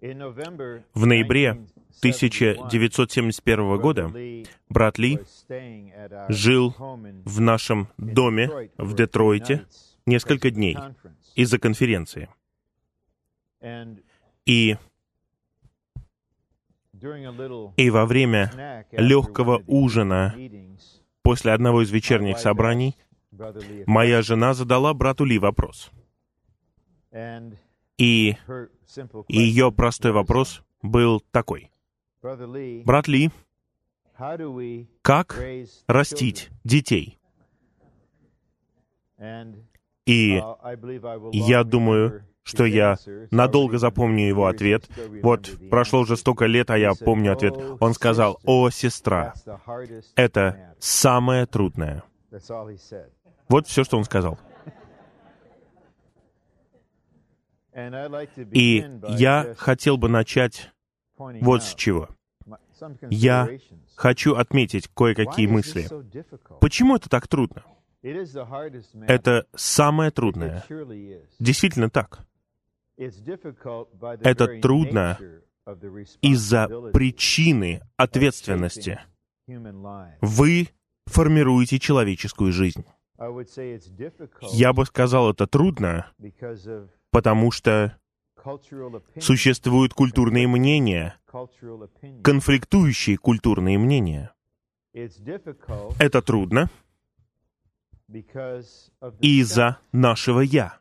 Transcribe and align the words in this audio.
В 0.00 1.06
ноябре 1.06 1.50
1971 1.98 3.78
года 3.78 4.10
брат 4.70 4.98
Ли 4.98 5.18
жил 6.28 6.74
в 6.78 7.40
нашем 7.40 7.88
доме 7.98 8.70
в 8.78 8.94
Детройте 8.94 9.66
несколько 10.06 10.50
дней 10.50 10.78
из-за 11.34 11.58
конференции. 11.58 12.30
И, 14.46 14.78
и 17.76 17.90
во 17.90 18.06
время 18.06 18.86
легкого 18.92 19.62
ужина 19.66 20.34
после 21.20 21.52
одного 21.52 21.82
из 21.82 21.90
вечерних 21.90 22.38
собраний 22.38 22.96
моя 23.86 24.22
жена 24.22 24.54
задала 24.54 24.94
брату 24.94 25.26
Ли 25.26 25.38
вопрос. 25.38 25.90
И 27.98 28.36
ее 29.28 29.72
простой 29.72 30.12
вопрос 30.12 30.62
был 30.82 31.20
такой. 31.30 31.70
Брат 32.22 33.08
Ли, 33.08 33.30
как 35.02 35.42
растить 35.86 36.50
детей? 36.64 37.18
И 40.06 40.42
я 41.32 41.64
думаю, 41.64 42.24
что 42.42 42.64
я 42.64 42.96
надолго 43.30 43.78
запомню 43.78 44.26
его 44.26 44.46
ответ. 44.46 44.88
Вот 45.22 45.50
прошло 45.70 46.00
уже 46.00 46.16
столько 46.16 46.46
лет, 46.46 46.70
а 46.70 46.78
я 46.78 46.92
помню 46.94 47.32
ответ. 47.32 47.54
Он 47.80 47.94
сказал, 47.94 48.40
«О, 48.44 48.70
сестра, 48.70 49.34
это 50.16 50.74
самое 50.78 51.46
трудное». 51.46 52.02
Вот 53.48 53.66
все, 53.66 53.84
что 53.84 53.98
он 53.98 54.04
сказал. 54.04 54.38
И 58.52 58.86
я 59.08 59.54
хотел 59.56 59.96
бы 59.96 60.08
начать 60.08 60.70
вот 61.16 61.62
с 61.62 61.74
чего. 61.74 62.08
Я 63.10 63.48
хочу 63.94 64.34
отметить 64.34 64.88
кое-какие 64.88 65.46
мысли. 65.46 65.88
Почему 66.60 66.96
это 66.96 67.08
так 67.08 67.28
трудно? 67.28 67.64
Это 68.02 69.46
самое 69.54 70.10
трудное. 70.10 70.64
Действительно 71.38 71.90
так. 71.90 72.20
Это 72.96 74.60
трудно 74.60 75.18
из-за 76.22 76.68
причины 76.92 77.82
ответственности. 77.96 79.00
Вы 80.20 80.68
формируете 81.06 81.78
человеческую 81.78 82.52
жизнь. 82.52 82.84
Я 84.52 84.72
бы 84.72 84.86
сказал, 84.86 85.30
это 85.30 85.46
трудно, 85.46 86.10
потому 87.10 87.50
что 87.50 87.96
существуют 89.20 89.94
культурные 89.94 90.48
мнения, 90.48 91.16
конфликтующие 92.22 93.16
культурные 93.18 93.78
мнения. 93.78 94.34
Это 94.92 96.22
трудно 96.22 96.70
из-за 99.20 99.78
нашего 99.92 100.40
«я». 100.40 100.78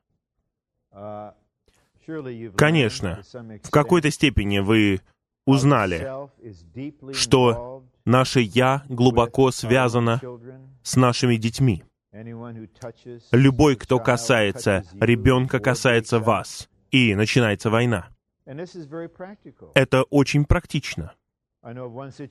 Конечно, 2.56 3.22
в 3.64 3.70
какой-то 3.70 4.10
степени 4.10 4.60
вы 4.60 5.02
узнали, 5.46 6.08
что 7.14 7.84
наше 8.06 8.40
«я» 8.40 8.84
глубоко 8.90 9.52
связано 9.52 10.20
с 10.82 10.96
нашими 10.96 11.36
детьми. 11.36 11.84
Любой, 13.32 13.76
кто 13.76 14.00
касается 14.00 14.84
ребенка, 15.00 15.60
касается 15.60 16.20
вас, 16.20 16.68
и 16.90 17.14
начинается 17.14 17.70
война. 17.70 18.10
Это 19.76 20.04
очень 20.04 20.46
практично. 20.46 21.14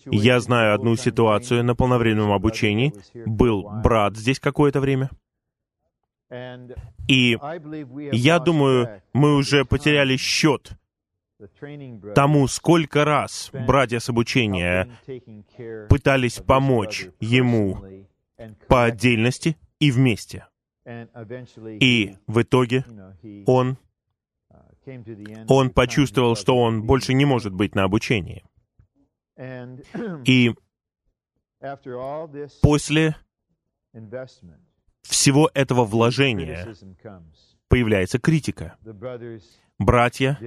Я 0.06 0.40
знаю 0.40 0.74
одну 0.74 0.96
ситуацию 0.96 1.62
на 1.62 1.76
полновременном 1.76 2.32
обучении. 2.32 2.92
Был 3.26 3.68
брат 3.82 4.16
здесь 4.16 4.40
какое-то 4.40 4.80
время. 4.80 5.10
И 7.06 7.38
я 8.12 8.38
думаю, 8.38 9.02
мы 9.12 9.36
уже 9.36 9.64
потеряли 9.64 10.16
счет 10.16 10.72
тому, 12.16 12.48
сколько 12.48 13.04
раз 13.04 13.50
братья 13.52 14.00
с 14.00 14.08
обучения 14.08 14.90
пытались 15.88 16.38
помочь 16.38 17.08
ему 17.20 17.78
по 18.66 18.84
отдельности 18.84 19.56
и 19.80 19.90
вместе. 19.90 20.46
И 20.84 22.16
в 22.26 22.42
итоге 22.42 22.84
он, 23.46 23.76
он 25.48 25.70
почувствовал, 25.70 26.34
что 26.36 26.56
он 26.56 26.82
больше 26.84 27.12
не 27.14 27.24
может 27.24 27.52
быть 27.52 27.74
на 27.74 27.84
обучении. 27.84 28.44
И 30.24 30.54
после 32.62 33.16
всего 35.02 35.50
этого 35.54 35.84
вложения 35.84 36.74
появляется 37.68 38.18
критика. 38.18 38.76
Братья 39.78 40.38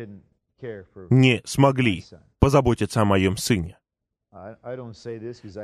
не 1.10 1.42
смогли 1.46 2.04
позаботиться 2.40 3.02
о 3.02 3.06
моем 3.06 3.38
сыне. 3.38 3.78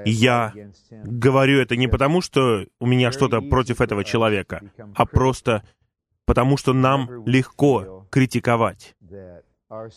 Я 0.05 0.53
говорю 0.91 1.59
это 1.59 1.77
не 1.77 1.87
потому, 1.87 2.21
что 2.21 2.65
у 2.79 2.85
меня 2.85 3.11
что-то 3.11 3.41
против 3.41 3.79
этого 3.79 4.03
человека, 4.03 4.61
а 4.95 5.05
просто 5.05 5.63
потому, 6.25 6.57
что 6.57 6.73
нам 6.73 7.25
легко 7.25 8.05
критиковать, 8.09 8.95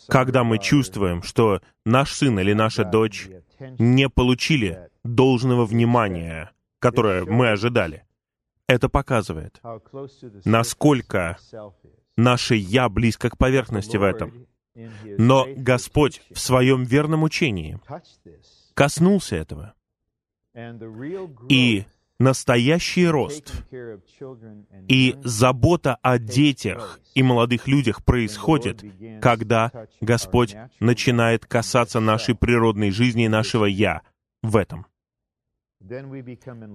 когда 0.09 0.45
мы 0.45 0.59
чувствуем, 0.59 1.23
что 1.23 1.61
наш 1.85 2.13
сын 2.13 2.39
или 2.39 2.53
наша 2.53 2.85
дочь 2.85 3.29
не 3.79 4.09
получили 4.09 4.89
должного 5.03 5.65
внимания, 5.67 6.53
которое 6.79 7.25
мы 7.25 7.51
ожидали. 7.51 8.05
Это 8.69 8.89
показывает, 8.89 9.61
насколько 10.45 11.39
наше 12.17 12.55
«я» 12.55 12.89
близко 12.89 13.31
к 13.31 13.37
поверхности 13.37 13.97
в 13.97 14.05
этом. 14.05 14.47
Но 15.19 15.47
Господь 15.57 16.23
в 16.31 16.39
своем 16.39 16.85
верном 16.85 17.25
учении 17.25 17.81
коснулся 18.81 19.37
этого. 19.37 19.75
И 21.51 21.85
настоящий 22.19 23.07
рост 23.07 23.53
и 24.89 25.17
забота 25.23 25.97
о 25.97 26.19
детях 26.19 26.99
и 27.15 27.23
молодых 27.23 27.69
людях 27.69 28.03
происходит, 28.03 28.83
когда 29.21 29.71
Господь 30.01 30.57
начинает 30.81 31.45
касаться 31.45 32.01
нашей 32.01 32.35
природной 32.35 32.91
жизни 32.91 33.27
и 33.27 33.29
нашего 33.29 33.67
«я» 33.67 34.01
в 34.43 34.57
этом. 34.57 34.87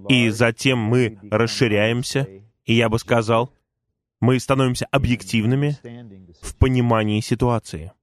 И 0.07 0.29
затем 0.29 0.77
мы 0.77 1.17
расширяемся, 1.31 2.27
и 2.65 2.73
я 2.75 2.87
бы 2.87 2.99
сказал, 2.99 3.51
мы 4.21 4.39
становимся 4.39 4.85
объективными 4.91 5.75
в 6.43 6.55
понимании 6.55 7.19
ситуации. 7.21 7.93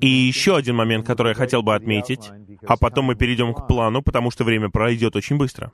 И 0.00 0.08
еще 0.08 0.56
один 0.56 0.76
момент, 0.76 1.06
который 1.06 1.28
я 1.30 1.34
хотел 1.34 1.62
бы 1.62 1.74
отметить, 1.74 2.30
а 2.66 2.76
потом 2.76 3.06
мы 3.06 3.14
перейдем 3.14 3.54
к 3.54 3.66
плану, 3.66 4.02
потому 4.02 4.30
что 4.30 4.44
время 4.44 4.68
пройдет 4.68 5.16
очень 5.16 5.38
быстро. 5.38 5.72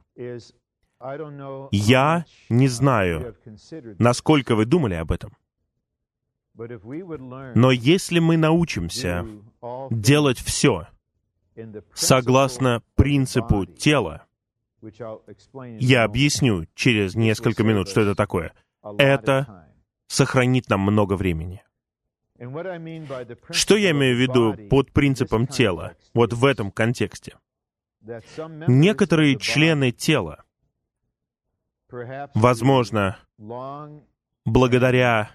Я 1.73 2.25
не 2.49 2.69
знаю, 2.69 3.37
насколько 3.99 4.55
вы 4.55 4.65
думали 4.65 4.95
об 4.95 5.11
этом. 5.11 5.37
Но 6.55 7.71
если 7.71 8.19
мы 8.19 8.37
научимся 8.37 9.27
делать 9.91 10.39
все 10.39 10.87
согласно 11.93 12.83
принципу 12.95 13.67
тела, 13.67 14.25
я 15.81 16.05
объясню 16.05 16.67
через 16.75 17.15
несколько 17.15 17.65
минут, 17.65 17.89
что 17.89 18.03
это 18.03 18.15
такое. 18.15 18.53
Это 18.99 19.67
сохранит 20.07 20.69
нам 20.69 20.81
много 20.81 21.15
времени. 21.17 21.66
Что 23.51 23.77
я 23.77 23.91
имею 23.93 24.17
в 24.17 24.21
виду 24.21 24.69
под 24.69 24.93
принципом 24.93 25.47
тела, 25.47 25.97
вот 26.15 26.33
в 26.33 26.45
этом 26.45 26.71
контексте? 26.71 27.37
Некоторые 28.69 29.39
члены 29.39 29.91
тела, 29.91 30.45
возможно, 32.35 33.19
благодаря 34.45 35.31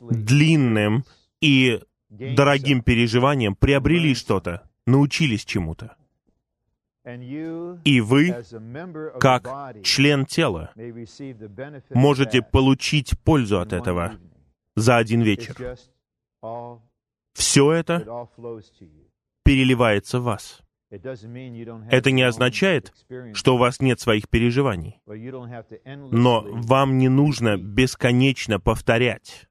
длинным 0.00 1.04
и 1.40 1.80
дорогим 2.08 2.82
переживаниям 2.82 3.54
приобрели 3.54 4.14
что-то, 4.14 4.68
научились 4.86 5.44
чему-то. 5.44 5.96
И 7.84 8.00
вы, 8.00 8.44
как 9.18 9.82
член 9.82 10.26
тела, 10.26 10.72
можете 11.90 12.42
получить 12.42 13.18
пользу 13.20 13.60
от 13.60 13.72
этого 13.72 14.14
за 14.76 14.96
один 14.98 15.22
вечер. 15.22 15.76
Все 17.34 17.72
это 17.72 18.28
переливается 19.44 20.20
в 20.20 20.24
вас. 20.24 20.62
Это 20.90 22.10
не 22.10 22.22
означает, 22.22 22.92
что 23.34 23.54
у 23.54 23.58
вас 23.58 23.80
нет 23.80 24.00
своих 24.00 24.28
переживаний. 24.28 25.00
Но 25.84 26.44
вам 26.46 26.98
не 26.98 27.08
нужно 27.08 27.56
бесконечно 27.58 28.58
повторять 28.58 29.48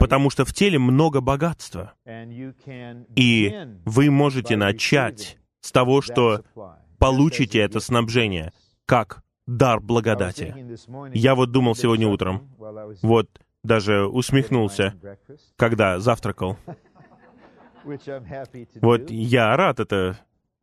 Потому 0.00 0.30
что 0.30 0.44
в 0.44 0.52
теле 0.52 0.78
много 0.78 1.20
богатства. 1.20 1.94
И 3.16 3.54
вы 3.84 4.10
можете 4.10 4.56
начать 4.56 5.38
с 5.60 5.72
того, 5.72 6.02
что 6.02 6.44
получите 6.98 7.60
это 7.60 7.80
снабжение, 7.80 8.52
как 8.86 9.22
дар 9.46 9.80
благодати. 9.80 10.54
Я 11.14 11.34
вот 11.34 11.52
думал 11.52 11.74
сегодня 11.74 12.08
утром, 12.08 12.50
вот 13.02 13.28
даже 13.62 14.06
усмехнулся, 14.06 14.94
когда 15.56 16.00
завтракал. 16.00 16.56
Вот 18.80 19.10
я 19.10 19.56
рад 19.56 19.80
это 19.80 20.18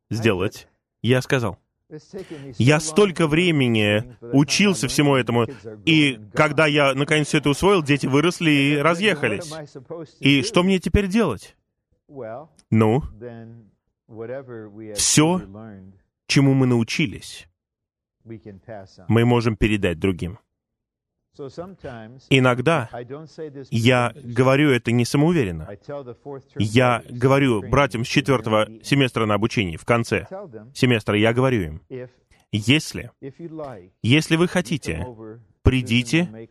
сделать. 0.10 0.68
Я 1.02 1.22
сказал, 1.22 1.58
я 2.58 2.80
столько 2.80 3.28
времени 3.28 4.16
учился 4.22 4.88
всему 4.88 5.16
этому, 5.16 5.48
и 5.86 6.20
когда 6.34 6.68
я 6.68 6.94
наконец 6.94 7.28
все 7.28 7.40
это 7.40 7.50
усвоил, 7.50 7.82
дети 7.82 8.06
выросли 8.06 8.52
и 8.52 8.78
разъехались. 8.78 9.52
И 10.20 10.44
что 10.44 10.64
мне 10.64 10.80
теперь 10.80 11.08
делать? 11.08 11.56
Ну, 12.70 13.04
все, 14.96 15.42
чему 16.28 16.54
мы 16.54 16.68
научились, 16.68 17.48
мы 19.08 19.26
можем 19.26 19.56
передать 19.56 20.00
другим. 20.00 20.40
Иногда 22.30 22.90
я 23.72 24.14
говорю 24.16 24.72
это 24.72 24.92
не 24.92 25.06
самоуверенно. 25.06 25.68
Я 26.58 27.04
говорю 27.10 27.62
братьям 27.70 28.04
с 28.04 28.08
четвертого 28.08 28.68
семестра 28.84 29.26
на 29.26 29.36
обучении, 29.36 29.78
в 29.78 29.86
конце 29.86 30.28
семестра, 30.74 31.18
я 31.18 31.34
говорю 31.34 31.62
им, 31.62 31.82
если, 32.52 33.12
если 34.02 34.36
вы 34.36 34.48
хотите, 34.48 35.06
придите 35.62 36.48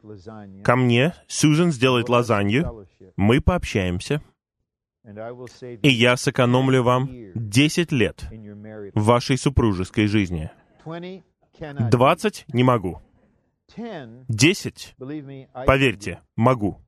ко 0.65 0.77
мне, 0.77 1.15
Сюзан 1.27 1.73
сделает 1.73 2.09
лазанью, 2.09 2.87
мы 3.17 3.41
пообщаемся, 3.41 4.23
и 5.83 5.89
я 5.89 6.17
сэкономлю 6.17 6.83
вам 6.83 7.11
10 7.35 7.93
лет 7.93 8.29
в 8.95 9.05
вашей 9.05 9.39
супружеской 9.39 10.07
жизни. 10.07 10.51
20 11.59 12.45
не 12.53 12.63
могу. 12.63 13.03
Десять, 13.77 14.95
поверьте, 14.99 16.21
могу. 16.37 16.81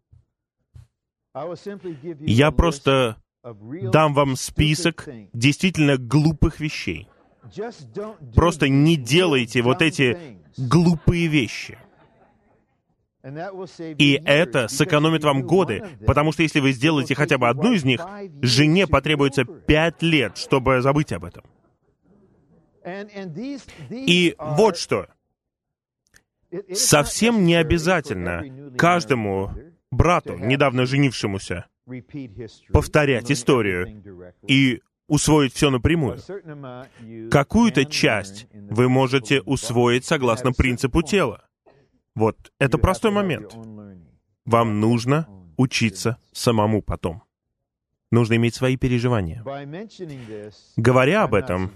Я 2.20 2.50
просто 2.50 3.16
дам 3.42 4.14
вам 4.14 4.36
список 4.36 5.08
действительно 5.32 5.96
глупых 5.96 6.60
вещей. 6.60 7.08
Просто 8.34 8.68
не 8.68 8.96
делайте 8.96 9.62
вот 9.62 9.82
эти 9.82 10.38
глупые 10.56 11.26
вещи. 11.26 11.78
И 13.98 14.20
это 14.24 14.68
сэкономит 14.68 15.24
вам 15.24 15.42
годы, 15.42 15.84
потому 16.06 16.32
что 16.32 16.42
если 16.42 16.60
вы 16.60 16.72
сделаете 16.72 17.14
хотя 17.14 17.36
бы 17.38 17.48
одну 17.48 17.72
из 17.72 17.84
них, 17.84 18.00
жене 18.40 18.86
потребуется 18.86 19.44
пять 19.44 20.02
лет, 20.02 20.38
чтобы 20.38 20.80
забыть 20.80 21.12
об 21.12 21.24
этом. 21.24 21.44
И 23.90 24.34
вот 24.38 24.78
что 24.78 25.06
совсем 26.74 27.44
не 27.44 27.54
обязательно 27.54 28.72
каждому 28.76 29.52
брату, 29.90 30.36
недавно 30.36 30.86
женившемуся, 30.86 31.66
повторять 32.72 33.30
историю 33.30 34.34
и 34.46 34.80
усвоить 35.08 35.54
все 35.54 35.70
напрямую. 35.70 36.18
Какую-то 37.30 37.84
часть 37.84 38.46
вы 38.52 38.88
можете 38.88 39.40
усвоить 39.42 40.04
согласно 40.04 40.52
принципу 40.52 41.02
тела. 41.02 41.44
Вот 42.14 42.52
это 42.58 42.78
простой 42.78 43.10
момент. 43.10 43.54
Вам 44.44 44.80
нужно 44.80 45.26
учиться 45.56 46.16
самому 46.32 46.82
потом. 46.82 47.22
Нужно 48.10 48.34
иметь 48.34 48.54
свои 48.54 48.76
переживания. 48.76 49.44
Говоря 50.76 51.22
об 51.22 51.34
этом, 51.34 51.70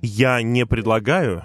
я 0.00 0.40
не 0.42 0.64
предлагаю 0.64 1.42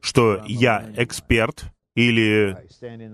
что 0.00 0.42
я 0.46 0.92
эксперт 0.96 1.72
или 1.94 2.56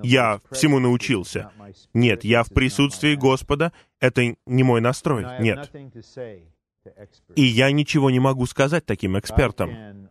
я 0.02 0.41
всему 0.50 0.79
научился. 0.79 1.50
Нет, 1.93 2.25
я 2.25 2.43
в 2.43 2.49
присутствии 2.49 3.14
Господа, 3.14 3.73
это 4.00 4.35
не 4.47 4.62
мой 4.62 4.81
настрой, 4.81 5.26
нет. 5.41 5.70
И 7.37 7.43
я 7.43 7.70
ничего 7.73 8.11
не 8.11 8.20
могу 8.20 8.47
сказать 8.47 8.87
таким 8.87 9.19
экспертам. 9.19 10.08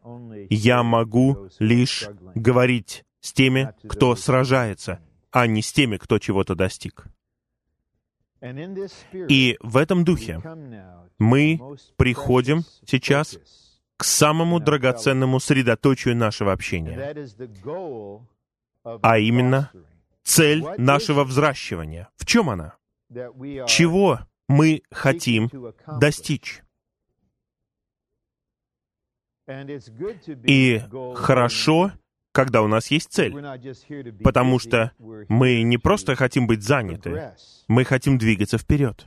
Я 0.50 0.83
могу 0.83 1.50
лишь 1.57 2.07
говорить 2.36 3.06
с 3.21 3.33
теми, 3.33 3.74
кто 3.88 4.15
сражается, 4.15 5.00
а 5.31 5.47
не 5.47 5.62
с 5.62 5.74
теми, 5.74 5.97
кто 5.97 6.19
чего-то 6.19 6.56
достиг. 6.56 7.06
И 9.12 9.57
в 9.62 9.77
этом 9.77 10.06
духе 10.06 10.41
мы 11.18 11.59
приходим 11.97 12.63
сейчас 12.86 13.38
к 14.00 14.06
самому 14.06 14.62
драгоценному 14.62 15.42
средоточию 15.42 16.16
нашего 16.16 16.54
общения, 16.54 17.13
а 19.01 19.19
именно 19.19 19.72
цель 20.24 20.63
нашего 20.78 21.25
взращивания. 21.25 22.07
В 22.16 22.25
чем 22.25 22.50
она? 22.50 22.75
Чего 23.68 24.19
мы 24.48 24.84
хотим 24.90 25.51
достичь? 26.00 26.63
И 30.46 30.81
хорошо, 31.16 31.92
когда 32.31 32.62
у 32.62 32.68
нас 32.68 32.92
есть 32.92 33.12
цель, 33.12 33.34
потому 34.24 34.60
что 34.60 34.94
мы 35.28 35.62
не 35.63 35.78
просто 35.78 36.16
хотим 36.16 36.48
быть 36.48 36.63
заняты, 36.63 37.34
мы 37.68 37.84
хотим 37.84 38.18
двигаться 38.18 38.57
вперед. 38.57 39.04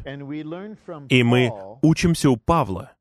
И 1.08 1.22
мы 1.22 1.50
учимся 1.80 2.28
у 2.28 2.36
Павла, 2.36 2.92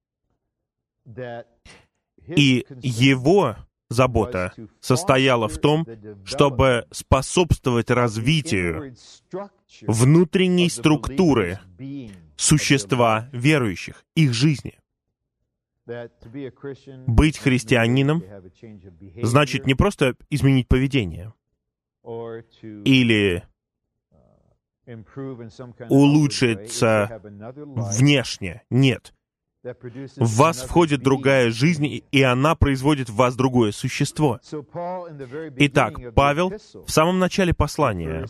и 2.27 2.65
его 2.81 3.57
забота 3.91 4.53
состояла 4.79 5.47
в 5.47 5.57
том, 5.57 5.85
чтобы 6.23 6.87
способствовать 6.91 7.91
развитию 7.91 8.95
внутренней 9.81 10.69
структуры 10.69 11.59
существа 12.37 13.29
верующих, 13.31 14.05
их 14.15 14.33
жизни. 14.33 14.79
Быть 17.07 17.37
христианином 17.37 18.23
значит 19.21 19.65
не 19.65 19.75
просто 19.75 20.15
изменить 20.29 20.67
поведение 20.67 21.33
или 22.85 23.43
улучшиться 25.89 27.21
внешне. 27.23 28.63
Нет 28.69 29.13
в 29.63 30.37
вас 30.37 30.63
входит 30.63 31.01
другая 31.01 31.51
жизнь, 31.51 32.03
и 32.11 32.21
она 32.21 32.55
производит 32.55 33.09
в 33.09 33.15
вас 33.15 33.35
другое 33.35 33.71
существо. 33.71 34.39
Итак, 35.57 35.93
Павел 36.15 36.49
в 36.49 36.89
самом 36.89 37.19
начале 37.19 37.53
послания 37.53 38.25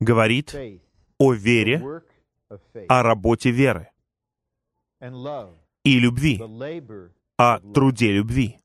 говорит 0.00 0.54
о 1.18 1.32
вере, 1.32 2.02
о 2.88 3.02
работе 3.02 3.50
веры 3.50 3.90
и 5.84 5.98
любви, 5.98 6.40
о 7.36 7.58
труде 7.60 8.12
любви 8.12 8.58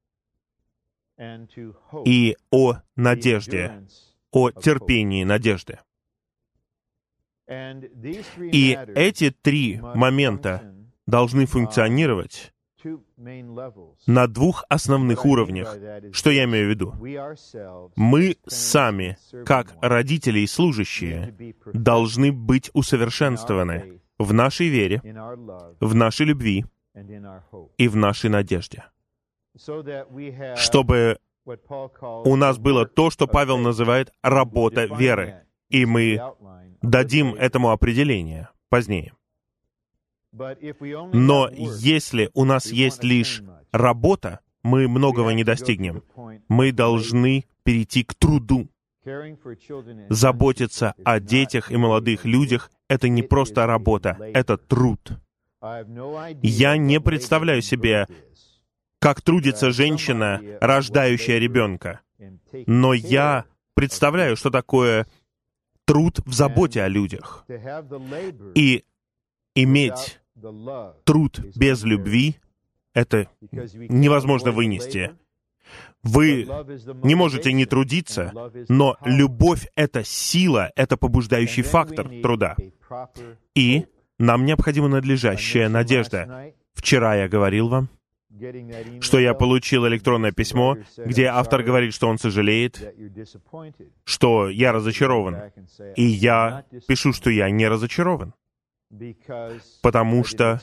и 2.05 2.37
о 2.51 2.75
надежде, 2.95 3.85
о 4.31 4.51
терпении 4.51 5.23
надежды. 5.23 5.79
И 7.47 8.79
эти 8.95 9.31
три 9.31 9.81
момента 9.81 10.80
должны 11.11 11.45
функционировать 11.45 12.53
на 14.07 14.27
двух 14.27 14.63
основных 14.69 15.25
уровнях. 15.25 15.77
Что 16.11 16.31
я 16.31 16.45
имею 16.45 16.67
в 16.67 16.69
виду? 16.71 16.93
Мы 17.95 18.37
сами, 18.47 19.17
как 19.45 19.75
родители 19.81 20.39
и 20.39 20.47
служащие, 20.47 21.35
должны 21.73 22.31
быть 22.31 22.71
усовершенствованы 22.73 24.01
в 24.17 24.33
нашей 24.33 24.69
вере, 24.69 25.01
в 25.79 25.93
нашей 25.93 26.25
любви 26.25 26.65
и 27.77 27.87
в 27.87 27.95
нашей 27.95 28.29
надежде, 28.29 28.85
чтобы 30.55 31.19
у 32.25 32.35
нас 32.35 32.57
было 32.57 32.87
то, 32.87 33.09
что 33.11 33.27
Павел 33.27 33.57
называет 33.57 34.11
работа 34.23 34.85
веры, 34.85 35.45
и 35.69 35.85
мы 35.85 36.19
дадим 36.81 37.35
этому 37.35 37.69
определение 37.69 38.49
позднее. 38.69 39.13
Но 40.33 41.49
если 41.51 42.29
у 42.33 42.45
нас 42.45 42.67
есть 42.67 43.03
лишь 43.03 43.43
работа, 43.71 44.39
мы 44.63 44.87
многого 44.87 45.31
не 45.31 45.43
достигнем. 45.43 46.03
Мы 46.47 46.71
должны 46.71 47.45
перейти 47.63 48.03
к 48.03 48.13
труду. 48.13 48.69
Заботиться 50.09 50.93
о 51.03 51.19
детях 51.19 51.71
и 51.71 51.77
молодых 51.77 52.23
людях— 52.25 52.71
это 52.87 53.09
не 53.09 53.23
просто 53.23 53.65
работа, 53.65 54.17
это 54.33 54.57
труд. 54.57 55.19
Я 56.41 56.77
не 56.77 57.01
представляю 57.01 57.61
себе, 57.61 58.07
как 58.99 59.21
трудится 59.21 59.71
женщина, 59.71 60.41
рождающая 60.61 61.39
ребенка. 61.39 62.01
Но 62.67 62.93
я 62.93 63.45
представляю, 63.73 64.37
что 64.37 64.51
такое 64.51 65.07
труд 65.85 66.19
в 66.25 66.33
заботе 66.33 66.83
о 66.83 66.87
людях. 66.87 67.45
И 68.53 68.85
иметь 69.55 70.20
труд 71.03 71.39
без 71.55 71.83
любви— 71.83 72.37
это 72.93 73.27
невозможно 73.41 74.51
вынести. 74.51 75.11
Вы 76.03 76.47
не 77.03 77.15
можете 77.15 77.53
не 77.53 77.65
трудиться, 77.65 78.33
но 78.67 78.97
любовь— 79.05 79.67
это 79.75 80.03
сила, 80.03 80.71
это 80.75 80.97
побуждающий 80.97 81.63
фактор 81.63 82.09
труда. 82.21 82.55
И 83.55 83.85
нам 84.17 84.45
необходима 84.45 84.87
надлежащая 84.87 85.69
надежда. 85.69 86.53
Вчера 86.73 87.15
я 87.15 87.27
говорил 87.27 87.69
вам, 87.69 87.89
что 89.01 89.19
я 89.19 89.33
получил 89.33 89.87
электронное 89.87 90.31
письмо, 90.31 90.77
где 90.97 91.25
автор 91.25 91.63
говорит, 91.63 91.93
что 91.93 92.07
он 92.07 92.17
сожалеет, 92.17 92.95
что 94.03 94.49
я 94.49 94.71
разочарован. 94.71 95.51
И 95.95 96.03
я 96.03 96.65
пишу, 96.87 97.13
что 97.13 97.29
я 97.29 97.49
не 97.49 97.67
разочарован, 97.67 98.33
потому 99.81 100.23
что 100.23 100.61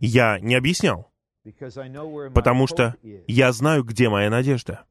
я 0.00 0.38
не 0.40 0.54
объяснял, 0.54 1.10
потому 2.34 2.66
что 2.66 2.94
я 3.26 3.52
знаю, 3.52 3.84
где 3.84 4.08
моя 4.08 4.30
надежда. 4.30 4.84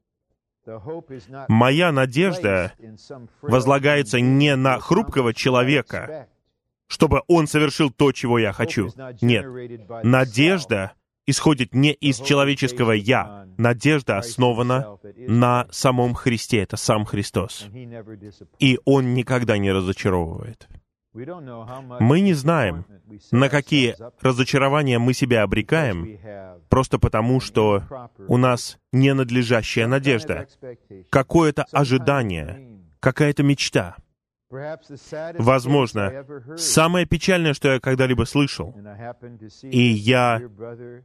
Моя 1.48 1.92
надежда 1.92 2.72
возлагается 3.40 4.20
не 4.20 4.54
на 4.54 4.78
хрупкого 4.80 5.32
человека, 5.32 6.28
чтобы 6.86 7.22
он 7.26 7.46
совершил 7.46 7.90
то, 7.90 8.12
чего 8.12 8.38
я 8.38 8.52
хочу. 8.52 8.90
Нет. 9.20 9.46
Надежда 10.02 10.92
исходит 11.26 11.74
не 11.74 11.92
из 11.92 12.18
человеческого 12.18 12.92
«я». 12.92 13.46
Надежда 13.58 14.18
основана 14.18 14.98
на 15.16 15.66
самом 15.70 16.14
Христе. 16.14 16.62
Это 16.62 16.76
сам 16.76 17.04
Христос. 17.04 17.66
И 18.58 18.78
Он 18.84 19.14
никогда 19.14 19.58
не 19.58 19.70
разочаровывает. 19.70 20.68
Мы 21.14 22.20
не 22.20 22.34
знаем, 22.34 22.84
на 23.30 23.48
какие 23.48 23.96
разочарования 24.20 24.98
мы 24.98 25.14
себя 25.14 25.42
обрекаем, 25.42 26.18
просто 26.68 26.98
потому, 26.98 27.40
что 27.40 27.82
у 28.28 28.36
нас 28.36 28.78
ненадлежащая 28.92 29.86
надежда, 29.86 30.46
какое-то 31.10 31.64
ожидание, 31.72 32.80
какая-то 33.00 33.42
мечта— 33.42 33.96
Возможно, 34.50 36.24
самое 36.56 37.04
печальное, 37.04 37.52
что 37.52 37.74
я 37.74 37.80
когда-либо 37.80 38.24
слышал, 38.24 38.74
и 39.62 39.80
я 39.80 40.40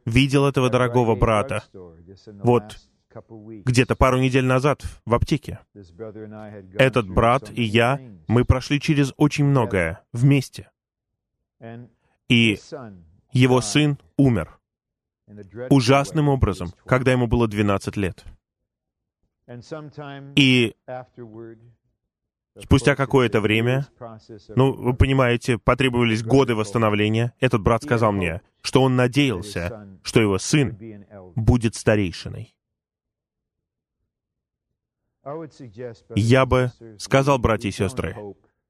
видел 0.06 0.46
этого 0.46 0.70
дорогого 0.70 1.14
брата. 1.14 1.62
Вот 2.42 2.78
где-то 3.64 3.96
пару 3.96 4.18
недель 4.18 4.44
назад 4.44 4.82
в 5.04 5.14
аптеке. 5.14 5.60
Этот 6.74 7.08
брат 7.08 7.50
и 7.54 7.62
я, 7.62 8.00
мы 8.26 8.44
прошли 8.44 8.80
через 8.80 9.12
очень 9.16 9.44
многое 9.44 10.00
вместе. 10.12 10.70
И 12.28 12.58
его 13.32 13.60
сын 13.60 13.98
умер 14.16 14.58
ужасным 15.70 16.28
образом, 16.28 16.72
когда 16.84 17.12
ему 17.12 17.26
было 17.26 17.48
12 17.48 17.96
лет. 17.96 18.24
И 20.36 20.74
Спустя 22.56 22.94
какое-то 22.94 23.40
время, 23.40 23.88
ну, 24.54 24.72
вы 24.72 24.94
понимаете, 24.94 25.58
потребовались 25.58 26.22
годы 26.22 26.54
восстановления, 26.54 27.32
этот 27.40 27.60
брат 27.62 27.82
сказал 27.82 28.12
мне, 28.12 28.42
что 28.62 28.82
он 28.82 28.94
надеялся, 28.94 29.98
что 30.04 30.20
его 30.20 30.38
сын 30.38 30.78
будет 31.34 31.74
старейшиной. 31.74 32.54
Я 36.14 36.46
бы 36.46 36.70
сказал, 36.98 37.38
братья 37.38 37.68
и 37.68 37.72
сестры, 37.72 38.16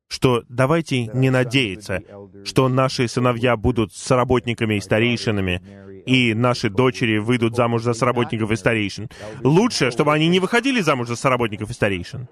что 0.08 0.44
давайте 0.48 1.06
не 1.06 1.30
надеяться, 1.30 2.02
что 2.44 2.68
наши 2.68 3.08
сыновья 3.08 3.56
будут 3.56 3.92
соработниками 3.92 4.74
и 4.74 4.80
старейшинами, 4.80 5.93
и 6.06 6.34
наши 6.34 6.70
дочери 6.70 7.18
выйдут 7.18 7.56
замуж 7.56 7.82
за 7.82 7.94
соработников 7.94 8.50
и 8.50 8.56
старейшин. 8.56 9.08
Лучше, 9.42 9.90
чтобы 9.90 10.12
они 10.12 10.28
не 10.28 10.40
выходили 10.40 10.80
замуж 10.80 11.08
за 11.08 11.16
соработников 11.16 11.70
и 11.70 11.72
старейшин. 11.72 12.28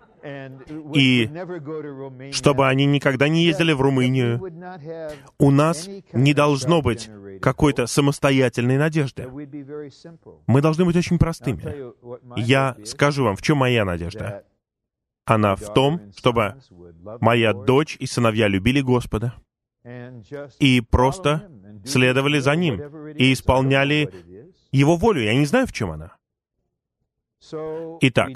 И 0.94 1.30
чтобы 2.32 2.68
они 2.68 2.86
никогда 2.86 3.28
не 3.28 3.44
ездили 3.44 3.72
в 3.72 3.80
Румынию. 3.80 4.40
У 5.38 5.50
нас 5.50 5.88
не 6.12 6.34
должно 6.34 6.82
быть 6.82 7.10
какой-то 7.40 7.86
самостоятельной 7.86 8.78
надежды. 8.78 9.28
Мы 10.46 10.60
должны 10.60 10.84
быть 10.84 10.96
очень 10.96 11.18
простыми. 11.18 11.62
Я 12.36 12.76
скажу 12.84 13.24
вам, 13.24 13.36
в 13.36 13.42
чем 13.42 13.58
моя 13.58 13.84
надежда. 13.84 14.44
Она 15.24 15.54
в 15.54 15.72
том, 15.72 16.12
чтобы 16.16 16.56
моя 17.20 17.52
дочь 17.52 17.96
и 18.00 18.06
сыновья 18.06 18.48
любили 18.48 18.80
Господа 18.80 19.34
и 20.58 20.80
просто 20.80 21.48
следовали 21.84 22.38
за 22.38 22.54
Ним 22.56 22.80
и 23.12 23.32
исполняли 23.32 24.10
Его 24.70 24.96
волю. 24.96 25.22
Я 25.22 25.34
не 25.34 25.46
знаю, 25.46 25.66
в 25.66 25.72
чем 25.72 25.90
она. 25.90 26.16
Итак, 28.00 28.30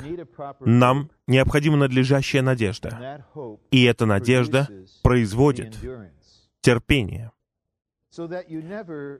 нам 0.60 1.10
необходима 1.26 1.76
надлежащая 1.76 2.42
надежда. 2.42 3.24
И 3.70 3.84
эта 3.84 4.04
надежда 4.04 4.68
производит 5.02 5.78
терпение. 6.60 7.32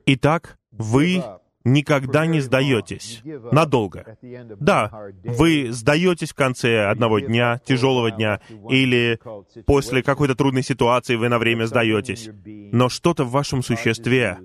Итак, 0.05 0.59
вы 0.71 1.23
никогда 1.67 2.25
не 2.25 2.39
сдаетесь 2.41 3.21
надолго. 3.51 4.17
Да, 4.59 5.11
вы 5.23 5.71
сдаетесь 5.71 6.31
в 6.31 6.35
конце 6.35 6.87
одного 6.87 7.19
дня, 7.19 7.59
тяжелого 7.65 8.11
дня, 8.11 8.39
или 8.69 9.19
после 9.65 10.01
какой-то 10.03 10.35
трудной 10.35 10.63
ситуации 10.63 11.15
вы 11.15 11.29
на 11.29 11.39
время 11.39 11.65
сдаетесь. 11.65 12.29
Но 12.71 12.89
что-то 12.89 13.25
в 13.25 13.31
вашем 13.31 13.61
существе 13.61 14.39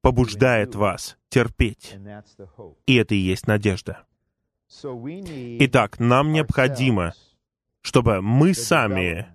побуждает 0.00 0.74
вас 0.74 1.16
терпеть. 1.28 1.96
И 2.86 2.96
это 2.96 3.14
и 3.14 3.18
есть 3.18 3.46
надежда. 3.46 4.04
Итак, 4.84 5.98
нам 5.98 6.32
необходимо, 6.32 7.12
чтобы 7.82 8.22
мы 8.22 8.54
сами 8.54 9.26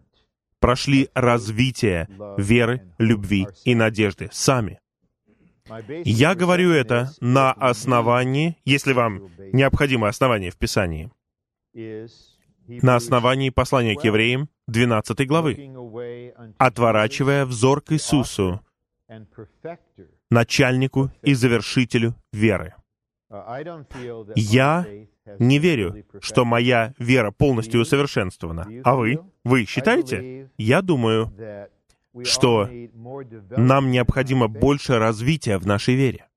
прошли 0.59 1.09
развитие 1.13 2.09
веры, 2.37 2.91
любви 2.97 3.47
и 3.63 3.75
надежды 3.75 4.29
сами. 4.31 4.79
Я 6.05 6.35
говорю 6.35 6.71
это 6.71 7.11
на 7.19 7.51
основании, 7.51 8.57
если 8.65 8.93
вам 8.93 9.29
необходимо 9.53 10.07
основание 10.07 10.51
в 10.51 10.57
Писании, 10.57 11.11
на 12.67 12.95
основании 12.95 13.49
послания 13.49 13.95
к 13.95 14.03
евреям 14.03 14.49
12 14.67 15.27
главы, 15.27 15.73
отворачивая 16.57 17.45
взор 17.45 17.81
к 17.81 17.93
Иисусу, 17.93 18.61
начальнику 20.29 21.11
и 21.21 21.33
завершителю 21.33 22.15
веры. 22.33 22.73
Я 24.35 24.85
не 25.39 25.59
верю, 25.59 26.05
что 26.21 26.45
моя 26.45 26.93
вера 26.97 27.31
полностью 27.31 27.81
усовершенствована. 27.81 28.67
А 28.83 28.95
вы? 28.95 29.19
Вы 29.43 29.65
считаете? 29.65 30.49
Я 30.57 30.81
думаю, 30.81 31.31
что 32.23 32.69
нам 33.49 33.91
необходимо 33.91 34.47
больше 34.47 34.99
развития 34.99 35.57
в 35.57 35.67
нашей 35.67 35.95
вере, 35.95 36.27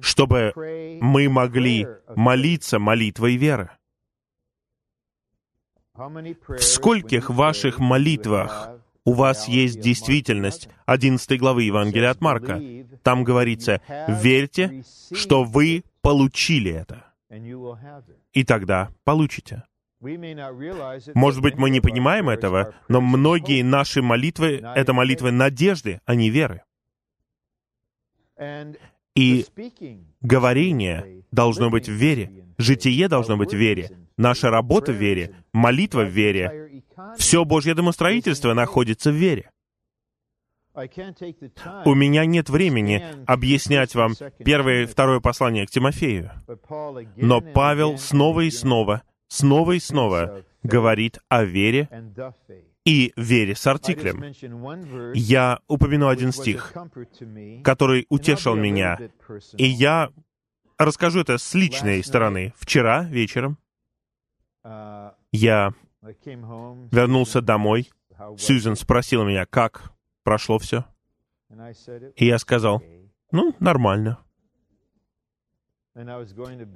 чтобы 0.00 0.52
мы 1.00 1.28
могли 1.28 1.86
молиться 2.14 2.78
молитвой 2.78 3.36
веры. 3.36 3.70
В 5.94 6.60
скольких 6.60 7.30
ваших 7.30 7.78
молитвах 7.78 8.70
у 9.04 9.12
вас 9.12 9.48
есть 9.48 9.80
действительность 9.80 10.68
11 10.86 11.38
главы 11.38 11.64
Евангелия 11.64 12.10
от 12.10 12.20
Марка. 12.20 12.60
Там 13.02 13.24
говорится, 13.24 13.80
верьте, 14.08 14.84
что 15.12 15.44
вы 15.44 15.84
получили 16.00 16.72
это. 16.72 17.06
И 18.32 18.44
тогда 18.44 18.90
получите. 19.04 19.64
Может 21.14 21.42
быть, 21.42 21.56
мы 21.56 21.70
не 21.70 21.80
понимаем 21.80 22.28
этого, 22.30 22.74
но 22.88 23.00
многие 23.00 23.62
наши 23.62 24.00
молитвы— 24.00 24.62
это 24.76 24.92
молитвы 24.92 25.30
надежды, 25.30 26.00
а 26.06 26.14
не 26.14 26.30
веры. 26.30 26.62
И 29.14 29.44
говорение 30.22 31.24
должно 31.30 31.68
быть 31.68 31.88
в 31.88 31.92
вере, 31.92 32.46
житие 32.56 33.08
должно 33.08 33.36
быть 33.36 33.52
в 33.52 33.56
вере, 33.56 33.90
наша 34.16 34.50
работа 34.50 34.92
в 34.92 34.96
вере, 34.96 35.36
молитва 35.52 36.04
в 36.04 36.08
вере. 36.08 36.82
Все 37.18 37.44
Божье 37.44 37.74
домостроительство 37.74 38.54
находится 38.54 39.10
в 39.10 39.14
вере. 39.14 39.50
У 41.84 41.94
меня 41.94 42.24
нет 42.24 42.48
времени 42.48 43.04
объяснять 43.26 43.94
вам 43.94 44.14
первое 44.38 44.84
и 44.84 44.86
второе 44.86 45.20
послание 45.20 45.66
к 45.66 45.70
Тимофею. 45.70 46.30
Но 47.16 47.40
Павел 47.40 47.98
снова 47.98 48.42
и 48.42 48.50
снова 48.50 49.02
снова 49.30 49.72
и 49.72 49.80
снова 49.80 50.44
говорит 50.62 51.20
о 51.28 51.44
вере 51.44 51.88
и 52.84 53.12
вере 53.16 53.54
с 53.54 53.66
артиклем. 53.66 54.22
Я 55.14 55.60
упомяну 55.68 56.08
один 56.08 56.32
стих, 56.32 56.74
который 57.64 58.06
утешил 58.10 58.56
меня, 58.56 58.98
и 59.56 59.64
я 59.64 60.10
расскажу 60.76 61.20
это 61.20 61.38
с 61.38 61.54
личной 61.54 62.02
стороны. 62.04 62.52
Вчера 62.56 63.04
вечером 63.04 63.58
я 65.32 65.72
вернулся 66.02 67.40
домой, 67.40 67.90
Сьюзен 68.36 68.76
спросила 68.76 69.24
меня, 69.24 69.46
как 69.46 69.92
прошло 70.24 70.58
все. 70.58 70.84
И 72.16 72.26
я 72.26 72.38
сказал, 72.38 72.82
ну, 73.32 73.54
нормально. 73.60 74.18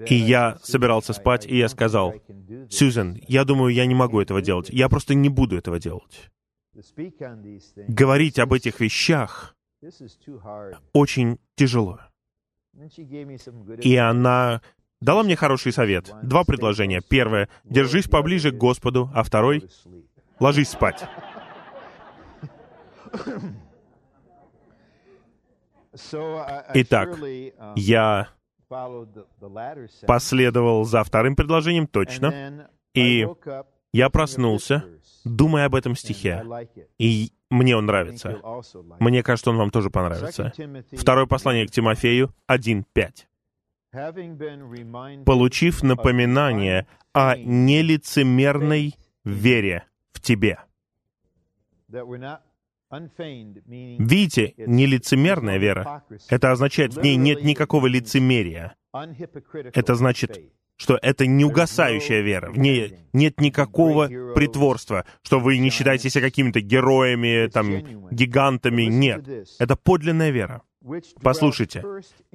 И 0.08 0.14
я 0.14 0.58
собирался 0.62 1.12
спать, 1.12 1.46
и 1.46 1.56
я 1.56 1.68
сказал, 1.68 2.14
Сьюзен, 2.70 3.20
я 3.28 3.44
думаю, 3.44 3.72
я 3.72 3.86
не 3.86 3.94
могу 3.94 4.20
этого 4.20 4.42
делать. 4.42 4.70
Я 4.70 4.88
просто 4.88 5.14
не 5.14 5.28
буду 5.28 5.56
этого 5.56 5.78
делать. 5.78 6.30
Говорить 7.88 8.38
об 8.38 8.52
этих 8.52 8.80
вещах 8.80 9.56
очень 10.92 11.38
тяжело. 11.54 12.00
И 13.80 13.96
она 13.96 14.60
дала 15.00 15.22
мне 15.22 15.36
хороший 15.36 15.72
совет. 15.72 16.12
Два 16.22 16.44
предложения. 16.44 17.00
Первое— 17.00 17.48
держись 17.64 18.08
поближе 18.08 18.50
к 18.50 18.56
Господу, 18.56 19.10
а 19.14 19.22
второй— 19.22 19.68
ложись 20.40 20.70
спать. 20.70 21.04
Итак, 26.74 27.16
я 27.76 28.28
последовал 30.06 30.84
за 30.84 31.02
вторым 31.04 31.36
предложением 31.36 31.86
точно, 31.86 32.68
и 32.94 33.26
я 33.92 34.10
проснулся, 34.10 34.84
думая 35.24 35.66
об 35.66 35.74
этом 35.74 35.94
стихе, 35.96 36.44
и 36.98 37.32
мне 37.50 37.76
он 37.76 37.86
нравится. 37.86 38.40
Мне 38.98 39.22
кажется, 39.22 39.50
он 39.50 39.56
вам 39.56 39.70
тоже 39.70 39.90
понравится. 39.90 40.52
Второе 40.92 41.26
послание 41.26 41.66
к 41.66 41.70
Тимофею 41.70 42.34
1.5. 42.48 43.26
«Получив 45.24 45.82
напоминание 45.84 46.86
о 47.12 47.36
нелицемерной 47.36 48.96
вере 49.24 49.84
в 50.12 50.20
тебе». 50.20 50.58
Видите, 53.98 54.54
нелицемерная 54.56 55.58
вера, 55.58 56.04
это 56.28 56.52
означает, 56.52 56.94
в 56.94 57.02
ней 57.02 57.16
нет 57.16 57.42
никакого 57.42 57.86
лицемерия. 57.86 58.76
Это 59.72 59.94
значит, 59.94 60.40
что 60.76 60.98
это 61.00 61.26
не 61.26 61.44
угасающая 61.44 62.20
вера, 62.20 62.50
в 62.50 62.58
ней 62.58 62.98
нет 63.12 63.40
никакого 63.40 64.06
притворства, 64.34 65.04
что 65.22 65.40
вы 65.40 65.58
не 65.58 65.70
считаете 65.70 66.10
себя 66.10 66.22
какими-то 66.22 66.60
героями, 66.60 67.48
там, 67.48 68.10
гигантами. 68.10 68.82
Нет, 68.82 69.26
это 69.58 69.76
подлинная 69.76 70.30
вера. 70.30 70.62
Послушайте, 71.22 71.82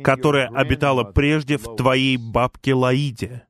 которая 0.03 0.47
обитала 0.47 1.03
прежде 1.03 1.57
в 1.57 1.75
твоей 1.75 2.17
бабке 2.17 2.73
Лаиде 2.73 3.43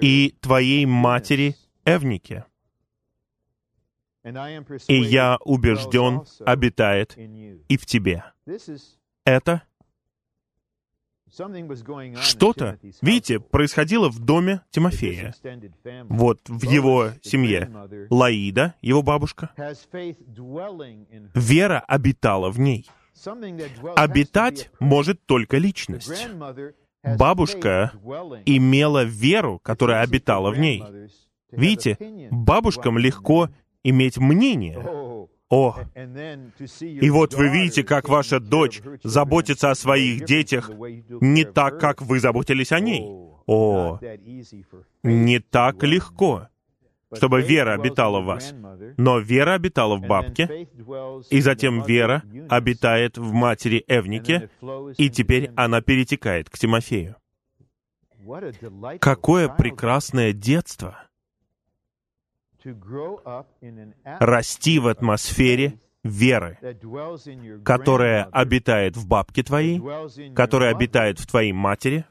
и 0.00 0.34
твоей 0.40 0.84
матери 0.86 1.56
Эвнике. 1.84 2.44
И 4.24 4.94
я 4.94 5.38
убежден, 5.44 6.22
обитает 6.40 7.16
и 7.16 7.76
в 7.76 7.86
тебе. 7.86 8.24
Это 9.24 9.62
что-то, 12.20 12.78
видите, 13.00 13.40
происходило 13.40 14.10
в 14.10 14.18
доме 14.18 14.60
Тимофея. 14.70 15.34
Вот 16.04 16.40
в 16.46 16.62
его 16.64 17.12
семье. 17.22 17.70
Лаида, 18.10 18.74
его 18.82 19.02
бабушка. 19.02 19.50
Вера 21.34 21.80
обитала 21.80 22.50
в 22.50 22.60
ней. 22.60 22.90
Обитать 23.96 24.70
может 24.78 25.24
только 25.24 25.56
личность. 25.56 26.28
Бабушка 27.02 27.92
имела 28.44 29.04
веру, 29.04 29.58
которая 29.58 30.02
обитала 30.02 30.50
в 30.50 30.58
ней. 30.58 30.84
Видите, 31.50 31.98
бабушкам 32.30 32.98
легко 32.98 33.50
иметь 33.84 34.18
мнение. 34.18 34.78
О, 35.48 35.76
и 36.80 37.10
вот 37.10 37.34
вы 37.34 37.48
видите, 37.48 37.84
как 37.84 38.08
ваша 38.08 38.40
дочь 38.40 38.80
заботится 39.02 39.70
о 39.70 39.74
своих 39.74 40.24
детях 40.24 40.70
не 41.20 41.44
так, 41.44 41.78
как 41.78 42.00
вы 42.00 42.20
заботились 42.20 42.72
о 42.72 42.80
ней. 42.80 43.02
О, 43.46 43.98
не 45.02 45.40
так 45.40 45.82
легко, 45.82 46.48
чтобы 47.12 47.42
вера 47.42 47.74
обитала 47.74 48.20
в 48.20 48.24
вас. 48.24 48.54
Но 48.96 49.18
вера 49.18 49.54
обитала 49.54 49.96
в 49.96 50.06
бабке, 50.06 50.68
и 51.28 51.40
затем 51.40 51.82
вера 51.82 52.22
обитает 52.48 53.18
в 53.18 53.32
матери 53.32 53.84
Эвнике, 53.88 54.48
и 54.96 55.10
теперь 55.10 55.50
она 55.54 55.82
перетекает 55.82 56.48
к 56.48 56.58
Тимофею. 56.58 57.16
Какое 59.00 59.48
прекрасное 59.48 60.32
детство! 60.32 61.08
Расти 64.04 64.78
в 64.78 64.88
атмосфере 64.88 65.78
веры, 66.04 66.58
которая 67.64 68.24
обитает 68.24 68.96
в 68.96 69.06
бабке 69.06 69.42
твоей, 69.42 69.80
которая 70.34 70.74
обитает 70.74 71.18
в 71.18 71.26
твоей 71.26 71.52
матери, 71.52 72.04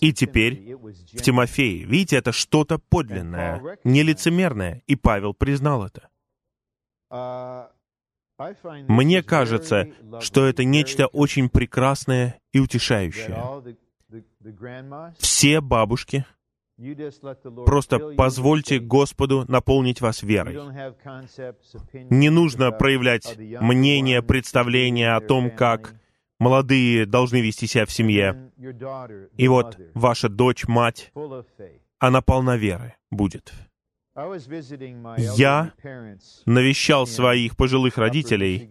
и 0.00 0.12
теперь 0.12 0.74
в 0.76 1.22
Тимофее. 1.22 1.84
Видите, 1.84 2.16
это 2.16 2.32
что-то 2.32 2.78
подлинное, 2.78 3.78
нелицемерное, 3.84 4.82
и 4.86 4.96
Павел 4.96 5.32
признал 5.32 5.86
это. 5.86 6.08
Uh, 7.12 7.68
Мне 8.88 9.22
кажется, 9.22 9.88
что 10.20 10.46
это 10.46 10.64
нечто 10.64 11.06
очень 11.06 11.50
прекрасное 11.50 12.40
и 12.52 12.58
утешающее. 12.58 13.36
Все 15.18 15.60
бабушки, 15.60 16.24
Просто 17.66 17.98
позвольте 18.16 18.78
Господу 18.78 19.44
наполнить 19.48 20.00
вас 20.00 20.22
верой. 20.22 20.54
Не 22.10 22.30
нужно 22.30 22.72
проявлять 22.72 23.36
мнение, 23.38 24.22
представление 24.22 25.12
о 25.12 25.20
том, 25.20 25.50
как 25.50 25.94
молодые 26.38 27.06
должны 27.06 27.40
вести 27.40 27.66
себя 27.66 27.86
в 27.86 27.92
семье. 27.92 28.50
И 29.36 29.48
вот 29.48 29.78
ваша 29.94 30.28
дочь, 30.28 30.66
мать, 30.66 31.12
она 31.98 32.20
полна 32.20 32.56
веры 32.56 32.96
будет. 33.10 33.52
Я 34.14 35.72
навещал 36.44 37.06
своих 37.06 37.56
пожилых 37.56 37.96
родителей 37.96 38.68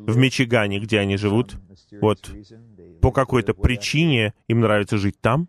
в 0.00 0.16
Мичигане, 0.16 0.78
где 0.78 1.00
они 1.00 1.16
живут. 1.16 1.56
Вот 2.00 2.30
по 3.02 3.10
какой-то 3.10 3.54
причине 3.54 4.34
им 4.46 4.60
нравится 4.60 4.98
жить 4.98 5.20
там. 5.20 5.48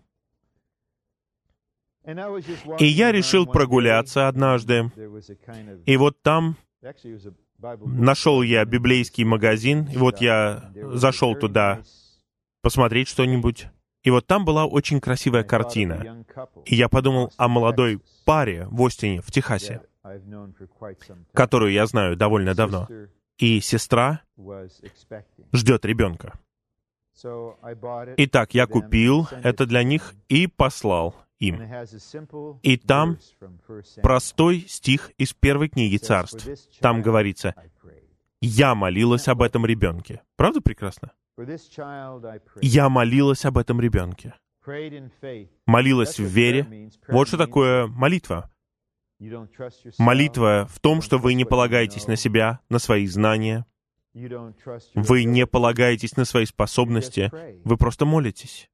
И 2.80 2.86
я 2.86 3.12
решил 3.12 3.46
прогуляться 3.46 4.28
однажды. 4.28 4.92
И 5.86 5.98
вот 5.98 6.22
там 6.22 6.56
нашел 7.60 8.42
я 8.42 8.64
библейский 8.66 9.26
магазин, 9.26 9.90
и 9.92 9.98
вот 9.98 10.22
я 10.22 10.72
зашел 10.94 11.36
туда 11.36 11.82
посмотреть 12.62 13.10
что-нибудь. 13.10 13.68
И 14.04 14.10
вот 14.10 14.26
там 14.26 14.46
была 14.46 14.66
очень 14.66 15.02
красивая 15.02 15.44
картина. 15.44 16.24
И 16.66 16.76
я 16.76 16.88
подумал 16.88 17.34
о 17.36 17.50
молодой 17.50 18.00
паре 18.24 18.68
в 18.72 18.82
Остине, 18.86 19.22
в 19.22 19.30
Техасе, 19.32 19.82
которую 21.34 21.74
я 21.74 21.86
знаю 21.88 22.16
довольно 22.16 22.56
давно. 22.56 22.88
И 23.38 23.60
сестра 23.60 24.22
ждет 25.52 25.84
ребенка. 25.84 26.40
Итак, 28.18 28.54
я 28.54 28.66
купил 28.68 29.28
это 29.44 29.66
для 29.66 29.84
них 29.84 30.14
и 30.30 30.48
послал 30.48 31.16
им. 31.40 31.62
И 32.64 32.78
там 32.78 33.18
простой 34.02 34.66
стих 34.68 35.12
из 35.18 35.34
первой 35.34 35.70
книги 35.70 35.98
царств. 35.98 36.48
Там 36.80 37.02
говорится, 37.02 37.56
«Я 38.42 38.76
молилась 38.76 39.28
об 39.28 39.42
этом 39.42 39.66
ребенке». 39.66 40.22
Правда 40.36 40.62
прекрасно? 40.62 41.12
Я 42.62 42.90
молилась 42.90 43.46
об 43.46 43.58
этом 43.58 43.80
ребенке. 43.80 44.34
Молилась 45.66 46.20
в 46.20 46.24
вере. 46.24 46.92
Вот 47.08 47.28
что 47.28 47.38
такое 47.38 47.88
молитва. 47.88 48.52
Молитва 49.98 50.68
в 50.70 50.80
том, 50.80 51.02
что 51.02 51.18
вы 51.18 51.34
не 51.34 51.46
полагаетесь 51.46 52.08
на 52.08 52.16
себя, 52.16 52.60
на 52.70 52.80
свои 52.80 53.08
знания. 53.08 53.66
Вы 54.14 55.24
не 55.24 55.46
полагаетесь 55.46 56.18
на 56.18 56.26
свои 56.26 56.46
способности. 56.46 57.32
Вы 57.64 57.78
просто 57.78 58.06
молитесь. 58.06 58.70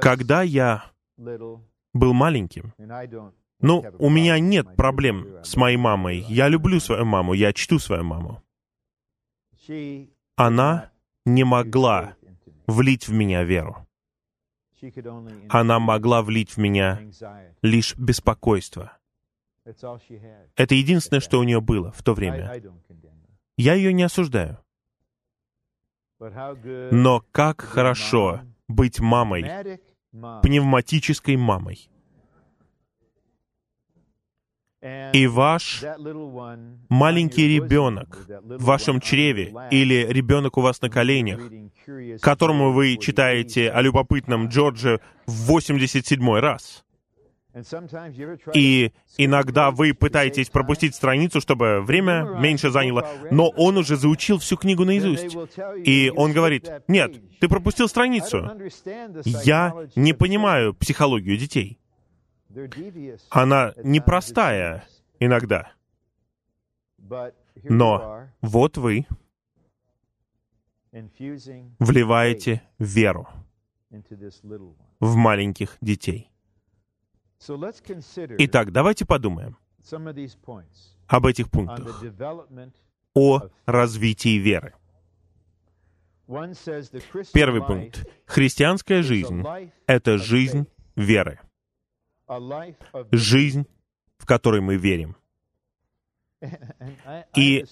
Когда 0.00 0.42
я 0.42 0.84
был 1.16 2.12
маленьким, 2.12 2.74
ну, 3.60 3.84
у 3.98 4.10
меня 4.10 4.38
нет 4.38 4.76
проблем 4.76 5.44
с 5.44 5.56
моей 5.56 5.76
мамой. 5.76 6.24
Я 6.28 6.48
люблю 6.48 6.80
свою 6.80 7.04
маму, 7.04 7.32
я 7.32 7.52
чту 7.52 7.78
свою 7.78 8.04
маму. 8.04 8.42
Она 10.36 10.90
не 11.24 11.44
могла 11.44 12.16
влить 12.66 13.06
в 13.06 13.12
меня 13.12 13.44
веру. 13.44 13.86
Она 15.48 15.78
могла 15.78 16.22
влить 16.22 16.50
в 16.50 16.56
меня 16.58 17.00
лишь 17.62 17.96
беспокойство. 17.96 18.98
Это 20.56 20.74
единственное, 20.74 21.20
что 21.20 21.38
у 21.38 21.44
нее 21.44 21.60
было 21.60 21.92
в 21.92 22.02
то 22.02 22.14
время. 22.14 22.60
Я 23.56 23.74
ее 23.74 23.92
не 23.92 24.02
осуждаю. 24.02 24.58
Но 26.18 27.24
как 27.30 27.60
хорошо 27.60 28.40
быть 28.72 29.00
мамой, 29.00 29.80
пневматической 30.42 31.36
мамой. 31.36 31.88
И 35.12 35.28
ваш 35.28 35.84
маленький 36.88 37.46
ребенок 37.46 38.26
в 38.42 38.64
вашем 38.64 39.00
чреве 39.00 39.54
или 39.70 40.06
ребенок 40.08 40.58
у 40.58 40.60
вас 40.60 40.80
на 40.82 40.90
коленях, 40.90 41.40
которому 42.20 42.72
вы 42.72 42.96
читаете 42.96 43.70
о 43.70 43.80
любопытном 43.80 44.48
Джордже 44.48 45.00
в 45.26 45.46
87 45.46 46.34
раз. 46.40 46.84
И 48.54 48.92
иногда 49.18 49.70
вы 49.70 49.92
пытаетесь 49.92 50.48
пропустить 50.48 50.94
страницу, 50.94 51.40
чтобы 51.40 51.82
время 51.82 52.24
меньше 52.38 52.70
заняло, 52.70 53.06
но 53.30 53.48
он 53.50 53.76
уже 53.76 53.96
заучил 53.96 54.38
всю 54.38 54.56
книгу 54.56 54.84
наизусть. 54.84 55.36
И 55.84 56.10
он 56.16 56.32
говорит, 56.32 56.70
нет, 56.88 57.20
ты 57.40 57.48
пропустил 57.48 57.88
страницу. 57.88 58.50
Я 59.44 59.74
не 59.96 60.14
понимаю 60.14 60.74
психологию 60.74 61.36
детей. 61.36 61.78
Она 63.30 63.74
непростая 63.82 64.84
иногда. 65.20 65.72
Но 67.64 68.28
вот 68.40 68.78
вы 68.78 69.06
вливаете 71.78 72.62
веру 72.78 73.28
в 75.00 75.16
маленьких 75.16 75.76
детей. 75.80 76.31
Итак, 78.38 78.72
давайте 78.72 79.04
подумаем 79.04 79.56
об 81.08 81.26
этих 81.26 81.50
пунктах, 81.50 82.02
о 83.14 83.40
развитии 83.66 84.38
веры. 84.38 84.74
Первый 87.32 87.66
пункт. 87.66 88.08
Христианская 88.26 89.02
жизнь— 89.02 89.44
это 89.86 90.18
жизнь 90.18 90.66
веры. 90.94 91.40
Жизнь, 93.10 93.66
в 94.18 94.26
которой 94.26 94.60
мы 94.60 94.76
верим. 94.76 95.16
И 97.36 97.64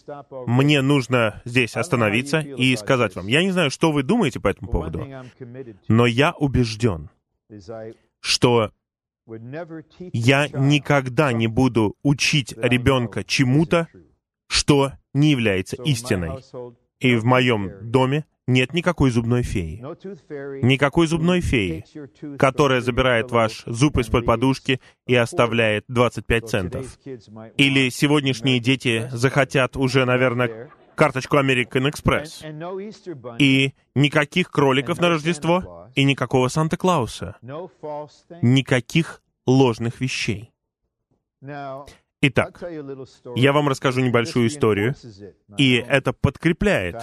мне 0.47 0.83
нужно 0.83 1.43
здесь 1.45 1.77
остановиться 1.77 2.39
и 2.39 2.77
сказать 2.77 3.17
вам, 3.17 3.27
я 3.27 3.43
не 3.43 3.51
знаю, 3.51 3.71
что 3.71 3.91
вы 3.91 4.05
думаете 4.05 4.39
по 4.39 4.49
этому 4.49 4.71
поводу, 4.71 5.07
но 5.89 6.07
я 6.07 6.33
убежден, 6.33 7.11
что 8.21 8.73
я 10.13 10.49
никогда 10.49 11.33
не 11.33 11.47
буду 11.47 11.97
учить 12.03 12.55
ребенка 12.57 13.25
чему-то, 13.25 13.89
что 14.49 14.93
не 15.15 15.31
является 15.31 15.77
истиной. 15.83 16.43
И 16.99 17.15
в 17.17 17.25
моем 17.25 17.73
доме 17.83 18.27
нет 18.47 18.75
никакой 18.75 19.11
зубной 19.11 19.43
феи. 19.43 19.81
Никакой 20.63 21.07
зубной 21.07 21.41
феи, 21.41 21.85
которая 22.37 22.81
забирает 22.81 23.31
ваш 23.31 23.63
зуб 23.67 23.99
из-под 23.99 24.27
подушки 24.27 24.81
и 25.07 25.15
оставляет 25.15 25.85
25 25.89 26.49
центов. 26.49 26.99
Или 27.57 27.89
сегодняшние 27.91 28.59
дети 28.59 29.09
захотят 29.13 29.77
уже, 29.77 30.05
наверное, 30.05 30.71
карточку 30.97 31.39
American 31.39 31.91
Express. 31.91 33.37
И 33.39 33.73
никаких 33.95 34.51
кроликов 34.51 35.01
на 35.01 35.09
Рождество, 35.09 35.80
и 35.95 36.05
никакого 36.05 36.49
Санта-Клауса. 36.49 37.37
Никаких 38.43 39.23
ложных 39.47 40.01
вещей. 40.01 40.53
Итак, 42.23 42.63
я 43.35 43.53
вам 43.55 43.69
расскажу 43.69 44.03
небольшую 44.03 44.49
историю, 44.49 44.95
и 45.57 45.75
это 45.77 46.13
подкрепляет 46.13 47.03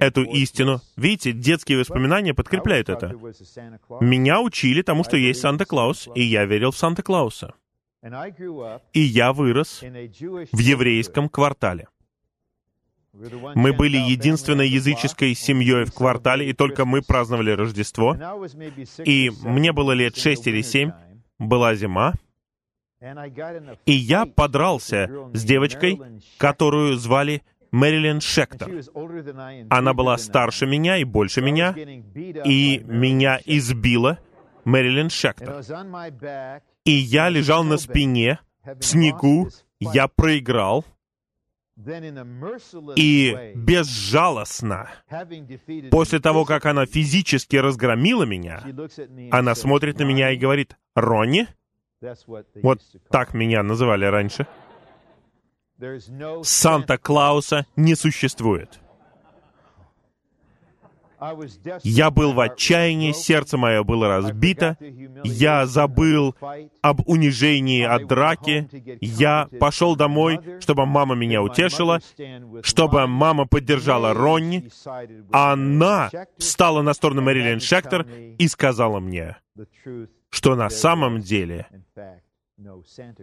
эту 0.00 0.22
истину. 0.24 0.80
Видите, 0.96 1.32
детские 1.32 1.78
воспоминания 1.78 2.34
подкрепляют 2.34 2.90
это. 2.90 3.16
Меня 4.00 4.42
учили 4.42 4.82
тому, 4.82 5.02
что 5.02 5.16
есть 5.16 5.40
Санта-Клаус, 5.40 6.10
и 6.14 6.22
я 6.22 6.44
верил 6.44 6.72
в 6.72 6.76
Санта-Клауса. 6.76 7.54
И 8.92 9.00
я 9.00 9.32
вырос 9.32 9.80
в 9.80 10.58
еврейском 10.58 11.30
квартале. 11.30 11.88
Мы 13.14 13.74
были 13.74 13.98
единственной 13.98 14.68
языческой 14.68 15.34
семьей 15.34 15.84
в 15.84 15.92
квартале, 15.92 16.48
и 16.48 16.52
только 16.54 16.86
мы 16.86 17.02
праздновали 17.02 17.50
Рождество. 17.50 18.16
И 19.04 19.30
мне 19.42 19.72
было 19.72 19.92
лет 19.92 20.16
шесть 20.16 20.46
или 20.46 20.62
семь, 20.62 20.92
была 21.38 21.74
зима, 21.74 22.14
и 23.84 23.92
я 23.92 24.26
подрался 24.26 25.10
с 25.32 25.44
девочкой, 25.44 26.00
которую 26.38 26.96
звали 26.96 27.42
Мэрилин 27.72 28.20
Шектор. 28.20 28.70
Она 29.70 29.92
была 29.92 30.16
старше 30.18 30.66
меня 30.66 30.98
и 30.98 31.04
больше 31.04 31.42
меня, 31.42 31.74
и 31.74 32.82
меня 32.84 33.40
избила 33.44 34.18
Мэрилин 34.64 35.10
Шектор. 35.10 35.62
И 36.84 36.92
я 36.92 37.28
лежал 37.28 37.64
на 37.64 37.76
спине, 37.76 38.38
в 38.64 38.82
снегу, 38.82 39.48
я 39.80 40.06
проиграл, 40.06 40.84
и 42.96 43.52
безжалостно, 43.54 44.90
после 45.90 46.20
того, 46.20 46.44
как 46.44 46.66
она 46.66 46.86
физически 46.86 47.56
разгромила 47.56 48.24
меня, 48.24 48.62
она 49.30 49.54
смотрит 49.54 49.98
на 49.98 50.04
меня 50.04 50.30
и 50.30 50.36
говорит, 50.36 50.76
«Ронни, 50.94 51.48
вот 52.62 52.80
так 53.10 53.34
меня 53.34 53.62
называли 53.62 54.04
раньше. 54.04 54.46
Санта-Клауса 56.42 57.66
не 57.76 57.94
существует. 57.94 58.81
Я 61.84 62.10
был 62.10 62.32
в 62.32 62.40
отчаянии, 62.40 63.12
сердце 63.12 63.56
мое 63.56 63.84
было 63.84 64.08
разбито, 64.08 64.76
я 65.22 65.66
забыл 65.66 66.34
об 66.80 67.08
унижении 67.08 67.84
от 67.84 68.08
драки, 68.08 68.68
я 69.00 69.48
пошел 69.60 69.94
домой, 69.94 70.40
чтобы 70.60 70.86
мама 70.86 71.14
меня 71.14 71.42
утешила, 71.42 72.00
чтобы 72.62 73.06
мама 73.06 73.46
поддержала 73.46 74.14
Ронни. 74.14 74.70
Она 75.30 76.10
встала 76.38 76.82
на 76.82 76.92
сторону 76.92 77.22
Мэрилин 77.22 77.60
Шектор 77.60 78.06
и 78.38 78.48
сказала 78.48 78.98
мне, 78.98 79.36
что 80.30 80.56
на 80.56 80.70
самом 80.70 81.20
деле 81.20 81.68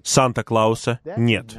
Санта-Клауса 0.03 0.99
нет. 1.17 1.57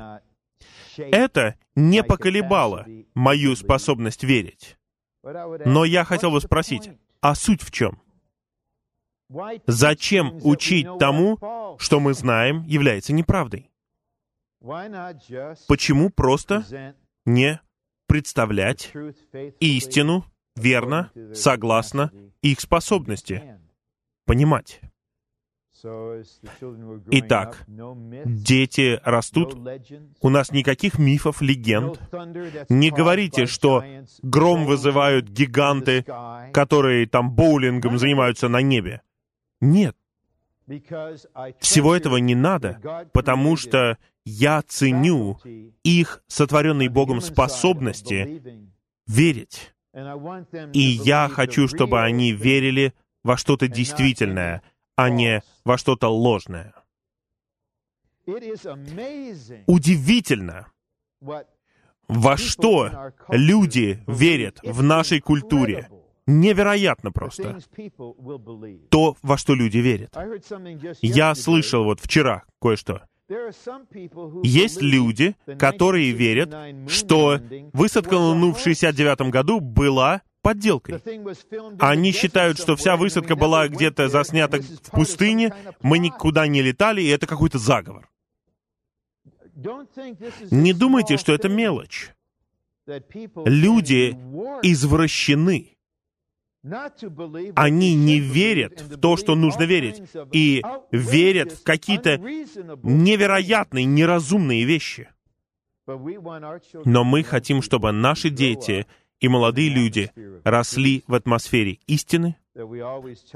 Это 0.96 1.56
не 1.74 2.02
поколебало 2.02 2.86
мою 3.14 3.56
способность 3.56 4.24
верить. 4.24 4.76
Но 5.22 5.84
я 5.84 6.04
хотел 6.04 6.30
бы 6.30 6.40
спросить, 6.40 6.90
а 7.20 7.34
суть 7.34 7.62
в 7.62 7.70
чем? 7.70 8.00
Зачем 9.66 10.38
учить 10.42 10.86
тому, 10.98 11.38
что 11.78 12.00
мы 12.00 12.14
знаем, 12.14 12.64
является 12.64 13.12
неправдой? 13.12 13.70
Почему 15.68 16.10
просто 16.10 16.94
не 17.24 17.60
представлять 18.06 18.92
истину 19.60 20.24
верно, 20.56 21.12
согласно 21.34 22.12
их 22.42 22.60
способности 22.60 23.58
понимать? 24.26 24.80
Итак, 27.10 27.64
дети 27.66 29.00
растут, 29.04 29.56
у 30.20 30.28
нас 30.28 30.52
никаких 30.52 30.98
мифов, 30.98 31.40
легенд. 31.42 32.00
Не 32.68 32.90
говорите, 32.90 33.46
что 33.46 33.84
гром 34.22 34.66
вызывают 34.66 35.28
гиганты, 35.28 36.04
которые 36.52 37.06
там 37.06 37.32
боулингом 37.32 37.98
занимаются 37.98 38.48
на 38.48 38.62
небе. 38.62 39.02
Нет. 39.60 39.96
Всего 41.58 41.96
этого 41.96 42.18
не 42.18 42.34
надо, 42.34 43.08
потому 43.12 43.56
что 43.56 43.98
я 44.24 44.62
ценю 44.62 45.40
их 45.82 46.22
сотворенные 46.28 46.88
Богом 46.88 47.20
способности 47.20 48.42
верить. 49.06 49.74
И 50.72 50.80
я 50.80 51.28
хочу, 51.28 51.66
чтобы 51.66 52.02
они 52.02 52.32
верили 52.32 52.94
во 53.24 53.36
что-то 53.36 53.68
действительное, 53.68 54.62
а 55.04 55.10
не 55.10 55.42
во 55.64 55.78
что-то 55.78 56.08
ложное. 56.08 56.74
Удивительно, 59.66 60.66
во 62.08 62.36
что 62.36 63.12
люди 63.28 64.02
верят 64.06 64.60
в 64.62 64.82
нашей 64.82 65.20
культуре. 65.20 65.88
Невероятно 66.26 67.10
просто. 67.10 67.58
То, 68.90 69.16
во 69.22 69.36
что 69.36 69.54
люди 69.54 69.78
верят. 69.78 70.16
Я 71.00 71.34
слышал 71.34 71.84
вот 71.84 72.00
вчера 72.00 72.44
кое-что. 72.60 73.02
Есть 74.42 74.82
люди, 74.82 75.36
которые 75.58 76.10
верят, 76.10 76.52
что 76.88 77.40
высадка 77.72 78.14
на 78.14 78.28
Луну 78.30 78.52
в 78.54 78.60
69 78.60 79.30
году 79.30 79.60
была 79.60 80.22
подделкой. 80.42 81.00
Они 81.78 82.12
считают, 82.12 82.58
что 82.58 82.76
вся 82.76 82.96
высадка 82.96 83.36
была 83.36 83.68
где-то 83.68 84.08
заснята 84.08 84.60
в 84.60 84.90
пустыне, 84.90 85.54
мы 85.80 85.98
никуда 85.98 86.46
не 86.46 86.62
летали, 86.62 87.02
и 87.02 87.08
это 87.08 87.26
какой-то 87.26 87.58
заговор. 87.58 88.08
Не 90.50 90.72
думайте, 90.72 91.16
что 91.16 91.32
это 91.32 91.48
мелочь. 91.48 92.10
Люди 93.44 94.16
извращены. 94.62 95.76
Они 96.62 97.94
не 97.94 98.20
верят 98.20 98.82
в 98.82 98.98
то, 99.00 99.16
что 99.16 99.34
нужно 99.34 99.62
верить, 99.62 100.02
и 100.32 100.62
верят 100.90 101.52
в 101.52 101.62
какие-то 101.62 102.18
невероятные, 102.82 103.86
неразумные 103.86 104.64
вещи. 104.64 105.08
Но 105.86 107.04
мы 107.04 107.22
хотим, 107.22 107.62
чтобы 107.62 107.92
наши 107.92 108.28
дети 108.30 108.86
и 109.20 109.28
молодые 109.28 109.70
люди 109.70 110.12
росли 110.44 111.02
в 111.06 111.14
атмосфере 111.14 111.78
истины, 111.86 112.36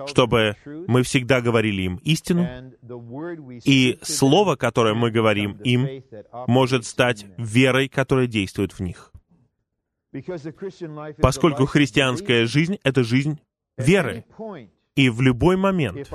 чтобы 0.06 0.56
мы 0.66 1.02
всегда 1.02 1.40
говорили 1.40 1.82
им 1.82 1.96
истину, 2.04 2.46
и 3.64 3.98
слово, 4.02 4.56
которое 4.56 4.94
мы 4.94 5.10
говорим 5.10 5.52
им, 5.64 6.04
может 6.46 6.84
стать 6.84 7.24
верой, 7.38 7.88
которая 7.88 8.26
действует 8.26 8.72
в 8.72 8.80
них. 8.80 9.12
Поскольку 11.20 11.66
христианская 11.66 12.46
жизнь— 12.46 12.78
это 12.84 13.02
жизнь 13.02 13.40
веры. 13.76 14.24
И 14.94 15.08
в 15.08 15.20
любой 15.20 15.56
момент, 15.56 16.08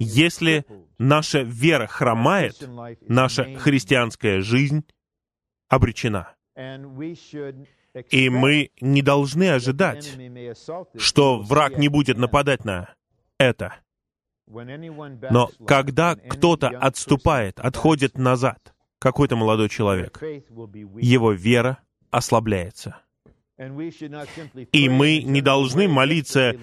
если 0.00 0.64
наша 0.98 1.42
вера 1.42 1.86
хромает, 1.86 2.56
наша 3.06 3.56
христианская 3.56 4.40
жизнь 4.40 4.84
обречена. 5.68 6.34
И 8.10 8.28
мы 8.28 8.70
не 8.80 9.02
должны 9.02 9.50
ожидать, 9.50 10.16
что 10.96 11.40
враг 11.40 11.78
не 11.78 11.88
будет 11.88 12.18
нападать 12.18 12.64
на 12.64 12.94
это. 13.38 13.76
Но 14.46 15.50
когда 15.66 16.16
кто-то 16.16 16.68
отступает, 16.68 17.60
отходит 17.60 18.18
назад, 18.18 18.74
какой-то 18.98 19.36
молодой 19.36 19.68
человек, 19.68 20.20
его 20.20 21.32
вера 21.32 21.78
ослабляется. 22.10 23.00
И 24.72 24.88
мы 24.88 25.22
не 25.22 25.42
должны 25.42 25.86
молиться 25.88 26.54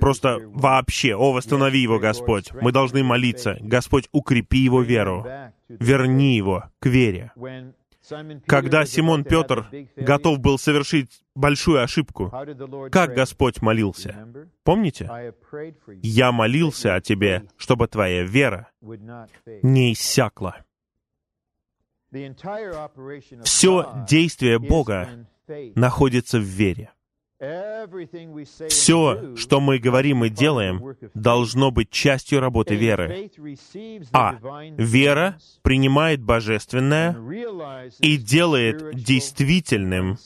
просто 0.00 0.38
вообще, 0.46 1.14
«О, 1.16 1.32
восстанови 1.32 1.80
его, 1.80 1.98
Господь». 1.98 2.52
Мы 2.52 2.70
должны 2.72 3.02
молиться, 3.02 3.56
«Господь, 3.60 4.08
укрепи 4.12 4.58
его 4.58 4.82
веру, 4.82 5.26
верни 5.68 6.36
его 6.36 6.64
к 6.78 6.86
вере». 6.86 7.32
Когда 8.46 8.86
Симон 8.86 9.24
Петр 9.24 9.66
готов 9.96 10.40
был 10.40 10.58
совершить 10.58 11.22
большую 11.34 11.82
ошибку, 11.82 12.32
как 12.90 13.14
Господь 13.14 13.60
молился? 13.60 14.26
Помните? 14.64 15.34
«Я 16.02 16.32
молился 16.32 16.94
о 16.94 17.00
тебе, 17.00 17.44
чтобы 17.56 17.88
твоя 17.88 18.22
вера 18.22 18.68
не 18.80 19.92
иссякла». 19.92 20.64
Все 23.44 24.04
действие 24.08 24.58
Бога 24.58 25.26
находится 25.74 26.38
в 26.38 26.42
вере. 26.42 26.90
Все, 28.68 29.34
что 29.34 29.60
мы 29.60 29.78
говорим 29.78 30.24
и 30.26 30.28
делаем, 30.28 30.94
должно 31.14 31.70
быть 31.70 31.90
частью 31.90 32.40
работы 32.40 32.74
веры. 32.74 33.30
А 34.12 34.38
вера 34.76 35.38
принимает 35.62 36.22
божественное 36.22 37.16
и 38.00 38.18
делает 38.18 38.94
действительным 38.94 40.18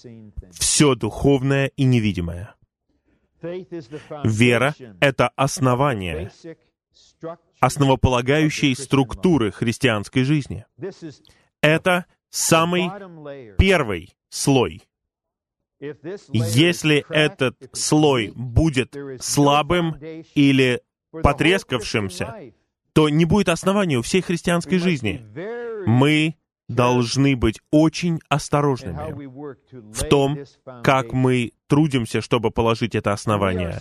все 0.51 0.97
духовное 0.97 1.71
и 1.77 1.85
невидимое. 1.85 2.57
Вера— 4.25 4.75
это 5.01 5.29
основание, 5.37 6.33
основополагающей 7.61 8.75
структуры 8.75 9.53
христианской 9.53 10.25
жизни. 10.25 10.67
Это 11.63 12.07
самый 12.29 12.91
первый 13.57 14.17
слой— 14.31 14.83
если 16.33 17.05
этот 17.09 17.57
слой 17.73 18.33
будет 18.35 18.95
слабым 19.21 19.97
или 20.35 20.81
потрескавшимся, 21.11 22.53
то 22.93 23.09
не 23.09 23.25
будет 23.25 23.49
основания 23.49 23.99
у 23.99 24.03
всей 24.03 24.23
христианской 24.23 24.79
жизни. 24.79 25.25
Мы 25.87 26.37
должны 26.69 27.37
быть 27.37 27.61
очень 27.71 28.21
осторожными 28.29 29.29
в 29.93 30.09
том, 30.09 30.39
как 30.83 31.13
мы 31.13 31.53
трудимся, 31.67 32.21
чтобы 32.21 32.51
положить 32.51 32.95
это 32.95 33.13
основание. 33.13 33.81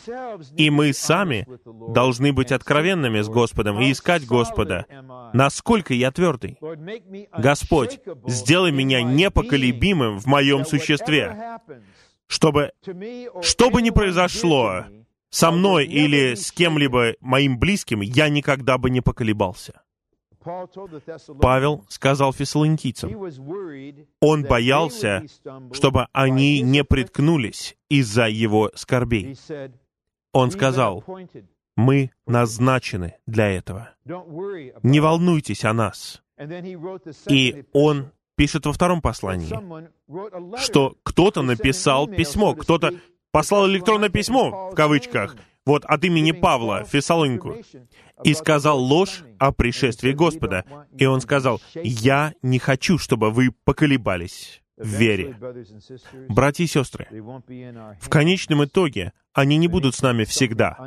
И 0.57 0.69
мы 0.69 0.93
сами 0.93 1.47
должны 1.93 2.33
быть 2.33 2.51
откровенными 2.51 3.21
с 3.21 3.29
Господом 3.29 3.79
и 3.79 3.91
искать 3.91 4.25
Господа. 4.25 4.85
Насколько 5.33 5.93
я 5.93 6.11
твердый? 6.11 6.57
Господь, 7.37 7.99
сделай 8.27 8.71
меня 8.71 9.01
непоколебимым 9.01 10.19
в 10.19 10.25
моем 10.25 10.65
существе, 10.65 11.59
чтобы, 12.27 12.71
что 13.41 13.69
бы 13.69 13.81
ни 13.81 13.91
произошло 13.91 14.85
со 15.29 15.51
мной 15.51 15.85
или 15.85 16.35
с 16.35 16.51
кем-либо 16.51 17.13
моим 17.19 17.57
близким, 17.57 18.01
я 18.01 18.29
никогда 18.29 18.77
бы 18.77 18.89
не 18.89 19.01
поколебался. 19.01 19.82
Павел 21.41 21.85
сказал 21.89 22.33
фессалоникийцам, 22.33 23.11
он 24.21 24.43
боялся, 24.43 25.23
чтобы 25.71 26.07
они 26.13 26.61
не 26.61 26.83
приткнулись 26.83 27.75
из-за 27.89 28.27
его 28.27 28.71
скорбей. 28.75 29.37
Он 30.33 30.51
сказал, 30.51 31.03
мы 31.75 32.11
назначены 32.25 33.15
для 33.25 33.49
этого. 33.49 33.89
Не 34.05 34.99
волнуйтесь 34.99 35.65
о 35.65 35.73
нас. 35.73 36.21
И 37.29 37.65
он 37.73 38.11
пишет 38.35 38.65
во 38.65 38.73
втором 38.73 39.01
послании, 39.01 39.53
что 40.57 40.95
кто-то 41.03 41.41
написал 41.41 42.07
письмо, 42.07 42.55
кто-то 42.55 42.93
послал 43.31 43.67
электронное 43.67 44.09
письмо, 44.09 44.71
в 44.71 44.75
кавычках, 44.75 45.35
вот 45.65 45.85
от 45.85 46.03
имени 46.03 46.31
Павла 46.31 46.83
Фессалонику, 46.83 47.57
и 48.23 48.33
сказал 48.33 48.79
ложь 48.79 49.23
о 49.39 49.51
пришествии 49.51 50.11
Господа. 50.11 50.65
И 50.97 51.05
он 51.05 51.21
сказал, 51.21 51.61
«Я 51.75 52.33
не 52.41 52.59
хочу, 52.59 52.97
чтобы 52.97 53.31
вы 53.31 53.51
поколебались 53.63 54.61
в 54.77 54.87
вере». 54.87 55.37
Братья 56.29 56.63
и 56.63 56.67
сестры, 56.67 57.07
в 57.11 58.09
конечном 58.09 58.65
итоге 58.65 59.13
они 59.33 59.57
не 59.57 59.67
будут 59.67 59.95
с 59.95 60.01
нами 60.03 60.25
всегда, 60.25 60.77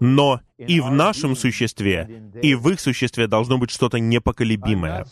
но 0.00 0.40
и 0.56 0.80
в 0.80 0.90
нашем 0.90 1.36
существе, 1.36 2.30
и 2.40 2.54
в 2.54 2.70
их 2.70 2.80
существе 2.80 3.26
должно 3.26 3.58
быть 3.58 3.70
что-то 3.70 3.98
непоколебимое. 3.98 5.06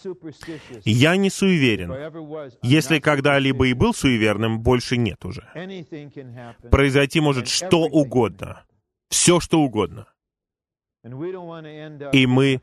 Я 0.84 1.16
не 1.16 1.28
суеверен. 1.28 1.92
Если 2.62 2.98
когда-либо 2.98 3.66
и 3.66 3.74
был 3.74 3.92
суеверным, 3.92 4.60
больше 4.60 4.96
нет 4.96 5.24
уже. 5.24 5.46
Произойти 6.70 7.20
может 7.20 7.48
что 7.48 7.82
угодно 7.82 8.64
все, 9.08 9.40
что 9.40 9.60
угодно. 9.60 10.06
И 12.12 12.26
мы 12.26 12.62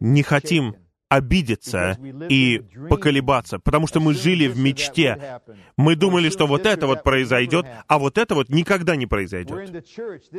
не 0.00 0.22
хотим 0.22 0.76
обидеться 1.08 1.98
и 2.28 2.62
поколебаться, 2.88 3.58
потому 3.58 3.86
что 3.88 4.00
мы 4.00 4.14
жили 4.14 4.46
в 4.46 4.56
мечте. 4.58 5.40
Мы 5.76 5.96
думали, 5.96 6.30
что 6.30 6.46
вот 6.46 6.66
это 6.66 6.86
вот 6.86 7.02
произойдет, 7.02 7.66
а 7.88 7.98
вот 7.98 8.16
это 8.16 8.34
вот 8.34 8.48
никогда 8.48 8.96
не 8.96 9.06
произойдет. 9.06 9.84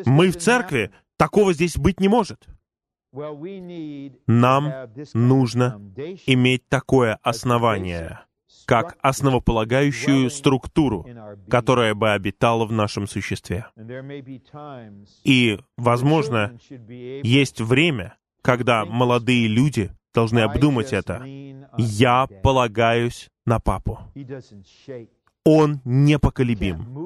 Мы 0.06 0.32
в 0.32 0.38
церкви, 0.38 0.92
такого 1.18 1.54
здесь 1.54 1.78
быть 1.78 2.00
не 2.00 2.08
может. 2.08 2.48
Нам 4.28 4.74
нужно 5.14 5.82
иметь 6.26 6.68
такое 6.70 7.20
основание, 7.22 8.22
как 8.66 8.98
основополагающую 9.02 10.30
структуру, 10.30 11.08
которая 11.50 11.94
бы 11.94 12.12
обитала 12.12 12.66
в 12.66 12.72
нашем 12.72 13.08
существе. 13.08 13.66
И, 15.24 15.60
возможно, 15.78 16.58
есть 17.24 17.62
время, 17.62 18.18
когда 18.42 18.86
молодые 18.86 19.48
люди 19.48 19.92
должны 20.14 20.40
обдумать 20.40 20.94
это. 20.94 21.24
Я 21.78 22.28
полагаюсь 22.44 23.30
на 23.46 23.60
папу. 23.60 24.00
Он 25.44 25.82
непоколебим. 25.86 27.02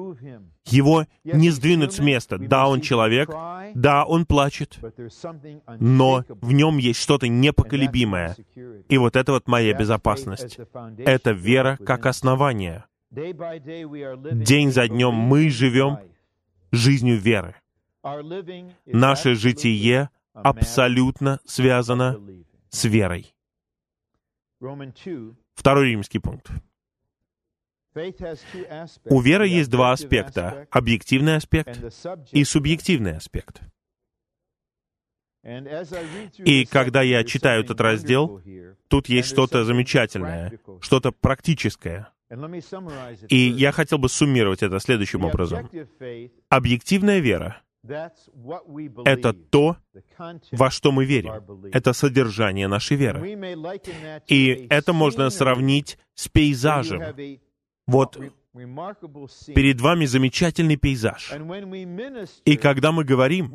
Его 0.66 1.06
не 1.24 1.50
сдвинуть 1.50 1.92
с 1.92 2.00
места. 2.00 2.38
Да, 2.38 2.68
он 2.68 2.80
человек, 2.80 3.30
да, 3.74 4.04
он 4.04 4.26
плачет, 4.26 4.78
но 5.78 6.24
в 6.28 6.52
нем 6.52 6.78
есть 6.78 7.00
что-то 7.00 7.28
непоколебимое. 7.28 8.36
И 8.88 8.98
вот 8.98 9.16
это 9.16 9.32
вот 9.32 9.48
моя 9.48 9.74
безопасность. 9.74 10.58
Это 10.98 11.30
вера 11.30 11.78
как 11.84 12.06
основание. 12.06 12.84
День 13.10 14.72
за 14.72 14.88
днем 14.88 15.14
мы 15.14 15.48
живем 15.48 15.98
жизнью 16.72 17.18
веры. 17.18 17.54
Наше 18.84 19.34
житие 19.34 20.10
абсолютно 20.34 21.40
связано 21.44 22.20
с 22.68 22.84
верой. 22.84 23.34
Второй 25.54 25.90
римский 25.90 26.18
пункт. 26.18 26.50
У 29.06 29.20
веры 29.20 29.48
есть 29.48 29.70
два 29.70 29.92
аспекта— 29.92 30.66
объективный 30.70 31.36
аспект 31.36 31.80
и 32.32 32.44
субъективный 32.44 33.16
аспект. 33.16 33.62
И 36.44 36.66
когда 36.66 37.02
я 37.02 37.22
читаю 37.24 37.62
этот 37.62 37.80
раздел, 37.80 38.42
тут 38.88 39.08
есть 39.08 39.28
что-то 39.28 39.64
замечательное, 39.64 40.58
что-то 40.80 41.12
практическое. 41.12 42.08
И 43.28 43.36
я 43.36 43.70
хотел 43.70 43.98
бы 43.98 44.08
суммировать 44.08 44.62
это 44.62 44.80
следующим 44.80 45.24
образом. 45.24 45.70
Объективная 46.48 47.20
вера— 47.20 47.62
это 49.04 49.32
то, 49.32 49.76
во 50.50 50.70
что 50.70 50.90
мы 50.90 51.04
верим. 51.04 51.70
Это 51.72 51.92
содержание 51.92 52.66
нашей 52.66 52.96
веры. 52.96 53.20
И 54.26 54.66
это 54.68 54.92
можно 54.92 55.30
сравнить 55.30 55.98
с 56.14 56.26
пейзажем. 56.26 57.02
Вот 57.86 58.18
перед 59.54 59.80
вами 59.80 60.06
замечательный 60.06 60.76
пейзаж. 60.76 61.32
И 62.44 62.56
когда 62.56 62.92
мы 62.92 63.04
говорим, 63.04 63.52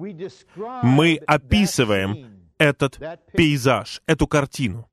мы 0.84 1.16
описываем 1.28 2.50
этот 2.58 3.00
пейзаж, 3.34 4.02
эту 4.06 4.28
картину. 4.28 4.88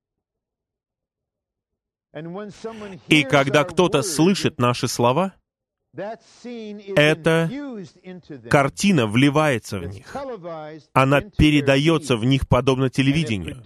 И 3.09 3.23
когда 3.25 3.65
кто-то 3.65 4.03
слышит 4.03 4.59
наши 4.59 4.89
слова, 4.89 5.35
эта 5.95 7.51
картина 8.51 9.07
вливается 9.07 9.79
в 9.79 9.87
них. 9.87 10.15
Она 10.93 11.21
передается 11.21 12.17
в 12.17 12.25
них 12.25 12.47
подобно 12.47 12.91
телевидению 12.91 13.63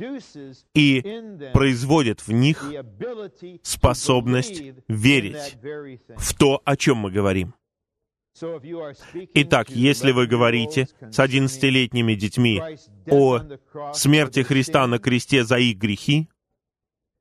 и 0.75 1.03
производит 1.53 2.27
в 2.27 2.33
них 2.33 2.73
способность 3.63 4.63
верить 4.89 5.57
в 6.17 6.35
то, 6.35 6.63
о 6.65 6.77
чем 6.77 6.99
мы 6.99 7.11
говорим. 7.11 7.55
Итак, 9.35 9.69
если 9.69 10.13
вы 10.13 10.27
говорите 10.27 10.89
с 11.11 11.19
одиннадцатилетними 11.19 12.15
детьми 12.15 12.63
о 13.11 13.41
смерти 13.93 14.43
Христа 14.43 14.87
на 14.87 14.99
кресте 14.99 15.45
за 15.45 15.59
их 15.59 15.77
грехи, 15.77 16.29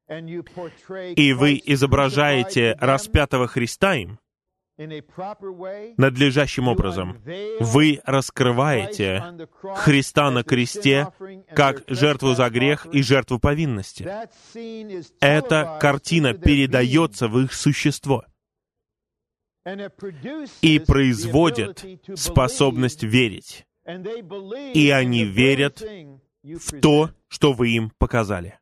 и 0.08 1.34
вы 1.34 1.62
изображаете 1.66 2.78
распятого 2.80 3.48
Христа 3.48 3.96
им, 3.96 4.21
надлежащим 4.78 6.68
образом. 6.68 7.22
Вы 7.60 8.02
раскрываете 8.06 9.24
Христа 9.76 10.32
на 10.32 10.44
кресте 10.44 11.08
как 11.54 11.84
жертву 11.88 12.34
за 12.34 12.50
грех 12.50 12.86
и 12.88 13.02
жертву 13.02 13.40
повинности. 13.40 14.08
Эта 15.20 15.78
картина 15.80 16.34
передается 16.34 17.28
в 17.28 17.40
их 17.40 17.54
существо 17.54 18.26
и 20.62 20.80
производит 20.80 21.86
способность 22.16 23.04
верить. 23.04 23.66
И 24.74 24.90
они 24.90 25.26
верят 25.26 25.84
в 26.44 26.80
то, 26.80 27.12
что 27.28 27.54
вы 27.54 27.70
им 27.70 27.92
показали. 27.98 28.60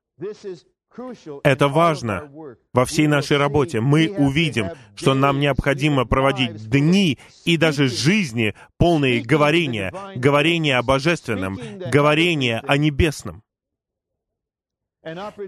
Это 1.44 1.68
важно 1.68 2.30
во 2.74 2.86
всей 2.86 3.08
нашей 3.08 3.38
работе. 3.38 3.80
Мы 3.80 4.10
увидим, 4.10 4.70
что 4.96 5.14
нам 5.14 5.40
необходимо 5.40 6.06
проводить 6.06 6.70
дни 6.70 7.18
и 7.46 7.58
даже 7.58 7.88
жизни, 7.88 8.56
полные 8.78 9.22
говорения, 9.22 9.94
говорения 10.16 10.78
о 10.78 10.84
божественном, 10.84 11.60
говорения 11.92 12.64
о 12.68 12.78
небесном. 12.78 13.44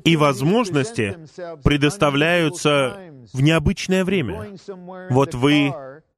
И 0.06 0.16
возможности 0.16 1.18
предоставляются 1.64 2.98
в 3.34 3.42
необычное 3.42 4.06
время. 4.06 4.56
Вот 5.10 5.36
вы 5.36 5.74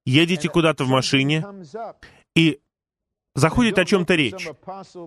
едете 0.05 0.49
куда-то 0.49 0.83
в 0.83 0.89
машине, 0.89 1.45
и 2.35 2.59
заходит 3.35 3.79
о 3.79 3.85
чем-то 3.85 4.15
речь. 4.15 4.47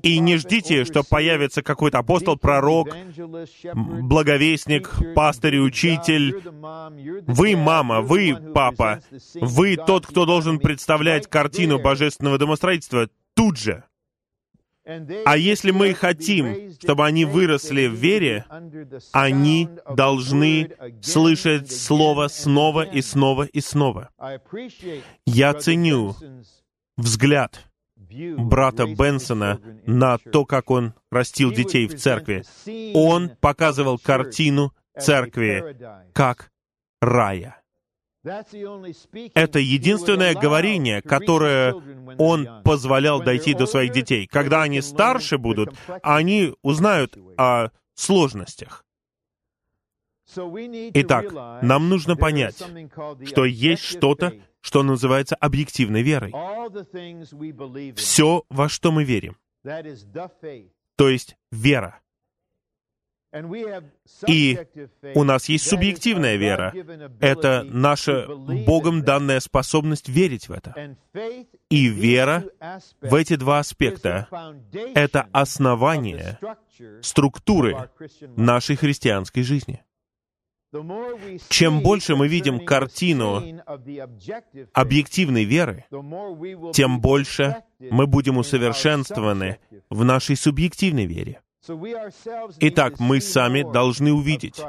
И 0.02 0.18
не 0.18 0.36
ждите, 0.36 0.84
что 0.84 1.02
появится 1.02 1.62
какой-то 1.62 1.98
апостол, 1.98 2.36
пророк, 2.36 2.88
благовестник, 3.74 4.90
пастырь, 5.14 5.58
учитель. 5.58 6.42
Вы 7.26 7.56
мама, 7.56 8.00
вы 8.00 8.36
папа, 8.54 9.00
вы 9.34 9.76
тот, 9.76 10.06
кто 10.06 10.24
должен 10.26 10.58
представлять 10.58 11.28
картину 11.28 11.78
божественного 11.80 12.38
домостроительства 12.38 13.08
тут 13.34 13.58
же. 13.58 13.84
А 15.24 15.36
если 15.36 15.72
мы 15.72 15.94
хотим, 15.94 16.70
чтобы 16.80 17.04
они 17.04 17.24
выросли 17.24 17.86
в 17.86 17.94
вере, 17.94 18.44
они 19.12 19.68
должны 19.94 20.70
слышать 21.02 21.72
Слово 21.72 22.28
снова 22.28 22.82
и 22.82 23.02
снова 23.02 23.44
и 23.44 23.60
снова. 23.60 24.10
Я 25.26 25.54
ценю 25.54 26.14
взгляд 26.96 27.65
брата 28.36 28.86
Бенсона 28.86 29.60
на 29.86 30.18
то, 30.18 30.44
как 30.44 30.70
он 30.70 30.94
растил 31.10 31.52
детей 31.52 31.86
в 31.86 31.96
церкви. 31.96 32.44
Он 32.94 33.30
показывал 33.40 33.98
картину 33.98 34.72
церкви 34.98 35.76
как 36.12 36.50
рая. 37.00 37.60
Это 39.34 39.60
единственное 39.60 40.34
говорение, 40.34 41.00
которое 41.00 41.74
он 42.18 42.48
позволял 42.64 43.22
дойти 43.22 43.54
до 43.54 43.66
своих 43.66 43.92
детей. 43.92 44.26
Когда 44.26 44.62
они 44.62 44.80
старше 44.80 45.38
будут, 45.38 45.74
они 46.02 46.52
узнают 46.62 47.16
о 47.36 47.68
сложностях. 47.94 48.84
Итак, 50.34 51.32
нам 51.62 51.88
нужно 51.88 52.16
понять, 52.16 52.62
что 53.24 53.44
есть 53.44 53.84
что-то, 53.84 54.32
что 54.66 54.82
называется 54.82 55.36
объективной 55.36 56.02
верой. 56.02 56.32
Все, 57.94 58.42
во 58.50 58.68
что 58.68 58.90
мы 58.90 59.04
верим. 59.04 59.36
То 60.96 61.08
есть 61.08 61.36
вера. 61.52 62.00
И 64.26 64.58
у 65.14 65.22
нас 65.22 65.48
есть 65.48 65.68
субъективная 65.68 66.34
вера. 66.34 66.74
Это 67.20 67.62
наша 67.64 68.26
Богом 68.26 69.02
данная 69.02 69.38
способность 69.38 70.08
верить 70.08 70.48
в 70.48 70.52
это. 70.52 70.96
И 71.70 71.86
вера 71.86 72.44
в 73.00 73.14
эти 73.14 73.36
два 73.36 73.60
аспекта— 73.60 74.26
это 74.96 75.28
основание 75.30 76.40
структуры 77.02 77.88
нашей 78.34 78.74
христианской 78.74 79.44
жизни. 79.44 79.85
Чем 81.48 81.80
больше 81.80 82.16
мы 82.16 82.28
видим 82.28 82.64
картину 82.64 83.42
объективной 84.72 85.44
веры, 85.44 85.84
тем 86.72 87.00
больше 87.00 87.62
мы 87.78 88.06
будем 88.06 88.36
усовершенствованы 88.38 89.58
в 89.90 90.04
нашей 90.04 90.36
субъективной 90.36 91.06
вере. 91.06 91.40
Итак, 92.60 93.00
мы 93.00 93.20
сами 93.20 93.62
должны 93.62 94.12
увидеть 94.12 94.60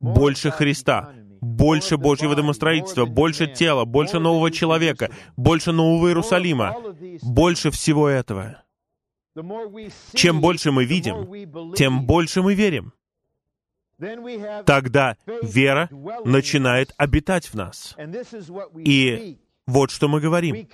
больше 0.00 0.50
Христа, 0.50 1.12
больше 1.40 1.96
Божьего 1.96 2.34
домостроительства, 2.34 3.04
больше 3.06 3.46
тела, 3.46 3.84
больше 3.84 4.18
нового 4.18 4.50
человека, 4.50 5.10
больше 5.36 5.72
нового 5.72 6.08
Иерусалима, 6.08 6.76
больше 7.22 7.70
всего 7.70 8.08
этого. 8.08 8.62
Чем 10.14 10.40
больше 10.40 10.72
мы 10.72 10.84
видим, 10.84 11.74
тем 11.74 12.06
больше 12.06 12.42
мы 12.42 12.54
верим. 12.54 12.92
Тогда 14.64 15.16
вера 15.42 15.88
начинает 16.24 16.92
обитать 16.96 17.46
в 17.46 17.54
нас. 17.54 17.96
И 18.76 19.38
вот 19.66 19.90
что 19.90 20.08
мы 20.08 20.20
говорим. 20.20 20.68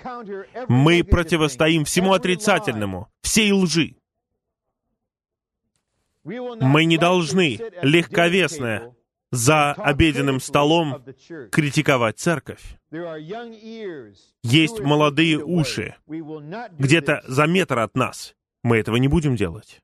Мы 0.68 1.02
противостоим 1.02 1.84
всему 1.84 2.12
отрицательному, 2.12 3.08
всей 3.22 3.52
лжи. 3.52 3.96
Мы 6.24 6.84
не 6.84 6.96
должны 6.96 7.58
легковесно 7.82 8.94
за 9.30 9.72
обеденным 9.72 10.40
столом 10.40 11.04
критиковать 11.50 12.18
церковь. 12.18 12.78
Есть 14.42 14.80
молодые 14.80 15.38
уши, 15.44 15.96
где-то 16.06 17.22
за 17.26 17.46
метр 17.46 17.80
от 17.80 17.96
нас. 17.96 18.34
Мы 18.62 18.78
этого 18.78 18.96
не 18.96 19.08
будем 19.08 19.36
делать. 19.36 19.82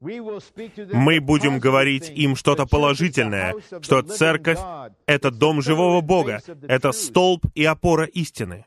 Мы 0.00 1.20
будем 1.20 1.58
говорить 1.58 2.10
им 2.10 2.34
что-то 2.34 2.64
положительное, 2.66 3.54
что 3.82 4.00
церковь— 4.02 4.58
это 5.06 5.30
дом 5.30 5.60
живого 5.60 6.00
Бога, 6.00 6.40
это 6.62 6.92
столб 6.92 7.44
и 7.54 7.64
опора 7.64 8.06
истины. 8.06 8.66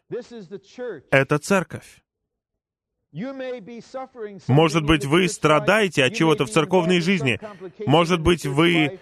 Это 1.09 1.39
церковь. 1.39 2.03
Может 4.47 4.83
быть, 4.83 5.05
вы 5.05 5.27
страдаете 5.27 6.03
от 6.03 6.15
чего-то 6.15 6.45
в 6.45 6.49
церковной 6.49 6.99
жизни. 6.99 7.39
Может 7.85 8.21
быть, 8.21 8.45
вы 8.45 8.99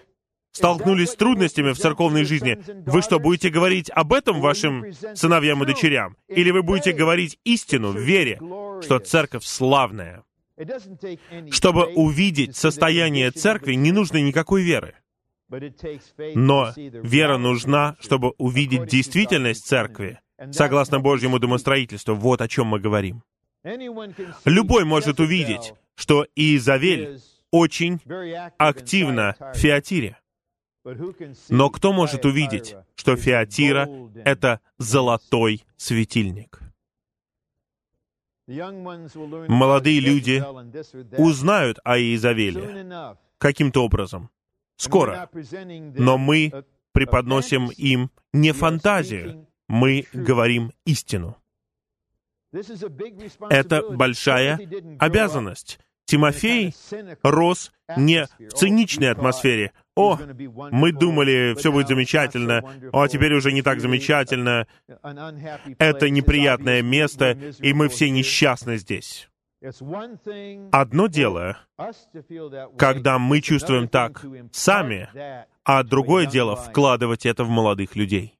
столкнулись 0.52 1.10
с 1.10 1.16
трудностями 1.16 1.72
в 1.72 1.78
церковной 1.78 2.24
жизни. 2.24 2.58
Вы 2.86 3.02
что, 3.02 3.18
будете 3.18 3.48
говорить 3.50 3.90
об 3.90 4.12
этом 4.12 4.40
вашим 4.40 4.92
сыновьям 5.14 5.62
и 5.62 5.66
дочерям? 5.66 6.16
Или 6.28 6.50
вы 6.50 6.62
будете 6.62 6.92
говорить 6.92 7.38
истину 7.44 7.92
в 7.92 7.98
вере, 7.98 8.38
что 8.82 8.98
церковь 8.98 9.44
славная? 9.44 10.24
Чтобы 11.50 11.86
увидеть 11.86 12.56
состояние 12.56 13.30
церкви, 13.30 13.74
не 13.74 13.92
нужно 13.92 14.18
никакой 14.18 14.62
веры. 14.62 14.94
Но 16.34 16.72
вера 16.76 17.36
нужна, 17.36 17.96
чтобы 18.00 18.32
увидеть 18.38 18.86
действительность 18.86 19.66
церкви, 19.66 20.20
согласно 20.50 21.00
Божьему 21.00 21.38
домостроительству. 21.38 22.14
Вот 22.14 22.40
о 22.40 22.48
чем 22.48 22.68
мы 22.68 22.80
говорим. 22.80 23.22
Любой 24.44 24.84
может 24.84 25.20
увидеть, 25.20 25.74
что 25.94 26.26
Иезавель 26.34 27.20
очень 27.50 28.00
активна 28.58 29.36
в 29.54 29.58
Феатире. 29.58 30.18
Но 31.48 31.70
кто 31.70 31.92
может 31.92 32.24
увидеть, 32.24 32.74
что 32.96 33.14
Фиатира— 33.14 33.88
это 34.24 34.60
золотой 34.78 35.64
светильник? 35.76 36.61
Молодые 39.48 40.00
люди 40.00 40.42
узнают 41.16 41.78
о 41.84 41.98
Иезавеле 41.98 43.16
каким-то 43.38 43.84
образом, 43.84 44.30
скоро. 44.76 45.28
Но 45.96 46.18
мы 46.18 46.64
преподносим 46.92 47.70
им 47.70 48.10
не 48.32 48.52
фантазию, 48.52 49.46
мы 49.68 50.06
говорим 50.12 50.72
истину. 50.84 51.36
Это 53.48 53.90
большая 53.90 54.60
обязанность. 54.98 55.78
Тимофей 56.04 56.74
рос 57.22 57.72
не 57.96 58.26
в 58.38 58.52
циничной 58.52 59.10
атмосфере. 59.10 59.72
«О, 59.94 60.18
мы 60.70 60.92
думали, 60.92 61.54
все 61.58 61.70
будет 61.70 61.88
замечательно, 61.88 62.62
а 62.92 63.08
теперь 63.08 63.34
уже 63.34 63.52
не 63.52 63.60
так 63.60 63.80
замечательно. 63.80 64.66
Это 65.78 66.08
неприятное 66.08 66.82
место, 66.82 67.32
и 67.60 67.72
мы 67.74 67.88
все 67.88 68.08
несчастны 68.10 68.78
здесь». 68.78 69.28
Одно 70.72 71.06
дело, 71.06 71.58
когда 72.76 73.18
мы 73.18 73.40
чувствуем 73.40 73.86
так 73.86 74.24
сами, 74.50 75.08
а 75.64 75.82
другое 75.84 76.26
дело 76.26 76.56
вкладывать 76.56 77.26
это 77.26 77.44
в 77.44 77.48
молодых 77.48 77.94
людей. 77.94 78.38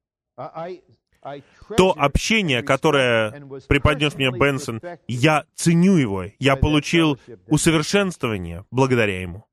То 1.76 1.94
общение, 1.96 2.62
которое 2.62 3.30
преподнес 3.68 4.16
мне 4.16 4.32
Бенсон, 4.32 4.80
я 5.06 5.44
ценю 5.54 5.96
его, 5.96 6.24
я 6.40 6.56
получил 6.56 7.20
усовершенствование 7.46 8.64
благодаря 8.72 9.20
ему. 9.20 9.44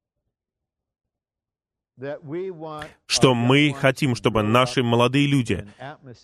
Что 3.05 3.35
мы 3.35 3.73
хотим, 3.73 4.15
чтобы 4.15 4.43
наши 4.43 4.83
молодые 4.83 5.27
люди 5.27 5.67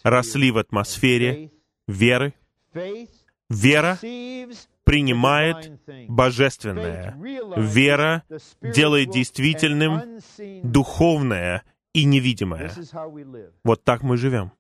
росли 0.04 0.52
в 0.52 0.58
атмосфере 0.58 1.52
веры. 1.88 2.34
Вера 3.50 3.98
принимает 4.84 5.80
божественное. 6.08 7.16
Вера 7.58 8.24
делает 8.62 9.12
действительным 9.12 10.20
духовное 10.64 11.64
и 11.94 12.06
невидимое. 12.06 12.72
Вот 13.64 13.84
так 13.84 14.04
мы 14.04 14.18
живем. 14.18 14.52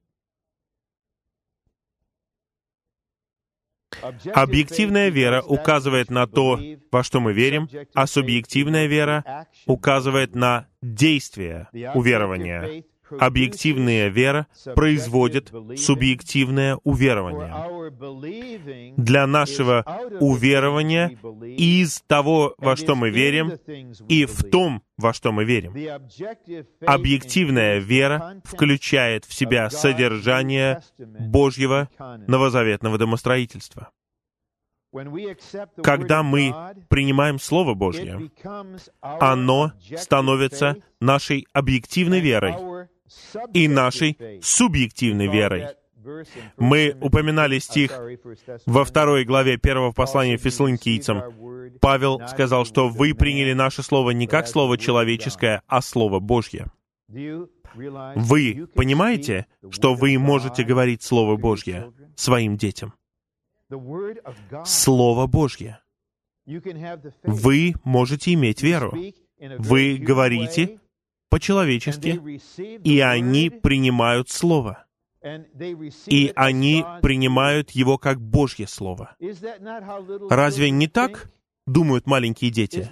Объективная 4.33 5.09
вера 5.09 5.41
указывает 5.41 6.09
на 6.09 6.27
то, 6.27 6.59
во 6.91 7.03
что 7.03 7.19
мы 7.19 7.33
верим, 7.33 7.69
а 7.93 8.07
субъективная 8.07 8.87
вера 8.87 9.47
указывает 9.65 10.35
на 10.35 10.67
действие 10.81 11.67
уверования. 11.93 12.83
Объективная 13.19 14.09
вера 14.09 14.47
производит 14.75 15.51
субъективное 15.77 16.77
уверование. 16.83 17.53
Для 18.97 19.27
нашего 19.27 19.83
уверования 20.19 21.17
из 21.57 22.01
того, 22.07 22.55
во 22.57 22.75
что 22.75 22.95
мы 22.95 23.09
верим, 23.09 23.53
и 24.07 24.25
в 24.25 24.43
том, 24.43 24.81
во 24.97 25.13
что 25.13 25.31
мы 25.31 25.45
верим. 25.45 25.73
Объективная 26.85 27.79
вера 27.79 28.41
включает 28.43 29.25
в 29.25 29.33
себя 29.33 29.69
содержание 29.69 30.81
Божьего 30.97 31.89
новозаветного 32.27 32.97
домостроительства. 32.97 33.89
Когда 35.83 36.23
мы 36.23 36.55
принимаем 36.87 37.37
Слово 37.37 37.73
Божье, 37.73 38.31
оно 39.01 39.73
становится 39.97 40.77
нашей 41.01 41.47
объективной 41.51 42.21
верой 42.21 42.53
и 43.53 43.67
нашей 43.67 44.17
субъективной 44.41 45.27
верой. 45.27 45.67
Мы 46.57 46.95
упоминали 47.01 47.59
стих 47.59 47.99
во 48.65 48.85
второй 48.85 49.25
главе 49.25 49.57
первого 49.57 49.91
послания 49.91 50.37
Фессалоникийцам. 50.37 51.23
Павел 51.81 52.21
сказал, 52.27 52.65
что 52.65 52.89
вы 52.89 53.15
приняли 53.15 53.53
наше 53.53 53.81
слово 53.81 54.11
не 54.11 54.27
как 54.27 54.47
слово 54.47 54.77
человеческое, 54.77 55.63
а 55.67 55.81
слово 55.81 56.19
Божье. 56.19 56.67
Вы 57.07 58.67
понимаете, 58.73 59.47
что 59.69 59.95
вы 59.95 60.17
можете 60.17 60.63
говорить 60.63 61.03
Слово 61.03 61.35
Божье 61.35 61.91
своим 62.15 62.55
детям? 62.55 62.93
Слово 64.63 65.27
Божье. 65.27 65.79
Вы 67.23 67.73
можете 67.83 68.33
иметь 68.33 68.61
веру. 68.61 68.93
Вы 69.59 69.97
говорите 69.97 70.79
по-человечески, 71.35 72.21
и 72.85 73.01
они 73.01 73.49
принимают 73.49 74.29
Слово. 74.29 74.85
И 76.05 76.31
они 76.33 76.85
принимают 77.01 77.71
его 77.71 77.97
как 77.97 78.21
Божье 78.21 78.67
Слово. 78.67 79.17
Разве 80.29 80.69
не 80.69 80.87
так 80.87 81.29
думают 81.65 82.07
маленькие 82.07 82.51
дети? 82.51 82.89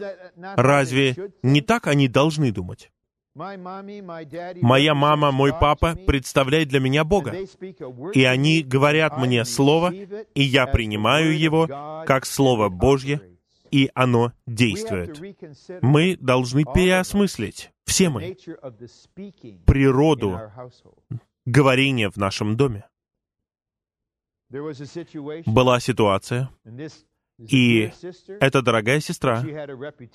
Разве 0.58 1.32
не 1.42 1.62
так 1.62 1.88
они 1.88 2.10
должны 2.10 2.52
думать? 2.52 2.92
Моя 3.34 4.94
мама, 4.94 5.32
мой 5.32 5.54
папа 5.58 5.96
представляют 5.96 6.68
для 6.68 6.82
меня 6.82 7.06
Бога. 7.06 7.34
И 8.14 8.26
они 8.26 8.62
говорят 8.62 9.18
мне 9.18 9.46
Слово, 9.46 9.94
и 9.94 10.44
я 10.44 10.68
принимаю 10.68 11.40
его 11.40 11.66
как 12.06 12.26
Слово 12.26 12.68
Божье, 12.68 13.22
и 13.72 13.90
оно 13.96 14.34
действует. 14.46 15.20
Мы 15.82 16.16
должны 16.18 16.64
переосмыслить, 16.64 17.73
все 17.86 18.10
мы, 18.10 18.36
природу 19.66 20.40
говорения 21.46 22.10
в 22.10 22.18
нашем 22.18 22.56
доме. 22.56 22.86
Была 24.50 25.80
ситуация, 25.80 26.50
и 27.40 27.92
эта 28.40 28.62
дорогая 28.62 29.00
сестра, 29.00 29.44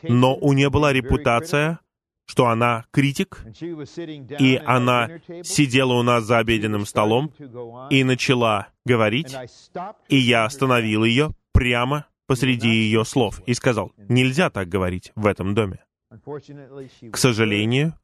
но 0.03 0.37
у 0.37 0.53
нее 0.53 0.71
была 0.71 0.93
репутация 0.93 1.81
что 2.29 2.47
она 2.49 2.85
критик, 2.91 3.43
и 4.39 4.61
она 4.67 5.09
сидела 5.43 5.95
у 5.95 6.03
нас 6.03 6.25
за 6.25 6.39
обеденным 6.39 6.85
столом 6.85 7.33
и 7.91 8.05
начала 8.05 8.69
говорить, 8.85 9.35
и 10.09 10.17
я 10.17 10.45
остановил 10.45 11.05
ее 11.05 11.31
прямо 11.53 12.07
посреди 12.27 12.69
ее 12.69 13.07
слов 13.07 13.41
и 13.47 13.55
сказал, 13.55 13.93
нельзя 13.97 14.51
так 14.51 14.69
говорить 14.69 15.11
в 15.17 15.27
этом 15.27 15.55
доме. 15.55 15.83
К 17.13 17.17
сожалению, 17.17 17.95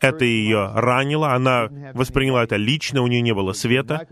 это 0.00 0.24
ее 0.24 0.70
ранило, 0.74 1.32
она 1.32 1.68
восприняла 1.94 2.44
это 2.44 2.56
лично, 2.56 3.02
у 3.02 3.06
нее 3.06 3.20
не 3.20 3.34
было 3.34 3.52
света, 3.52 4.06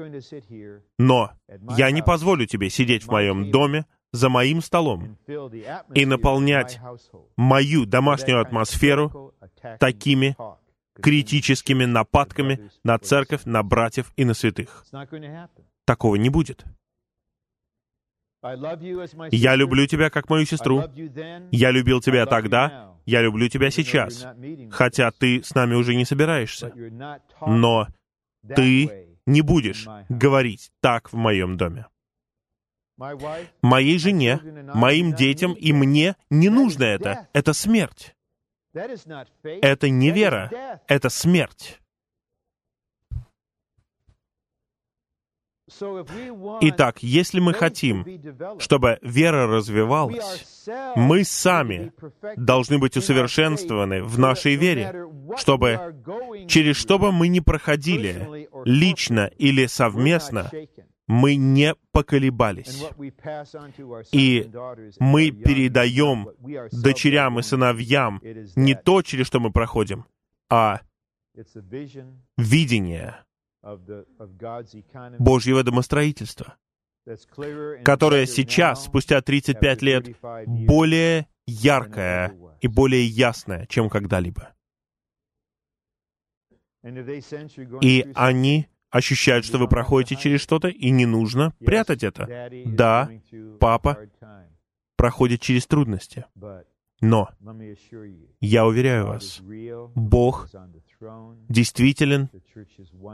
но 0.99 1.33
я 1.77 1.91
не 1.91 2.03
позволю 2.03 2.47
тебе 2.47 2.71
сидеть 2.71 3.05
в 3.05 3.11
моем 3.11 3.51
доме, 3.51 3.87
за 4.13 4.29
моим 4.29 4.61
столом 4.61 5.19
и 5.95 6.07
наполнять 6.07 6.81
мою 7.37 7.87
домашнюю 7.87 8.41
атмосферу 8.41 9.35
такими 9.79 10.37
критическими 10.95 11.85
нападками 11.85 12.71
на 12.83 12.99
церковь, 12.99 13.43
на 13.45 13.63
братьев 13.63 14.13
и 14.17 14.25
на 14.25 14.35
святых. 14.35 14.85
Такого 15.85 16.17
не 16.17 16.29
будет. 16.29 16.65
Я 18.43 19.55
люблю 19.55 19.87
тебя 19.87 20.11
как 20.11 20.31
мою 20.31 20.47
сестру. 20.47 20.85
Я 21.51 21.71
любил 21.71 22.01
тебя 22.01 22.27
тогда, 22.27 22.95
я 23.05 23.23
люблю 23.23 23.49
тебя 23.49 23.71
сейчас, 23.71 24.27
хотя 24.71 25.11
ты 25.11 25.43
с 25.43 25.55
нами 25.55 25.75
уже 25.75 25.95
не 25.95 26.05
собираешься. 26.05 26.73
Но 27.47 27.89
ты 28.55 29.09
не 29.27 29.43
будешь 29.43 29.87
говорить 30.09 30.71
так 30.81 31.13
в 31.13 31.17
моем 31.17 31.57
доме. 31.57 31.87
Моей 33.63 33.99
жене, 33.99 34.41
моим 34.75 35.15
детям 35.15 35.55
и 35.55 35.73
мне 35.73 36.17
не 36.31 36.49
нужно 36.49 36.85
это. 36.85 37.29
Это 37.33 37.53
смерть. 37.53 38.15
Это 38.73 39.89
не 39.89 40.11
вера, 40.11 40.81
это 40.87 41.09
смерть. 41.09 41.81
Итак, 46.61 47.03
если 47.03 47.41
мы 47.41 47.55
хотим, 47.55 48.07
чтобы 48.59 48.99
вера 49.03 49.47
развивалась, 49.47 50.67
мы 50.97 51.25
сами 51.25 51.93
должны 52.37 52.79
быть 52.79 52.97
усовершенствованы 52.97 54.03
в 54.03 54.19
нашей 54.19 54.57
вере, 54.57 55.07
чтобы 55.37 55.95
через 56.49 56.77
что 56.77 56.99
бы 56.99 57.13
мы 57.13 57.29
ни 57.29 57.41
проходили, 57.41 58.49
лично 58.65 59.31
или 59.39 59.67
совместно, 59.67 60.51
мы 61.07 61.35
не 61.35 61.75
поколебались. 61.93 62.85
И 64.13 64.49
мы 64.99 65.31
передаем 65.31 66.29
дочерям 66.71 67.41
и 67.41 67.43
сыновьям 67.43 68.21
не 68.55 68.75
то, 68.75 69.03
через 69.03 69.27
что 69.27 69.41
мы 69.41 69.51
проходим, 69.51 70.05
а 70.49 70.81
видение 72.37 73.25
Божьего 75.19 75.63
домостроительства, 75.63 76.57
которое 77.85 78.27
сейчас, 78.27 78.85
спустя 78.85 79.21
35 79.21 79.83
лет, 79.83 80.17
более 80.47 81.29
яркое 81.47 82.35
и 82.61 82.69
более 82.69 83.05
ясное, 83.05 83.67
чем 83.67 83.89
когда-либо. 83.89 84.55
И 87.83 88.07
они 88.15 88.69
ощущают, 88.91 89.45
что 89.45 89.59
вы 89.59 89.69
проходите 89.69 90.17
через 90.17 90.41
что-то, 90.41 90.69
и 90.69 90.91
не 90.91 91.07
нужно 91.07 91.53
прятать 91.59 92.03
это. 92.03 92.51
Да, 92.65 93.11
папа 93.59 93.99
проходит 94.97 95.41
через 95.41 95.67
трудности. 95.67 96.25
Но 97.01 97.31
я 98.41 98.67
уверяю 98.67 99.07
вас, 99.07 99.41
Бог 99.95 100.49
действителен, 101.49 102.29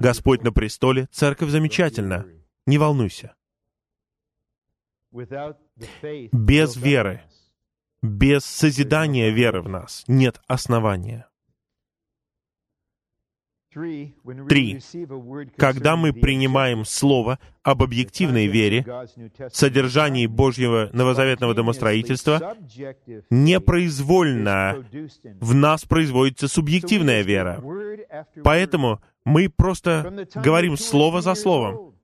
Господь 0.00 0.42
на 0.42 0.52
престоле, 0.52 1.06
церковь 1.12 1.50
замечательна. 1.50 2.26
Не 2.66 2.78
волнуйся. 2.78 3.34
Без 6.32 6.76
веры, 6.76 7.22
без 8.02 8.44
созидания 8.44 9.30
веры 9.30 9.62
в 9.62 9.68
нас 9.68 10.04
нет 10.08 10.40
основания. 10.46 11.28
Три. 13.76 14.80
Когда 15.58 15.96
мы 15.96 16.14
принимаем 16.14 16.86
Слово 16.86 17.38
об 17.62 17.82
объективной 17.82 18.46
вере, 18.46 18.86
содержании 19.52 20.26
Божьего 20.26 20.88
новозаветного 20.94 21.52
домостроительства, 21.52 22.56
непроизвольно 23.28 24.82
в 25.40 25.54
нас 25.54 25.84
производится 25.84 26.48
субъективная 26.48 27.20
вера. 27.20 27.62
Поэтому 28.42 29.02
мы 29.26 29.50
просто 29.50 30.26
говорим 30.34 30.78
слово 30.78 31.20
за 31.20 31.34
словом. 31.34 31.95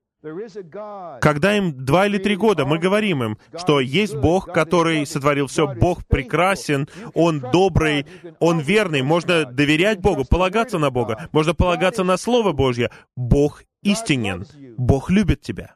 Когда 1.20 1.56
им 1.56 1.84
два 1.84 2.06
или 2.06 2.18
три 2.18 2.36
года, 2.36 2.64
мы 2.64 2.78
говорим 2.78 3.24
им, 3.24 3.38
что 3.58 3.80
есть 3.80 4.14
Бог, 4.14 4.52
который 4.52 5.04
сотворил 5.04 5.48
все, 5.48 5.66
Бог 5.74 6.06
прекрасен, 6.06 6.88
Он 7.14 7.40
добрый, 7.40 8.06
Он 8.38 8.60
верный, 8.60 9.02
можно 9.02 9.44
доверять 9.44 10.00
Богу, 10.00 10.24
полагаться 10.24 10.78
на 10.78 10.90
Бога, 10.90 11.28
можно 11.32 11.54
полагаться 11.54 12.04
на 12.04 12.16
Слово 12.16 12.52
Божье. 12.52 12.90
Бог 13.16 13.64
истинен, 13.82 14.46
Бог 14.76 15.10
любит 15.10 15.40
тебя. 15.40 15.74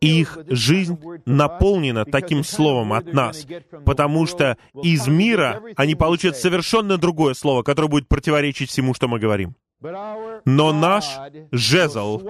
Их 0.00 0.38
жизнь 0.48 1.00
наполнена 1.24 2.04
таким 2.04 2.42
словом 2.42 2.92
от 2.92 3.12
нас, 3.12 3.46
потому 3.86 4.26
что 4.26 4.58
из 4.82 5.06
мира 5.06 5.62
они 5.76 5.94
получат 5.94 6.36
совершенно 6.36 6.98
другое 6.98 7.34
слово, 7.34 7.62
которое 7.62 7.88
будет 7.88 8.08
противоречить 8.08 8.70
всему, 8.70 8.94
что 8.94 9.06
мы 9.06 9.18
говорим. 9.20 9.54
Но 9.80 10.72
наш 10.72 11.04
жезл 11.52 12.20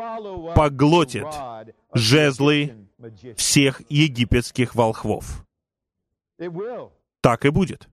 поглотит 0.54 1.26
жезлы 1.94 2.88
всех 3.36 3.82
египетских 3.88 4.74
волхвов. 4.74 5.44
Так 7.20 7.44
и 7.44 7.50
будет. 7.50 7.88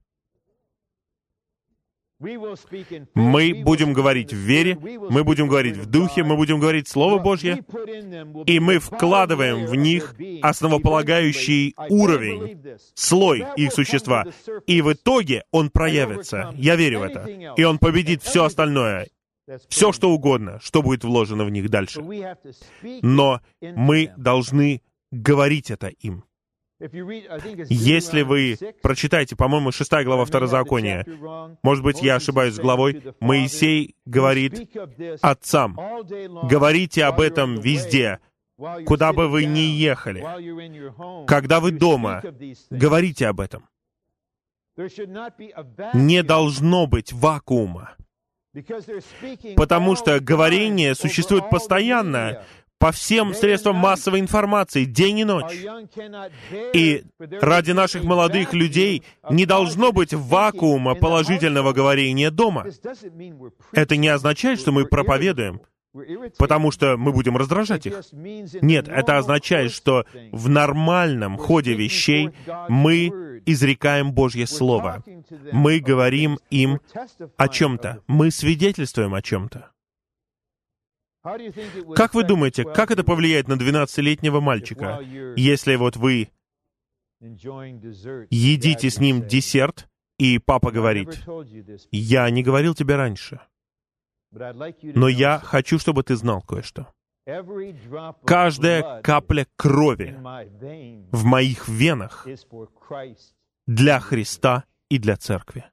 Мы 2.18 3.62
будем 3.62 3.92
говорить 3.92 4.32
в 4.32 4.36
вере, 4.36 4.78
мы 5.10 5.22
будем 5.22 5.48
говорить 5.48 5.76
в 5.76 5.84
духе, 5.84 6.24
мы 6.24 6.36
будем 6.36 6.58
говорить 6.58 6.88
Слово 6.88 7.18
Божье, 7.18 7.62
и 8.46 8.58
мы 8.58 8.78
вкладываем 8.78 9.66
в 9.66 9.74
них 9.74 10.14
основополагающий 10.40 11.74
уровень, 11.90 12.78
слой 12.94 13.44
их 13.56 13.72
существа. 13.72 14.24
И 14.66 14.80
в 14.80 14.94
итоге 14.94 15.44
он 15.50 15.68
проявится. 15.68 16.54
Я 16.56 16.76
верю 16.76 17.00
в 17.00 17.02
это. 17.02 17.26
И 17.56 17.64
он 17.64 17.78
победит 17.78 18.22
все 18.22 18.44
остальное 18.44 19.08
все 19.68 19.92
что 19.92 20.10
угодно, 20.10 20.58
что 20.60 20.82
будет 20.82 21.04
вложено 21.04 21.44
в 21.44 21.50
них 21.50 21.68
дальше. 21.70 22.02
Но 23.02 23.40
мы 23.60 24.12
должны 24.16 24.82
говорить 25.10 25.70
это 25.70 25.88
им. 25.88 26.24
Если 26.78 28.20
вы 28.22 28.58
прочитаете, 28.82 29.34
по-моему, 29.34 29.72
6 29.72 29.90
глава 30.04 30.26
Второзакония, 30.26 31.06
может 31.62 31.82
быть, 31.82 32.02
я 32.02 32.16
ошибаюсь 32.16 32.54
с 32.54 32.58
главой, 32.58 33.02
Моисей 33.20 33.96
говорит 34.04 34.70
отцам, 35.22 35.74
говорите 35.74 37.04
об 37.04 37.20
этом 37.20 37.58
везде, 37.60 38.20
куда 38.84 39.14
бы 39.14 39.28
вы 39.28 39.46
ни 39.46 39.60
ехали. 39.60 40.20
Когда 41.26 41.60
вы 41.60 41.70
дома, 41.70 42.22
говорите 42.70 43.28
об 43.28 43.40
этом. 43.40 43.66
Не 45.94 46.22
должно 46.22 46.86
быть 46.86 47.12
вакуума. 47.14 47.96
Потому 49.56 49.96
что 49.96 50.20
говорение 50.20 50.94
существует 50.94 51.50
постоянно 51.50 52.44
по 52.78 52.92
всем 52.92 53.34
средствам 53.34 53.76
массовой 53.76 54.20
информации, 54.20 54.84
день 54.84 55.20
и 55.20 55.24
ночь. 55.24 55.52
И 56.74 57.04
ради 57.40 57.72
наших 57.72 58.04
молодых 58.04 58.52
людей 58.52 59.02
не 59.30 59.46
должно 59.46 59.92
быть 59.92 60.12
вакуума 60.12 60.94
положительного 60.94 61.72
говорения 61.72 62.30
дома. 62.30 62.66
Это 63.72 63.96
не 63.96 64.08
означает, 64.08 64.60
что 64.60 64.72
мы 64.72 64.84
проповедуем 64.84 65.60
потому 66.38 66.70
что 66.70 66.96
мы 66.96 67.12
будем 67.12 67.36
раздражать 67.36 67.86
их. 67.86 68.02
Нет, 68.12 68.88
это 68.88 69.18
означает, 69.18 69.72
что 69.72 70.04
в 70.32 70.48
нормальном 70.48 71.38
ходе 71.38 71.74
вещей 71.74 72.30
мы 72.68 73.10
изрекаем 73.46 74.12
Божье 74.12 74.46
Слово. 74.46 75.02
Мы 75.52 75.80
говорим 75.80 76.38
им 76.50 76.80
о 77.36 77.48
чем-то. 77.48 78.02
Мы 78.06 78.30
свидетельствуем 78.30 79.14
о 79.14 79.22
чем-то. 79.22 79.70
Как 81.96 82.14
вы 82.14 82.22
думаете, 82.24 82.64
как 82.64 82.90
это 82.90 83.02
повлияет 83.02 83.48
на 83.48 83.54
12-летнего 83.54 84.40
мальчика, 84.40 85.00
если 85.36 85.76
вот 85.76 85.96
вы 85.96 86.28
едите 88.30 88.90
с 88.90 88.98
ним 88.98 89.26
десерт, 89.26 89.88
и 90.18 90.38
папа 90.38 90.70
говорит, 90.70 91.24
«Я 91.90 92.30
не 92.30 92.42
говорил 92.42 92.74
тебе 92.74 92.96
раньше». 92.96 93.40
Но 94.30 95.08
я 95.08 95.38
хочу, 95.38 95.78
чтобы 95.78 96.02
ты 96.02 96.16
знал 96.16 96.42
кое-что. 96.42 96.92
Каждая 98.24 99.02
капля 99.02 99.46
крови 99.56 100.16
в 101.10 101.24
моих 101.24 101.68
венах 101.68 102.26
для 103.66 104.00
Христа 104.00 104.64
и 104.88 104.98
для 104.98 105.16
Церкви. 105.16 105.64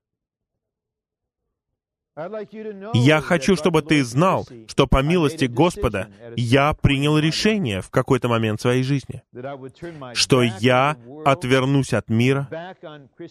Я 2.93 3.21
хочу, 3.21 3.55
чтобы 3.55 3.81
ты 3.81 4.03
знал, 4.03 4.47
что 4.67 4.85
по 4.85 5.01
милости 5.01 5.45
Господа 5.45 6.09
я 6.35 6.75
принял 6.75 7.17
решение 7.17 7.81
в 7.81 7.89
какой-то 7.89 8.29
момент 8.29 8.61
своей 8.61 8.83
жизни, 8.83 9.23
что 10.13 10.43
я 10.43 10.95
отвернусь 11.25 11.91
от 11.91 12.09
мира, 12.09 12.47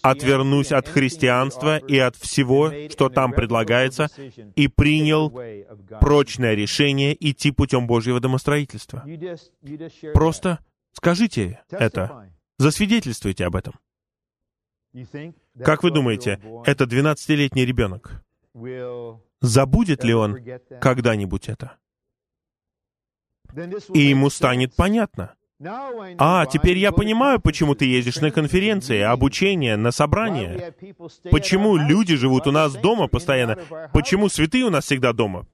отвернусь 0.02 0.72
от 0.72 0.88
христианства 0.88 1.76
и 1.76 1.96
от 1.96 2.16
всего, 2.16 2.72
что 2.90 3.08
там 3.08 3.32
предлагается, 3.32 4.08
и 4.56 4.66
принял 4.66 5.30
прочное 6.00 6.54
решение 6.54 7.16
идти 7.20 7.52
путем 7.52 7.86
Божьего 7.86 8.18
домостроительства. 8.18 9.04
Просто 10.12 10.58
скажите 10.92 11.60
это, 11.70 12.28
засвидетельствуйте 12.58 13.44
об 13.46 13.54
этом. 13.54 13.74
Как 15.62 15.82
вы 15.82 15.90
думаете, 15.90 16.40
это 16.64 16.84
12-летний 16.84 17.64
ребенок? 17.64 18.22
Забудет 19.40 20.04
ли 20.04 20.14
он 20.14 20.38
когда-нибудь 20.80 21.48
это? 21.48 21.76
И 23.92 24.00
ему 24.00 24.30
станет 24.30 24.74
понятно. 24.74 25.34
А, 26.18 26.46
теперь 26.46 26.78
я 26.78 26.90
понимаю, 26.90 27.40
почему 27.40 27.74
ты 27.74 27.84
ездишь 27.84 28.20
на 28.20 28.30
конференции, 28.30 29.00
обучение, 29.00 29.76
на 29.76 29.92
собрания. 29.92 30.74
Почему 31.30 31.76
люди 31.76 32.16
живут 32.16 32.46
у 32.46 32.50
нас 32.50 32.74
дома 32.74 33.06
постоянно? 33.06 33.58
Почему 33.92 34.28
святые 34.28 34.64
у 34.64 34.70
нас 34.70 34.86
всегда 34.86 35.12
дома? 35.12 35.46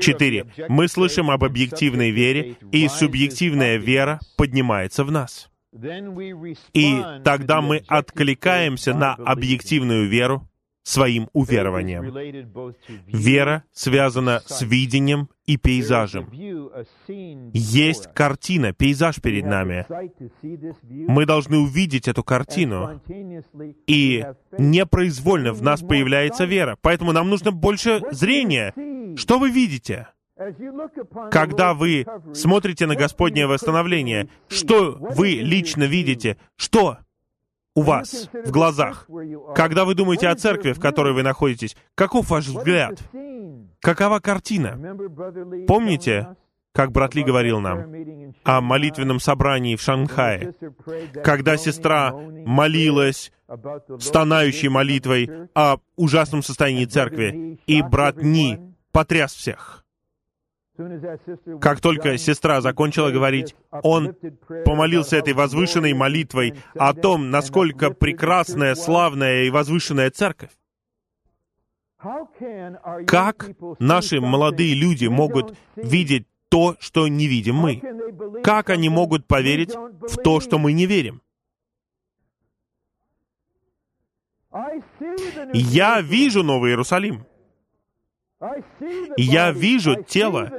Четыре. 0.00 0.46
Мы 0.68 0.88
слышим 0.88 1.30
об 1.30 1.42
объективной 1.42 2.10
вере, 2.10 2.56
и 2.70 2.86
субъективная 2.88 3.76
вера 3.78 4.20
поднимается 4.36 5.04
в 5.04 5.10
нас. 5.10 5.50
И 6.72 7.02
тогда 7.24 7.60
мы 7.60 7.82
откликаемся 7.88 8.94
на 8.94 9.14
объективную 9.14 10.08
веру, 10.08 10.48
своим 10.86 11.28
уверованием. 11.32 12.14
Вера 13.08 13.64
связана 13.72 14.40
с 14.46 14.62
видением 14.62 15.28
и 15.44 15.56
пейзажем. 15.56 16.30
Есть 17.52 18.08
картина, 18.14 18.72
пейзаж 18.72 19.20
перед 19.20 19.46
нами. 19.46 19.84
Мы 21.10 21.26
должны 21.26 21.58
увидеть 21.58 22.06
эту 22.06 22.22
картину, 22.22 23.00
и 23.88 24.24
непроизвольно 24.56 25.52
в 25.52 25.60
нас 25.60 25.80
появляется 25.80 26.44
вера. 26.44 26.78
Поэтому 26.80 27.10
нам 27.10 27.28
нужно 27.30 27.50
больше 27.50 28.00
зрения. 28.12 28.72
Что 29.16 29.40
вы 29.40 29.50
видите? 29.50 30.06
Когда 31.30 31.74
вы 31.74 32.06
смотрите 32.34 32.86
на 32.86 32.94
Господнее 32.94 33.46
восстановление, 33.46 34.28
что 34.48 34.96
вы 34.98 35.30
лично 35.30 35.84
видите? 35.84 36.36
Что? 36.56 36.98
у 37.76 37.82
вас 37.82 38.30
в 38.32 38.50
глазах? 38.50 39.06
Когда 39.54 39.84
вы 39.84 39.94
думаете 39.94 40.28
о 40.28 40.34
церкви, 40.34 40.72
в 40.72 40.80
которой 40.80 41.12
вы 41.12 41.22
находитесь, 41.22 41.76
каков 41.94 42.30
ваш 42.30 42.46
взгляд? 42.46 42.98
Какова 43.80 44.18
картина? 44.18 44.96
Помните, 45.68 46.36
как 46.72 46.90
брат 46.90 47.14
Ли 47.14 47.22
говорил 47.22 47.60
нам, 47.60 48.34
о 48.44 48.60
молитвенном 48.60 49.20
собрании 49.20 49.76
в 49.76 49.82
Шанхае, 49.82 50.54
когда 51.22 51.56
сестра 51.56 52.12
молилась 52.12 53.30
стонающей 53.98 54.68
молитвой 54.68 55.48
о 55.54 55.76
ужасном 55.96 56.42
состоянии 56.42 56.86
церкви, 56.86 57.60
и 57.66 57.82
брат 57.82 58.16
Ни 58.22 58.74
потряс 58.90 59.34
всех. 59.34 59.85
Как 61.60 61.80
только 61.80 62.18
сестра 62.18 62.60
закончила 62.60 63.10
говорить, 63.10 63.54
он 63.82 64.14
помолился 64.64 65.16
этой 65.16 65.32
возвышенной 65.32 65.94
молитвой 65.94 66.54
о 66.74 66.92
том, 66.94 67.30
насколько 67.30 67.90
прекрасная, 67.90 68.74
славная 68.74 69.44
и 69.44 69.50
возвышенная 69.50 70.10
церковь. 70.10 70.50
Как 73.06 73.50
наши 73.78 74.20
молодые 74.20 74.74
люди 74.74 75.06
могут 75.06 75.56
видеть 75.76 76.26
то, 76.48 76.76
что 76.78 77.08
не 77.08 77.26
видим 77.26 77.56
мы? 77.56 77.82
Как 78.44 78.70
они 78.70 78.88
могут 78.88 79.26
поверить 79.26 79.74
в 79.74 80.16
то, 80.22 80.40
что 80.40 80.58
мы 80.58 80.72
не 80.72 80.86
верим? 80.86 81.22
Я 85.52 86.00
вижу 86.00 86.42
Новый 86.42 86.70
Иерусалим. 86.70 87.26
Я 89.16 89.50
вижу 89.50 90.02
тело. 90.02 90.52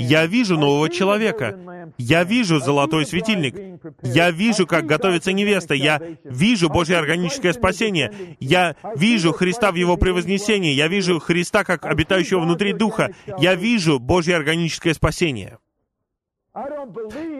Я 0.00 0.26
вижу 0.26 0.58
нового 0.58 0.88
человека. 0.88 1.92
Я 1.96 2.24
вижу 2.24 2.58
золотой 2.58 3.06
светильник. 3.06 3.54
Я 4.02 4.30
вижу, 4.30 4.66
как 4.66 4.86
готовится 4.86 5.32
невеста. 5.32 5.74
Я 5.74 6.00
вижу 6.24 6.68
Божье 6.68 6.98
органическое 6.98 7.52
спасение. 7.52 8.36
Я 8.40 8.74
вижу 8.96 9.32
Христа 9.32 9.70
в 9.70 9.76
Его 9.76 9.96
превознесении. 9.96 10.72
Я 10.72 10.88
вижу 10.88 11.20
Христа 11.20 11.62
как 11.62 11.84
обитающего 11.84 12.40
внутри 12.40 12.72
Духа. 12.72 13.14
Я 13.38 13.54
вижу 13.54 14.00
Божье 14.00 14.34
органическое 14.34 14.94
спасение. 14.94 15.58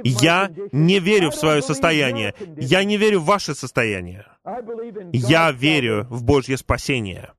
Я 0.04 0.50
не 0.70 1.00
верю 1.00 1.30
в 1.30 1.34
свое 1.34 1.62
состояние. 1.62 2.34
Я 2.56 2.84
не 2.84 2.96
верю 2.96 3.20
в 3.20 3.24
ваше 3.24 3.56
состояние. 3.56 4.24
Я 5.12 5.52
верю 5.52 6.06
в 6.08 6.24
Божье 6.24 6.56
спасение. 6.56 7.32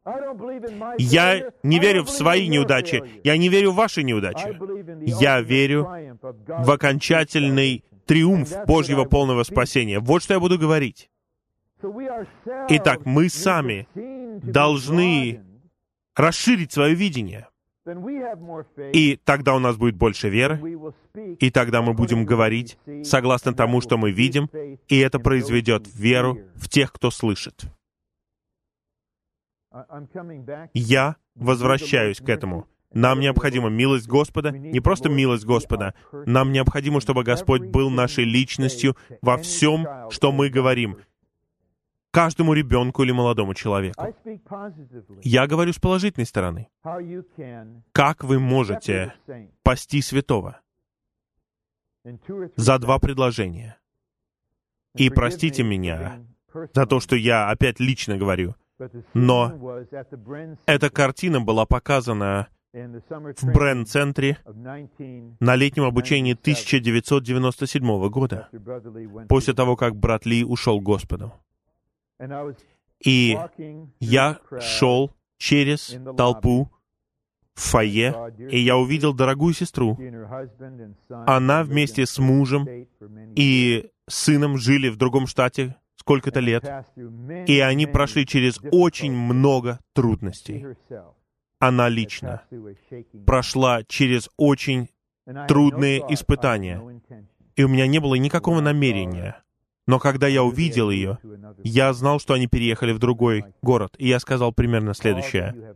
Я 0.99 1.52
не 1.64 1.80
верю 1.80 2.04
в 2.04 2.10
свои 2.10 2.47
неудачи. 2.47 3.04
Я 3.24 3.38
не 3.38 3.49
верю 3.49 3.72
в 3.72 3.76
ваши 3.76 4.04
неудачи. 4.04 4.58
Я 5.08 5.41
верю 5.41 5.89
в 6.47 6.72
окончательный 6.72 7.84
триумф 8.06 8.66
Божьего 8.66 9.06
полного 9.06 9.43
спасения. 9.43 9.99
Вот 9.99 10.24
что 10.24 10.36
я 10.36 10.39
буду 10.39 10.60
говорить. 10.60 11.10
Итак, 12.70 13.06
мы 13.06 13.30
сами 13.30 13.88
должны 14.43 15.41
расширить 16.16 16.72
свое 16.72 16.93
видение. 16.93 17.47
И 18.93 19.19
тогда 19.23 19.55
у 19.55 19.59
нас 19.59 19.75
будет 19.75 19.95
больше 19.95 20.29
веры, 20.29 20.59
и 21.39 21.49
тогда 21.49 21.82
мы 21.82 21.93
будем 21.93 22.25
говорить 22.25 22.77
согласно 23.03 23.53
тому, 23.53 23.82
что 23.82 23.97
мы 23.97 24.11
видим, 24.11 24.49
и 24.88 24.99
это 24.99 25.19
произведет 25.19 25.88
веру 25.93 26.38
в 26.55 26.69
тех, 26.69 26.91
кто 26.93 27.09
слышит. 27.09 27.65
Я 30.73 31.15
возвращаюсь 31.36 32.19
к 32.19 32.29
этому. 32.29 32.67
Нам 32.93 33.21
необходима 33.21 33.69
милость 33.69 34.07
Господа, 34.07 34.51
не 34.51 34.82
просто 34.82 35.09
милость 35.09 35.45
Господа, 35.45 35.93
нам 36.11 36.51
необходимо, 36.51 36.99
чтобы 36.99 37.23
Господь 37.23 37.61
был 37.61 37.89
нашей 37.89 38.25
личностью 38.25 38.97
во 39.21 39.38
всем, 39.38 39.88
что 40.09 40.34
мы 40.34 40.49
говорим, 40.49 40.97
каждому 42.12 42.53
ребенку 42.53 43.03
или 43.03 43.12
молодому 43.12 43.53
человеку. 43.53 44.14
Я 45.24 45.47
говорю 45.47 45.74
с 45.74 45.80
положительной 45.80 46.26
стороны. 46.26 46.70
Как 47.91 48.24
вы 48.24 48.39
можете 48.39 49.14
пасти 49.64 50.01
святого 50.01 50.59
за 52.55 52.78
два 52.80 52.99
предложения? 52.99 53.78
И 54.95 55.09
простите 55.09 55.64
меня 55.64 56.26
за 56.74 56.86
то, 56.86 56.99
что 56.99 57.16
я 57.16 57.49
опять 57.49 57.80
лично 57.80 58.18
говорю, 58.18 58.55
но 59.14 59.86
эта 60.66 60.89
картина 60.89 61.39
была 61.39 61.66
показана 61.66 62.49
в 62.74 63.45
Брен-центре 63.53 64.38
на 65.39 65.55
летнем 65.55 65.84
обучении 65.84 66.34
1997 66.34 68.09
года, 68.09 68.49
после 69.30 69.53
того, 69.53 69.76
как 69.76 69.95
брат 69.95 70.26
Ли 70.26 70.43
ушел 70.43 70.80
к 70.80 70.84
Господу. 70.84 71.34
И 73.03 73.38
я 73.99 74.39
шел 74.59 75.11
через 75.38 75.97
толпу 76.17 76.69
в 77.55 77.61
фойе, 77.61 78.15
и 78.49 78.59
я 78.59 78.78
увидел 78.78 79.13
дорогую 79.13 79.53
сестру. 79.53 79.97
Она 81.09 81.63
вместе 81.63 82.05
с 82.05 82.19
мужем 82.19 82.67
и 83.36 83.89
сыном 84.07 84.57
жили 84.57 84.89
в 84.89 84.97
другом 84.97 85.28
штате 85.28 85.76
сколько-то 85.95 86.39
лет, 86.39 86.63
и 87.47 87.59
они 87.59 87.88
прошли 87.88 88.26
через 88.26 88.59
очень 88.72 89.13
много 89.13 89.80
трудностей. 89.93 90.65
Она 91.59 91.89
лично 91.89 92.43
прошла 93.26 93.84
через 93.84 94.30
очень 94.38 94.89
трудные 95.47 95.99
испытания, 96.09 97.01
и 97.55 97.63
у 97.63 97.67
меня 97.67 97.88
не 97.88 97.99
было 97.99 98.15
никакого 98.15 98.61
намерения 98.61 99.43
но 99.88 99.99
когда 99.99 100.27
я 100.27 100.43
увидел 100.43 100.89
ее, 100.89 101.17
я 101.63 101.93
знал, 101.93 102.19
что 102.19 102.34
они 102.34 102.47
переехали 102.47 102.91
в 102.91 102.99
другой 102.99 103.45
город, 103.61 103.95
и 103.97 104.07
я 104.07 104.19
сказал 104.19 104.51
примерно 104.51 104.93
следующее. 104.93 105.75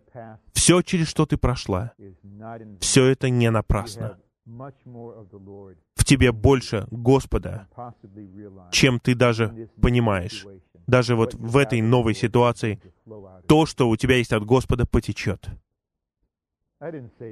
«Все, 0.54 0.82
через 0.82 1.08
что 1.08 1.26
ты 1.26 1.38
прошла, 1.38 1.94
все 2.80 3.06
это 3.06 3.30
не 3.30 3.50
напрасно. 3.50 4.18
В 4.46 6.06
тебе 6.06 6.32
больше 6.32 6.88
Господа, 6.92 7.68
чем 8.72 9.00
ты 9.00 9.16
даже 9.16 9.70
понимаешь. 9.82 10.46
Даже 10.88 11.16
вот 11.16 11.34
в 11.34 11.58
этой 11.58 11.82
новой 11.82 12.14
ситуации 12.14 12.80
то, 13.48 13.66
что 13.66 13.90
у 13.90 13.96
тебя 13.96 14.18
есть 14.18 14.34
от 14.34 14.46
Господа, 14.46 14.86
потечет. 14.86 15.50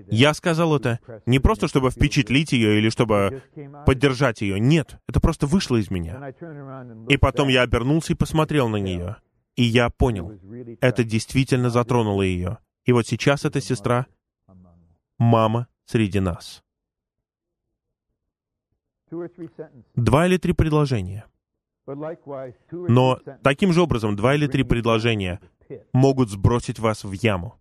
Я 0.08 0.34
сказал 0.34 0.76
это 0.76 1.00
не 1.26 1.40
просто, 1.40 1.68
чтобы 1.68 1.92
впечатлить 1.92 2.52
ее 2.52 2.78
или 2.78 2.90
чтобы 2.90 3.44
поддержать 3.86 4.42
ее. 4.42 4.60
Нет, 4.60 4.98
это 5.08 5.20
просто 5.20 5.48
вышло 5.48 5.78
из 5.78 5.90
меня. 5.92 6.34
И 7.10 7.18
потом 7.18 7.48
я 7.48 7.62
обернулся 7.62 8.14
и 8.14 8.16
посмотрел 8.16 8.70
на 8.70 8.78
нее. 8.78 9.18
И 9.56 9.64
я 9.64 9.90
понял, 9.90 10.32
это 10.82 11.04
действительно 11.04 11.70
затронуло 11.70 12.24
ее. 12.24 12.58
И 12.86 12.92
вот 12.92 13.08
сейчас 13.08 13.46
эта 13.46 13.62
сестра— 13.62 14.08
мама 15.20 15.68
среди 15.86 16.20
нас. 16.20 16.64
Два 19.96 20.26
или 20.28 20.38
три 20.38 20.54
предложения. 20.54 21.26
Но 22.72 23.20
таким 23.44 23.74
же 23.74 23.82
образом 23.82 24.16
два 24.16 24.36
или 24.36 24.48
три 24.48 24.64
предложения 24.64 25.40
могут 25.92 26.30
сбросить 26.30 26.80
вас 26.80 27.04
в 27.04 27.12
яму. 27.12 27.60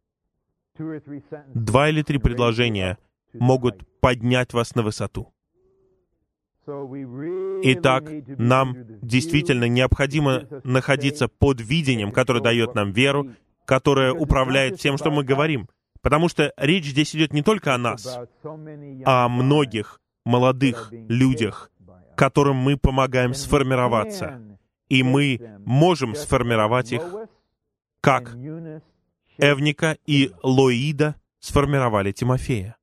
Два 1.55 1.89
или 1.89 2.03
три 2.03 2.18
предложения 2.18 2.99
могут 3.33 3.87
поднять 4.01 4.53
вас 4.53 4.75
на 4.75 4.83
высоту. 4.83 5.33
Итак, 6.66 8.05
нам 8.39 8.77
действительно 9.03 9.68
необходимо 9.68 10.45
находиться 10.64 11.29
под 11.29 11.61
видением, 11.61 12.12
которое 12.12 12.41
дает 12.41 12.75
нам 12.75 12.93
веру, 12.93 13.33
которое 13.64 14.12
управляет 14.12 14.79
всем, 14.79 14.97
что 14.97 15.11
мы 15.11 15.25
говорим. 15.25 15.68
Потому 16.03 16.29
что 16.29 16.53
речь 16.57 16.87
здесь 16.87 17.14
идет 17.14 17.33
не 17.33 17.43
только 17.43 17.75
о 17.75 17.79
нас, 17.79 18.18
а 19.05 19.25
о 19.25 19.29
многих 19.29 20.01
молодых 20.25 20.93
людях, 20.93 21.70
которым 22.16 22.57
мы 22.57 22.77
помогаем 22.77 23.35
сформироваться. 23.35 24.41
И 24.89 25.03
мы 25.03 25.59
можем 25.64 26.14
сформировать 26.14 26.93
их 26.93 27.03
как 28.01 28.37
Эвника 29.43 29.99
и 30.07 30.30
Лоида 30.45 31.16
сформировали 31.40 32.12
Тимофея. 32.12 32.76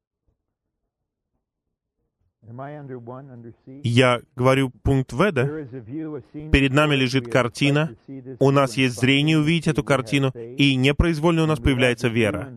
Я 3.83 4.21
говорю 4.35 4.71
пункт 4.83 5.13
В, 5.13 5.31
да? 5.31 5.45
Перед 5.45 6.73
нами 6.73 6.95
лежит 6.95 7.31
картина, 7.31 7.95
у 8.39 8.51
нас 8.51 8.75
есть 8.75 8.99
зрение 8.99 9.37
увидеть 9.37 9.67
эту 9.67 9.83
картину, 9.83 10.31
и 10.31 10.75
непроизвольно 10.75 11.43
у 11.43 11.45
нас 11.45 11.59
появляется 11.59 12.09
вера. 12.09 12.51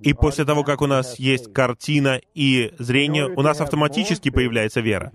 И 0.00 0.14
после 0.14 0.46
того, 0.46 0.62
как 0.62 0.80
у 0.80 0.86
нас 0.86 1.18
есть 1.18 1.52
картина 1.52 2.20
и 2.32 2.72
зрение, 2.78 3.26
у 3.26 3.42
нас 3.42 3.60
автоматически 3.60 4.30
появляется 4.30 4.80
вера. 4.80 5.12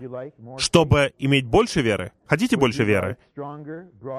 Чтобы 0.58 1.14
иметь 1.18 1.46
больше 1.46 1.80
веры, 1.80 2.12
хотите 2.26 2.56
больше 2.56 2.84
веры? 2.84 3.16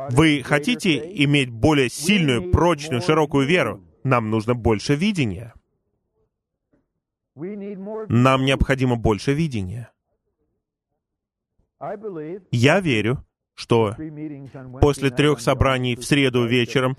Вы 0.09 0.41
хотите 0.43 0.97
иметь 1.23 1.49
более 1.49 1.89
сильную, 1.89 2.51
прочную, 2.51 3.01
широкую 3.01 3.47
веру? 3.47 3.81
Нам 4.03 4.29
нужно 4.29 4.55
больше 4.55 4.95
видения. 4.95 5.53
Нам 7.35 8.45
необходимо 8.45 8.95
больше 8.95 9.33
видения. 9.33 9.91
Я 12.51 12.79
верю, 12.79 13.25
что 13.55 13.95
после 14.81 15.09
трех 15.09 15.39
собраний 15.39 15.95
в 15.95 16.03
среду 16.03 16.45
вечером 16.45 16.97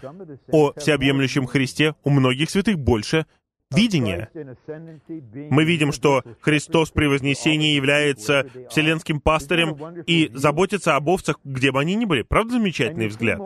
о 0.48 0.72
всеобъемлющем 0.72 1.46
Христе 1.46 1.94
у 2.02 2.10
многих 2.10 2.50
святых 2.50 2.78
больше 2.78 3.26
видения. 3.70 4.30
Мы 5.50 5.64
видим, 5.64 5.92
что 5.92 6.22
Христос 6.40 6.90
при 6.90 7.06
вознесении 7.06 7.74
является 7.74 8.46
вселенским 8.70 9.20
пастырем 9.20 10.02
и 10.06 10.30
заботится 10.34 10.96
об 10.96 11.08
овцах, 11.08 11.40
где 11.44 11.72
бы 11.72 11.80
они 11.80 11.94
ни 11.94 12.04
были. 12.04 12.22
Правда 12.22 12.54
замечательный 12.54 13.08
взгляд? 13.08 13.40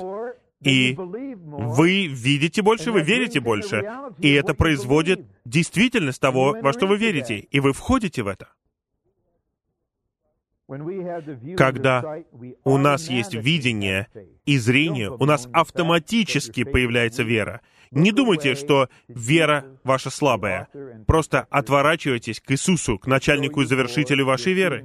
И 0.63 0.95
вы 0.97 2.07
видите 2.07 2.63
больше, 2.63 2.91
вы 2.91 3.03
верите 3.03 3.41
больше. 3.41 3.85
И 4.19 4.33
это 4.33 4.55
производит 4.55 5.27
действительность 5.45 6.21
того, 6.21 6.57
во 6.61 6.73
что 6.73 6.87
вы 6.87 6.97
верите. 6.97 7.39
И 7.39 7.61
вы 7.61 7.73
входите 7.73 8.23
в 8.23 8.29
это. 8.29 8.49
Когда 11.57 12.19
у 12.65 12.79
нас 12.79 13.09
есть 13.09 13.35
видение 13.35 14.09
и 14.45 14.59
зрение, 14.59 15.11
у 15.11 15.25
нас 15.25 15.49
автоматически 15.53 16.65
появляется 16.65 17.23
вера. 17.23 17.61
Не 17.93 18.11
думайте, 18.11 18.57
что 18.57 18.89
вера 19.07 19.65
ваша 19.85 20.11
слабая. 20.11 20.69
Просто 21.07 21.47
отворачивайтесь 21.51 22.41
к 22.41 22.51
Иисусу, 22.51 22.99
к 22.99 23.07
начальнику 23.07 23.63
и 23.63 23.67
завершителю 23.67 24.27
вашей 24.27 24.55
веры. 24.55 24.85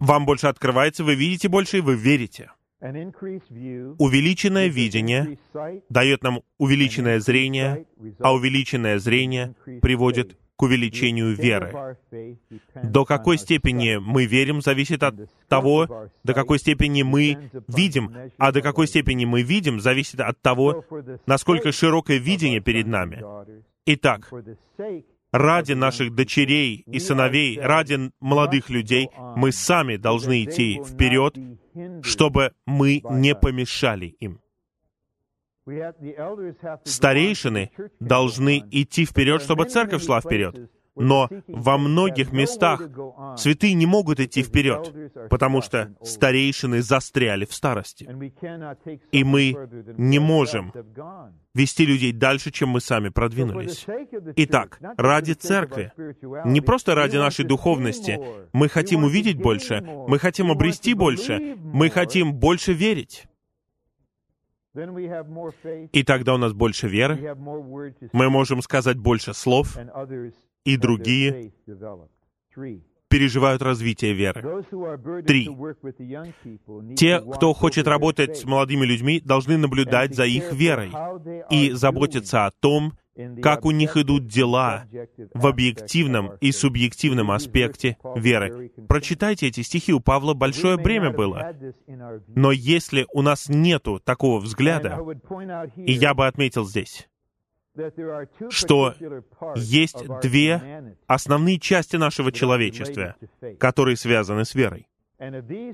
Вам 0.00 0.26
больше 0.26 0.48
открывается, 0.48 1.02
вы 1.02 1.14
видите 1.14 1.48
больше, 1.48 1.78
и 1.78 1.80
вы 1.80 1.94
верите. 1.94 2.50
Увеличенное 2.82 4.66
видение 4.66 5.38
дает 5.88 6.22
нам 6.24 6.42
увеличенное 6.58 7.20
зрение, 7.20 7.86
а 8.18 8.34
увеличенное 8.34 8.98
зрение 8.98 9.54
приводит 9.80 10.36
к 10.56 10.62
увеличению 10.62 11.34
веры. 11.34 11.96
До 12.82 13.04
какой 13.04 13.38
степени 13.38 13.96
мы 13.96 14.26
верим, 14.26 14.60
зависит 14.60 15.04
от 15.04 15.14
того, 15.48 16.08
до 16.24 16.34
какой 16.34 16.58
степени 16.58 17.02
мы 17.02 17.50
видим, 17.68 18.32
а 18.38 18.50
до 18.50 18.60
какой 18.60 18.88
степени 18.88 19.26
мы 19.26 19.42
видим, 19.42 19.80
зависит 19.80 20.20
от 20.20 20.40
того, 20.42 20.84
насколько 21.26 21.70
широкое 21.70 22.18
видение 22.18 22.60
перед 22.60 22.88
нами. 22.88 23.22
Итак, 23.86 24.28
ради 25.32 25.72
наших 25.72 26.14
дочерей 26.14 26.84
и 26.86 26.98
сыновей, 26.98 27.60
ради 27.60 28.10
молодых 28.20 28.70
людей, 28.70 29.08
мы 29.36 29.52
сами 29.52 29.96
должны 29.96 30.44
идти 30.44 30.80
вперед 30.84 31.36
чтобы 32.02 32.52
мы 32.66 33.02
не 33.10 33.34
помешали 33.34 34.06
им. 34.20 34.40
Старейшины 36.84 37.70
должны 38.00 38.62
идти 38.70 39.04
вперед, 39.04 39.42
чтобы 39.42 39.66
церковь 39.66 40.04
шла 40.04 40.20
вперед. 40.20 40.70
Но 40.94 41.28
во 41.48 41.78
многих 41.78 42.32
местах 42.32 42.82
святые 43.36 43.74
не 43.74 43.86
могут 43.86 44.20
идти 44.20 44.42
вперед, 44.42 45.12
потому 45.30 45.62
что 45.62 45.94
старейшины 46.02 46.82
застряли 46.82 47.44
в 47.46 47.54
старости. 47.54 48.08
И 49.10 49.24
мы 49.24 49.56
не 49.96 50.18
можем 50.18 50.72
вести 51.54 51.86
людей 51.86 52.12
дальше, 52.12 52.50
чем 52.50 52.70
мы 52.70 52.80
сами 52.80 53.08
продвинулись. 53.08 53.86
Итак, 54.36 54.78
ради 54.98 55.32
церкви, 55.32 55.92
не 56.44 56.60
просто 56.60 56.94
ради 56.94 57.16
нашей 57.16 57.44
духовности, 57.44 58.20
мы 58.52 58.68
хотим 58.68 59.04
увидеть 59.04 59.38
больше, 59.38 59.80
мы 59.80 60.18
хотим 60.18 60.50
обрести 60.50 60.94
больше, 60.94 61.56
мы 61.58 61.88
хотим 61.88 62.34
больше 62.34 62.72
верить. 62.74 63.26
И 65.92 66.02
тогда 66.02 66.34
у 66.34 66.38
нас 66.38 66.52
больше 66.54 66.88
веры, 66.88 67.34
мы 68.12 68.30
можем 68.30 68.62
сказать 68.62 68.96
больше 68.96 69.34
слов, 69.34 69.76
и 70.64 70.76
другие 70.76 71.52
переживают 73.12 73.60
развитие 73.60 74.14
веры. 74.14 74.64
Три. 75.26 75.48
Те, 76.96 77.20
кто 77.20 77.52
хочет 77.52 77.86
работать 77.86 78.38
с 78.38 78.44
молодыми 78.44 78.86
людьми, 78.86 79.20
должны 79.20 79.58
наблюдать 79.58 80.14
за 80.14 80.24
их 80.24 80.52
верой 80.52 80.90
и 81.50 81.72
заботиться 81.72 82.46
о 82.46 82.50
том, 82.50 82.94
как 83.42 83.66
у 83.66 83.70
них 83.70 83.98
идут 83.98 84.26
дела 84.26 84.86
в 85.34 85.46
объективном 85.46 86.32
и 86.40 86.50
субъективном 86.52 87.30
аспекте 87.30 87.98
веры. 88.16 88.72
Прочитайте 88.88 89.48
эти 89.48 89.60
стихи, 89.60 89.92
у 89.92 90.00
Павла 90.00 90.32
большое 90.32 90.78
бремя 90.78 91.10
было. 91.10 91.54
Но 92.28 92.52
если 92.52 93.06
у 93.12 93.20
нас 93.20 93.50
нету 93.50 94.00
такого 94.02 94.40
взгляда, 94.40 94.98
и 95.76 95.92
я 95.92 96.14
бы 96.14 96.26
отметил 96.26 96.64
здесь, 96.64 97.08
что 98.50 98.94
есть 99.56 100.04
две 100.22 100.96
основные 101.06 101.58
части 101.58 101.96
нашего 101.96 102.32
человечества, 102.32 103.16
которые 103.58 103.96
связаны 103.96 104.44
с 104.44 104.54
верой. 104.54 104.88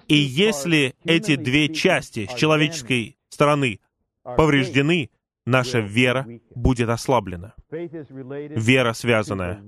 И 0.07 0.15
если 0.15 0.95
эти 1.05 1.37
две 1.37 1.73
части 1.73 2.27
с 2.27 2.35
человеческой 2.35 3.17
стороны 3.29 3.81
повреждены, 4.23 5.11
наша 5.47 5.81
вера 5.81 6.27
будет 6.55 6.89
ослаблена. 6.89 7.55
Вера 7.71 8.93
связана 8.93 9.63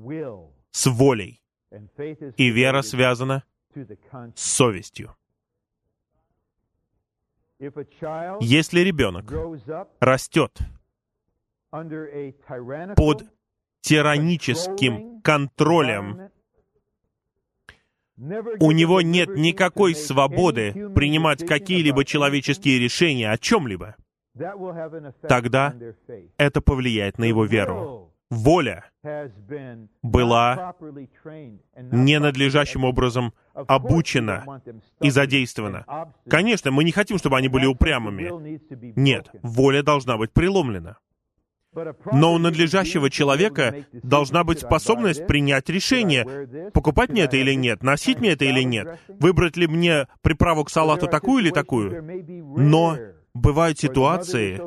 с 0.70 0.86
волей, 0.86 1.42
и 2.36 2.50
вера 2.50 2.82
связана 2.82 3.44
с 4.34 4.42
совестью. 4.42 5.16
Если 8.40 8.80
ребенок 8.80 9.32
растет 10.00 10.58
под 12.96 13.24
тираническим 13.80 15.20
контролем. 15.22 16.30
У 18.60 18.72
него 18.72 19.00
нет 19.00 19.30
никакой 19.30 19.94
свободы 19.94 20.90
принимать 20.94 21.46
какие-либо 21.46 22.04
человеческие 22.04 22.78
решения 22.78 23.30
о 23.30 23.38
чем-либо. 23.38 23.96
Тогда 25.22 25.74
это 26.36 26.60
повлияет 26.60 27.18
на 27.18 27.24
его 27.24 27.44
веру. 27.44 28.12
Воля 28.30 28.84
была 30.02 30.76
ненадлежащим 31.74 32.84
образом 32.84 33.34
обучена 33.54 34.62
и 35.00 35.10
задействована. 35.10 36.12
Конечно, 36.28 36.70
мы 36.70 36.84
не 36.84 36.92
хотим, 36.92 37.18
чтобы 37.18 37.38
они 37.38 37.48
были 37.48 37.66
упрямыми. 37.66 38.30
Нет, 38.96 39.30
воля 39.42 39.82
должна 39.82 40.16
быть 40.16 40.30
преломлена. 40.32 40.98
Но 42.12 42.34
у 42.34 42.38
надлежащего 42.38 43.10
человека 43.10 43.86
должна 43.92 44.44
быть 44.44 44.60
способность 44.60 45.26
принять 45.26 45.68
решение, 45.68 46.70
покупать 46.72 47.10
мне 47.10 47.22
это 47.22 47.36
или 47.36 47.54
нет, 47.54 47.82
носить 47.82 48.18
мне 48.18 48.32
это 48.32 48.44
или 48.44 48.62
нет, 48.62 48.98
выбрать 49.08 49.56
ли 49.56 49.66
мне 49.66 50.08
приправу 50.22 50.64
к 50.64 50.70
салату 50.70 51.06
такую 51.06 51.44
или 51.44 51.50
такую. 51.50 52.02
Но 52.56 52.98
бывают 53.34 53.78
ситуации, 53.78 54.60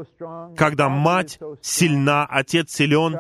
когда 0.56 0.88
мать 0.90 1.40
сильна, 1.62 2.26
отец 2.26 2.72
силен, 2.72 3.16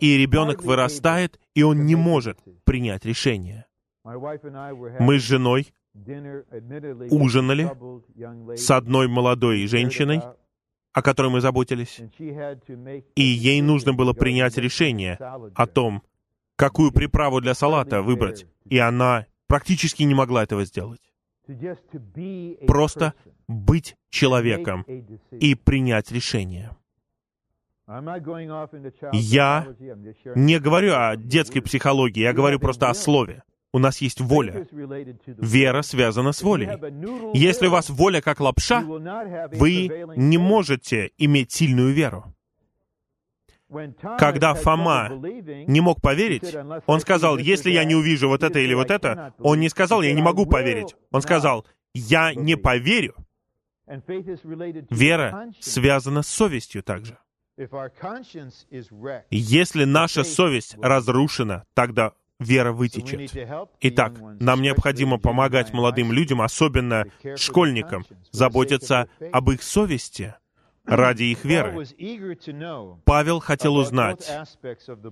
и 0.00 0.16
ребенок 0.16 0.62
вырастает, 0.62 1.40
и 1.54 1.62
он 1.62 1.86
не 1.86 1.96
может 1.96 2.38
принять 2.64 3.04
решение. 3.04 3.66
Мы 4.04 5.18
с 5.18 5.22
женой 5.22 5.72
ужинали 7.10 7.68
с 8.56 8.70
одной 8.70 9.08
молодой 9.08 9.66
женщиной, 9.66 10.22
о 10.92 11.02
которой 11.02 11.30
мы 11.30 11.40
заботились. 11.40 12.00
И 13.14 13.22
ей 13.22 13.60
нужно 13.60 13.92
было 13.92 14.12
принять 14.12 14.56
решение 14.56 15.16
о 15.54 15.66
том, 15.66 16.02
какую 16.56 16.92
приправу 16.92 17.40
для 17.40 17.54
салата 17.54 18.02
выбрать. 18.02 18.46
И 18.64 18.78
она 18.78 19.26
практически 19.46 20.02
не 20.02 20.14
могла 20.14 20.42
этого 20.42 20.64
сделать. 20.64 21.00
Просто 22.66 23.14
быть 23.48 23.96
человеком 24.10 24.82
и 25.32 25.54
принять 25.54 26.12
решение. 26.12 26.76
Я 29.12 29.66
не 30.36 30.60
говорю 30.60 30.94
о 30.94 31.16
детской 31.16 31.60
психологии, 31.60 32.20
я 32.20 32.32
говорю 32.32 32.60
просто 32.60 32.88
о 32.88 32.94
слове. 32.94 33.42
У 33.72 33.78
нас 33.78 34.00
есть 34.00 34.20
воля. 34.20 34.66
Вера 35.26 35.82
связана 35.82 36.32
с 36.32 36.42
волей. 36.42 36.68
Если 37.34 37.68
у 37.68 37.70
вас 37.70 37.88
воля 37.88 38.20
как 38.20 38.40
лапша, 38.40 38.80
вы 38.82 40.06
не 40.16 40.38
можете 40.38 41.12
иметь 41.18 41.52
сильную 41.52 41.92
веру. 41.92 42.34
Когда 44.18 44.54
Фома 44.54 45.10
не 45.68 45.80
мог 45.80 46.00
поверить, 46.00 46.56
он 46.86 47.00
сказал, 47.00 47.38
если 47.38 47.70
я 47.70 47.84
не 47.84 47.94
увижу 47.94 48.28
вот 48.28 48.42
это 48.42 48.58
или 48.58 48.74
вот 48.74 48.90
это, 48.90 49.32
он 49.38 49.60
не 49.60 49.68
сказал, 49.68 50.02
я 50.02 50.12
не 50.12 50.22
могу 50.22 50.46
поверить. 50.46 50.96
Он 51.12 51.22
сказал, 51.22 51.64
я 51.94 52.34
не 52.34 52.56
поверю. 52.56 53.14
Вера 54.90 55.52
связана 55.60 56.22
с 56.22 56.28
совестью 56.28 56.82
также. 56.82 57.18
Если 59.30 59.84
наша 59.84 60.24
совесть 60.24 60.76
разрушена, 60.80 61.64
тогда 61.74 62.12
вера 62.40 62.72
вытечет. 62.72 63.32
Итак, 63.80 64.14
нам 64.40 64.62
необходимо 64.62 65.18
помогать 65.18 65.72
молодым 65.72 66.10
людям, 66.12 66.42
особенно 66.42 67.04
школьникам, 67.36 68.04
заботиться 68.32 69.08
об 69.32 69.50
их 69.50 69.62
совести 69.62 70.34
ради 70.84 71.24
их 71.24 71.44
веры. 71.44 71.86
Павел 73.04 73.38
хотел 73.38 73.76
узнать 73.76 74.28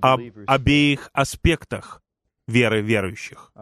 об 0.00 0.20
обеих 0.46 1.10
аспектах 1.12 2.02
веры 2.48 2.80
верующих. 2.80 3.52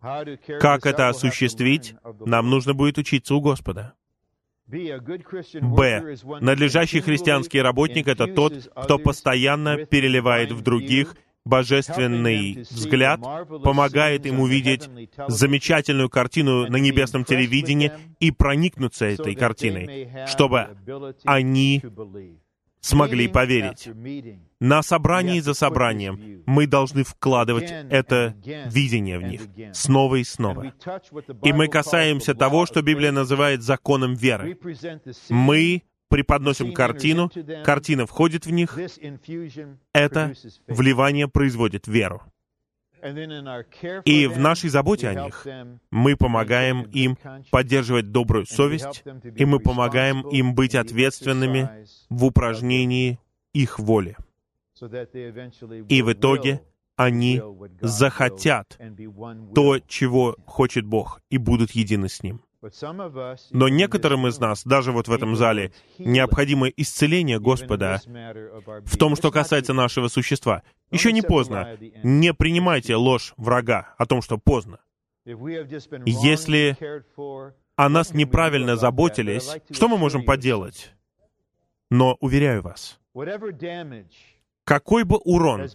Как 0.00 0.86
это 0.86 1.08
осуществить, 1.08 1.94
нам 2.24 2.48
нужно 2.48 2.74
будет 2.74 2.98
учиться 2.98 3.34
у 3.34 3.40
Господа. 3.40 3.94
Б. 4.66 6.16
Надлежащий 6.40 7.00
христианский 7.00 7.60
работник— 7.60 8.06
это 8.08 8.26
тот, 8.28 8.70
кто 8.74 8.98
постоянно 8.98 9.84
переливает 9.84 10.52
в 10.52 10.62
других 10.62 11.16
божественный 11.44 12.66
взгляд, 12.70 13.20
помогает 13.62 14.26
им 14.26 14.40
увидеть 14.40 14.88
замечательную 15.28 16.08
картину 16.08 16.68
на 16.68 16.76
небесном 16.76 17.24
телевидении 17.24 17.92
и 18.18 18.30
проникнуться 18.30 19.06
этой 19.06 19.34
картиной, 19.34 20.10
чтобы 20.26 20.68
они 21.24 21.82
смогли 22.80 23.28
поверить. 23.28 23.88
На 24.58 24.82
собрании 24.82 25.40
за 25.40 25.54
собранием 25.54 26.42
мы 26.46 26.66
должны 26.66 27.04
вкладывать 27.04 27.70
это 27.90 28.34
видение 28.66 29.18
в 29.18 29.22
них 29.22 29.42
снова 29.72 30.16
и 30.16 30.24
снова. 30.24 30.72
И 31.42 31.52
мы 31.52 31.68
касаемся 31.68 32.34
того, 32.34 32.66
что 32.66 32.82
Библия 32.82 33.12
называет 33.12 33.62
законом 33.62 34.14
веры. 34.14 34.58
Мы 35.28 35.82
преподносим 36.10 36.74
картину, 36.74 37.30
картина 37.64 38.04
входит 38.06 38.44
в 38.44 38.50
них, 38.50 38.78
это 39.94 40.34
вливание 40.66 41.28
производит 41.28 41.86
веру. 41.86 42.22
И 44.04 44.26
в 44.26 44.38
нашей 44.38 44.68
заботе 44.68 45.08
о 45.08 45.24
них 45.24 45.46
мы 45.90 46.16
помогаем 46.16 46.82
им 46.82 47.16
поддерживать 47.50 48.10
добрую 48.12 48.44
совесть, 48.44 49.02
и 49.36 49.46
мы 49.46 49.58
помогаем 49.58 50.28
им 50.28 50.54
быть 50.54 50.74
ответственными 50.74 51.86
в 52.10 52.24
упражнении 52.26 53.18
их 53.54 53.78
воли. 53.78 54.16
И 55.88 56.02
в 56.02 56.12
итоге 56.12 56.60
они 56.96 57.40
захотят 57.80 58.78
то, 59.54 59.78
чего 59.78 60.36
хочет 60.44 60.84
Бог, 60.84 61.22
и 61.30 61.38
будут 61.38 61.70
едины 61.70 62.08
с 62.10 62.22
Ним. 62.22 62.42
Но 63.52 63.68
некоторым 63.68 64.26
из 64.26 64.38
нас, 64.38 64.64
даже 64.64 64.92
вот 64.92 65.08
в 65.08 65.12
этом 65.12 65.34
зале, 65.34 65.72
необходимо 65.98 66.68
исцеление 66.68 67.40
Господа 67.40 68.00
в 68.84 68.96
том, 68.98 69.16
что 69.16 69.30
касается 69.30 69.72
нашего 69.72 70.08
существа. 70.08 70.62
Еще 70.90 71.12
не 71.12 71.22
поздно. 71.22 71.78
Не 72.02 72.34
принимайте 72.34 72.96
ложь 72.96 73.32
врага 73.36 73.94
о 73.96 74.06
том, 74.06 74.20
что 74.20 74.36
поздно. 74.36 74.80
Если 75.24 76.76
о 77.76 77.88
нас 77.88 78.12
неправильно 78.12 78.76
заботились, 78.76 79.50
что 79.70 79.88
мы 79.88 79.96
можем 79.96 80.24
поделать? 80.24 80.92
Но, 81.90 82.16
уверяю 82.20 82.62
вас, 82.62 83.00
какой 84.64 85.04
бы 85.04 85.16
урон 85.16 85.68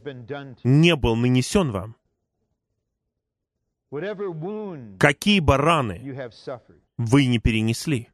не 0.63 0.95
был 0.95 1.15
нанесен 1.15 1.71
вам, 1.71 1.95
какие 4.99 5.39
бы 5.39 5.57
раны 5.57 6.29
вы 6.97 7.25
не 7.25 7.39
перенесли, 7.39 8.09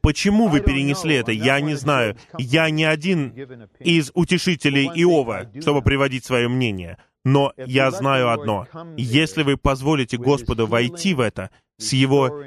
Почему 0.00 0.46
вы 0.46 0.60
перенесли 0.60 1.16
это, 1.16 1.32
я 1.32 1.60
не 1.60 1.74
знаю. 1.74 2.16
Я 2.38 2.70
не 2.70 2.84
один 2.84 3.34
из 3.80 4.12
утешителей 4.14 4.86
Иова, 4.86 5.50
чтобы 5.60 5.82
приводить 5.82 6.24
свое 6.24 6.48
мнение. 6.48 6.98
Но 7.24 7.52
я 7.56 7.90
знаю 7.90 8.30
одно. 8.30 8.68
Если 8.96 9.42
вы 9.42 9.56
позволите 9.56 10.16
Господу 10.16 10.68
войти 10.68 11.14
в 11.14 11.20
это 11.20 11.50
с 11.78 11.92
Его 11.92 12.44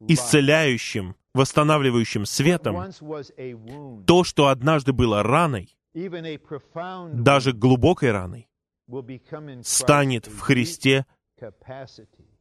исцеляющим, 0.00 1.14
восстанавливающим 1.34 2.26
светом, 2.26 2.90
то, 4.04 4.24
что 4.24 4.48
однажды 4.48 4.92
было 4.92 5.22
раной, 5.22 5.76
даже 5.94 7.52
глубокой 7.52 8.10
раной, 8.10 8.48
станет 9.62 10.26
в 10.26 10.40
Христе 10.40 11.06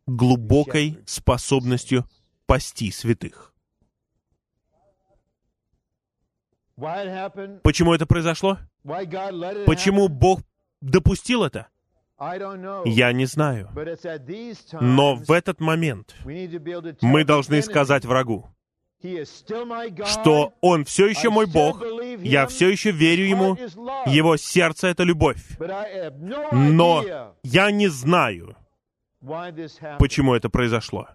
глубокой 0.05 0.99
способностью 1.05 2.05
пасти 2.45 2.91
святых. 2.91 3.53
Почему 7.63 7.93
это 7.93 8.05
произошло? 8.05 8.59
Почему 8.83 10.07
Бог 10.09 10.41
допустил 10.81 11.43
это? 11.43 11.67
Я 12.85 13.11
не 13.13 13.25
знаю. 13.25 13.69
Но 14.81 15.15
в 15.15 15.31
этот 15.31 15.59
момент 15.59 16.15
мы 17.01 17.23
должны 17.25 17.61
сказать 17.61 18.05
врагу, 18.05 18.49
что 20.05 20.53
Он 20.61 20.85
все 20.85 21.07
еще 21.07 21.29
мой 21.29 21.45
Бог, 21.45 21.83
я 22.19 22.47
все 22.47 22.69
еще 22.69 22.91
верю 22.91 23.25
Ему, 23.25 23.57
Его 24.05 24.37
сердце— 24.37 24.87
это 24.89 25.03
любовь. 25.03 25.43
Но 26.51 27.33
я 27.43 27.71
не 27.71 27.87
знаю, 27.87 28.55
почему 29.99 30.33
это 30.33 30.49
произошло. 30.49 31.07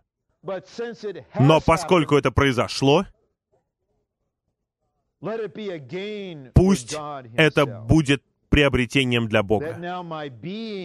Но 1.39 1.61
поскольку 1.61 2.17
это 2.17 2.31
произошло, 2.31 3.07
пусть 6.55 6.97
это 7.37 7.67
будет 7.67 8.23
приобретением 8.49 9.29
для 9.29 9.43
Бога. 9.43 9.77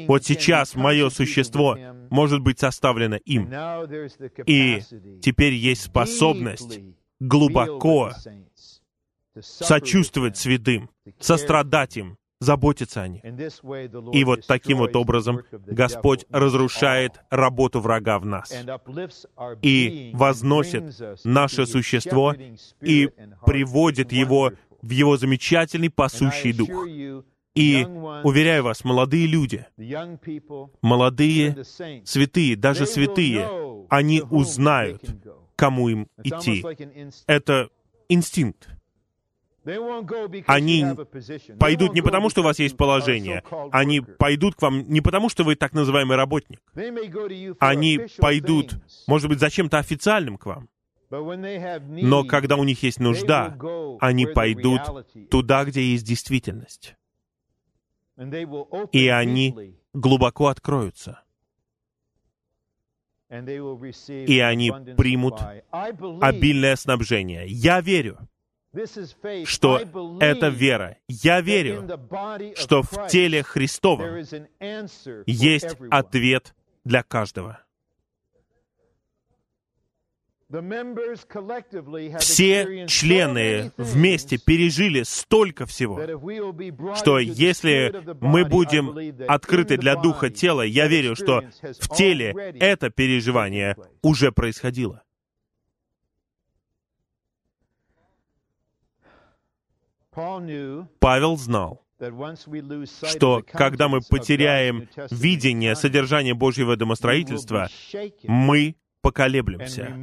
Вот 0.07 0.23
сейчас 0.23 0.75
мое 0.75 1.09
существо 1.09 1.77
может 2.09 2.41
быть 2.41 2.59
составлено 2.59 3.17
им. 3.17 3.51
И 4.45 4.81
теперь 5.21 5.53
есть 5.53 5.83
способность 5.83 6.79
глубоко 7.19 8.11
сочувствовать 9.39 10.37
святым, 10.37 10.89
сострадать 11.19 11.97
им, 11.97 12.17
заботиться 12.39 13.01
о 13.01 13.07
них. 13.07 13.23
И 14.13 14.23
вот 14.23 14.45
таким 14.47 14.79
вот 14.79 14.95
образом 14.95 15.41
Господь 15.51 16.25
разрушает 16.29 17.21
работу 17.29 17.79
врага 17.79 18.19
в 18.19 18.25
нас 18.25 18.53
и 19.61 20.11
возносит 20.13 20.83
наше 21.23 21.65
существо 21.65 22.35
и 22.81 23.09
приводит 23.45 24.11
его 24.11 24.51
в 24.81 24.89
его 24.89 25.17
замечательный 25.17 25.89
пасущий 25.89 26.53
дух. 26.53 26.69
И, 27.55 27.85
уверяю 28.23 28.63
вас, 28.63 28.83
молодые 28.83 29.27
люди, 29.27 29.65
молодые 30.81 31.63
святые, 32.03 32.57
даже 32.57 32.85
святые, 32.85 33.49
они 33.89 34.21
узнают, 34.29 35.01
кому 35.55 35.87
им 35.87 36.07
идти. 36.21 36.65
Это 37.27 37.69
инстинкт. 38.09 38.67
Они 39.65 40.85
пойдут 41.59 41.93
не 41.93 42.01
потому, 42.01 42.29
что 42.29 42.41
у 42.41 42.43
вас 42.43 42.59
есть 42.59 42.77
положение. 42.77 43.43
Они 43.71 43.99
пойдут 43.99 44.55
к 44.55 44.61
вам 44.61 44.83
не 44.87 45.01
потому, 45.01 45.29
что 45.29 45.43
вы 45.43 45.55
так 45.55 45.73
называемый 45.73 46.17
работник. 46.17 46.61
Они 47.59 47.99
пойдут, 48.17 48.75
может 49.07 49.29
быть, 49.29 49.39
зачем-то 49.39 49.79
официальным 49.79 50.37
к 50.37 50.45
вам. 50.45 50.69
Но 51.09 52.23
когда 52.23 52.57
у 52.57 52.63
них 52.63 52.83
есть 52.83 52.99
нужда, 52.99 53.57
они 53.99 54.27
пойдут 54.27 54.81
туда, 55.29 55.65
где 55.65 55.81
есть 55.81 56.05
действительность. 56.05 56.95
И 58.91 59.07
они 59.07 59.75
глубоко 59.93 60.47
откроются. 60.47 61.21
И 63.29 64.39
они 64.39 64.71
примут 64.95 65.41
обильное 65.71 66.75
снабжение. 66.75 67.45
Я 67.47 67.81
верю, 67.81 68.19
что 69.45 69.79
это 70.19 70.47
вера. 70.47 70.97
Я 71.07 71.41
верю, 71.41 71.87
что 72.55 72.81
в 72.81 73.07
теле 73.07 73.43
Христовом 73.43 74.23
есть 75.25 75.77
ответ 75.89 76.55
для 76.83 77.03
каждого. 77.03 77.59
Все 82.19 82.85
члены 82.87 83.71
вместе 83.77 84.37
пережили 84.37 85.01
столько 85.03 85.65
всего, 85.65 85.99
что 86.95 87.17
если 87.17 87.93
мы 88.21 88.45
будем 88.45 88.95
открыты 89.27 89.77
для 89.77 89.95
духа 89.95 90.29
тела, 90.29 90.61
я 90.61 90.87
верю, 90.87 91.15
что 91.15 91.43
в 91.61 91.89
теле 91.95 92.31
это 92.59 92.91
переживание 92.91 93.75
уже 94.03 94.31
происходило. 94.31 95.01
Павел 100.99 101.37
знал, 101.37 101.85
что 103.03 103.43
когда 103.51 103.87
мы 103.87 103.99
потеряем 104.01 104.87
видение 105.11 105.75
содержания 105.75 106.33
Божьего 106.33 106.75
домостроительства, 106.75 107.69
мы 108.23 108.75
поколеблемся, 109.01 109.95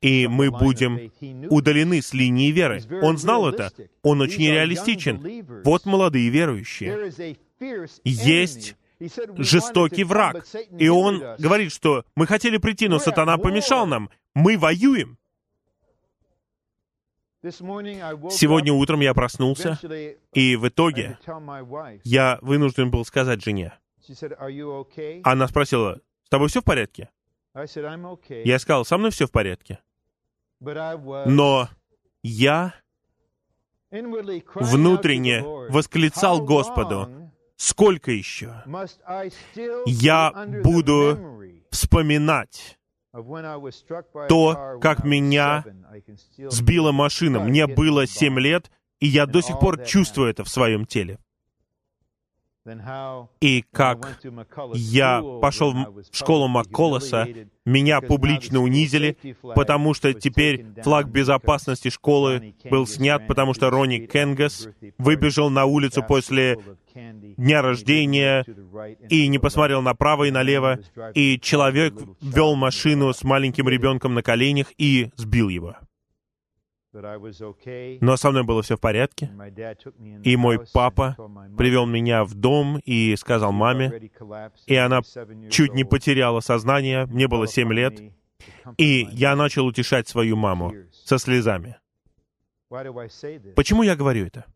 и 0.00 0.26
мы 0.26 0.50
будем 0.50 1.12
удалены 1.48 2.02
с 2.02 2.12
линии 2.12 2.50
веры. 2.50 2.82
Он 3.02 3.16
знал 3.16 3.48
это. 3.48 3.70
Он 4.02 4.20
очень 4.20 4.50
реалистичен. 4.50 5.62
Вот 5.64 5.86
молодые 5.86 6.28
верующие. 6.28 7.36
Есть 8.04 8.76
жестокий 9.38 10.04
враг. 10.04 10.44
И 10.76 10.88
он 10.88 11.22
говорит, 11.38 11.72
что 11.72 12.04
мы 12.16 12.26
хотели 12.26 12.56
прийти, 12.56 12.88
но 12.88 12.98
сатана 12.98 13.38
помешал 13.38 13.86
нам. 13.86 14.10
Мы 14.34 14.58
воюем. 14.58 15.18
Сегодня 17.42 18.72
утром 18.72 19.00
я 19.00 19.14
проснулся, 19.14 19.78
и 20.32 20.56
в 20.56 20.68
итоге 20.68 21.18
я 22.04 22.38
вынужден 22.40 22.90
был 22.90 23.04
сказать 23.04 23.42
жене. 23.42 23.72
Она 25.24 25.48
спросила, 25.48 26.00
с 26.24 26.28
тобой 26.28 26.48
все 26.48 26.60
в 26.60 26.64
порядке? 26.64 27.10
Я 28.44 28.58
сказал, 28.58 28.84
со 28.84 28.96
мной 28.96 29.10
все 29.10 29.26
в 29.26 29.32
порядке. 29.32 29.80
Но 30.60 31.68
я 32.22 32.74
внутренне 33.90 35.42
восклицал 35.42 36.40
Господу, 36.42 37.30
сколько 37.56 38.12
еще 38.12 38.62
я 39.86 40.46
буду 40.62 41.42
вспоминать 41.70 42.78
то, 44.28 44.78
как 44.80 45.04
меня 45.04 45.64
сбила 46.48 46.92
машина. 46.92 47.40
Мне 47.40 47.66
было 47.66 48.06
семь 48.06 48.38
лет, 48.38 48.70
и 49.00 49.06
я 49.06 49.26
до 49.26 49.42
сих 49.42 49.58
пор 49.58 49.84
чувствую 49.84 50.30
это 50.30 50.44
в 50.44 50.48
своем 50.48 50.86
теле. 50.86 51.18
И 53.40 53.64
как 53.72 54.20
я 54.74 55.22
пошел 55.40 55.72
в 55.72 56.16
школу 56.16 56.46
Макколоса, 56.46 57.26
меня 57.64 58.00
публично 58.00 58.60
унизили, 58.60 59.16
потому 59.42 59.94
что 59.94 60.14
теперь 60.14 60.66
флаг 60.82 61.08
безопасности 61.08 61.90
школы 61.90 62.54
был 62.70 62.86
снят, 62.86 63.26
потому 63.26 63.54
что 63.54 63.70
Ронни 63.70 64.06
Кенгас 64.06 64.68
выбежал 64.98 65.50
на 65.50 65.64
улицу 65.64 66.04
после 66.06 66.58
дня 66.94 67.62
рождения 67.62 68.44
и 69.08 69.26
не 69.26 69.38
посмотрел 69.38 69.82
направо 69.82 70.24
и 70.24 70.30
налево, 70.30 70.78
и 71.14 71.40
человек 71.40 71.94
вел 72.20 72.54
машину 72.54 73.12
с 73.12 73.24
маленьким 73.24 73.68
ребенком 73.68 74.14
на 74.14 74.22
коленях 74.22 74.68
и 74.78 75.10
сбил 75.16 75.48
его. 75.48 75.76
Но 76.92 78.16
со 78.16 78.30
мной 78.30 78.44
было 78.44 78.62
все 78.62 78.76
в 78.76 78.80
порядке. 78.80 79.30
И 80.24 80.36
мой 80.36 80.60
папа 80.72 81.16
привел 81.56 81.86
меня 81.86 82.24
в 82.24 82.34
дом 82.34 82.78
и 82.84 83.16
сказал 83.16 83.52
маме, 83.52 84.10
и 84.66 84.76
она 84.76 85.00
чуть 85.50 85.74
не 85.74 85.84
потеряла 85.84 86.40
сознание, 86.40 87.06
мне 87.06 87.28
было 87.28 87.46
семь 87.46 87.72
лет, 87.72 87.98
и 88.76 89.06
я 89.10 89.36
начал 89.36 89.66
утешать 89.66 90.08
свою 90.08 90.36
маму 90.36 90.74
со 90.92 91.18
слезами. 91.18 91.76
Почему 93.54 93.82
я 93.82 93.96
говорю 93.96 94.26
это? 94.26 94.46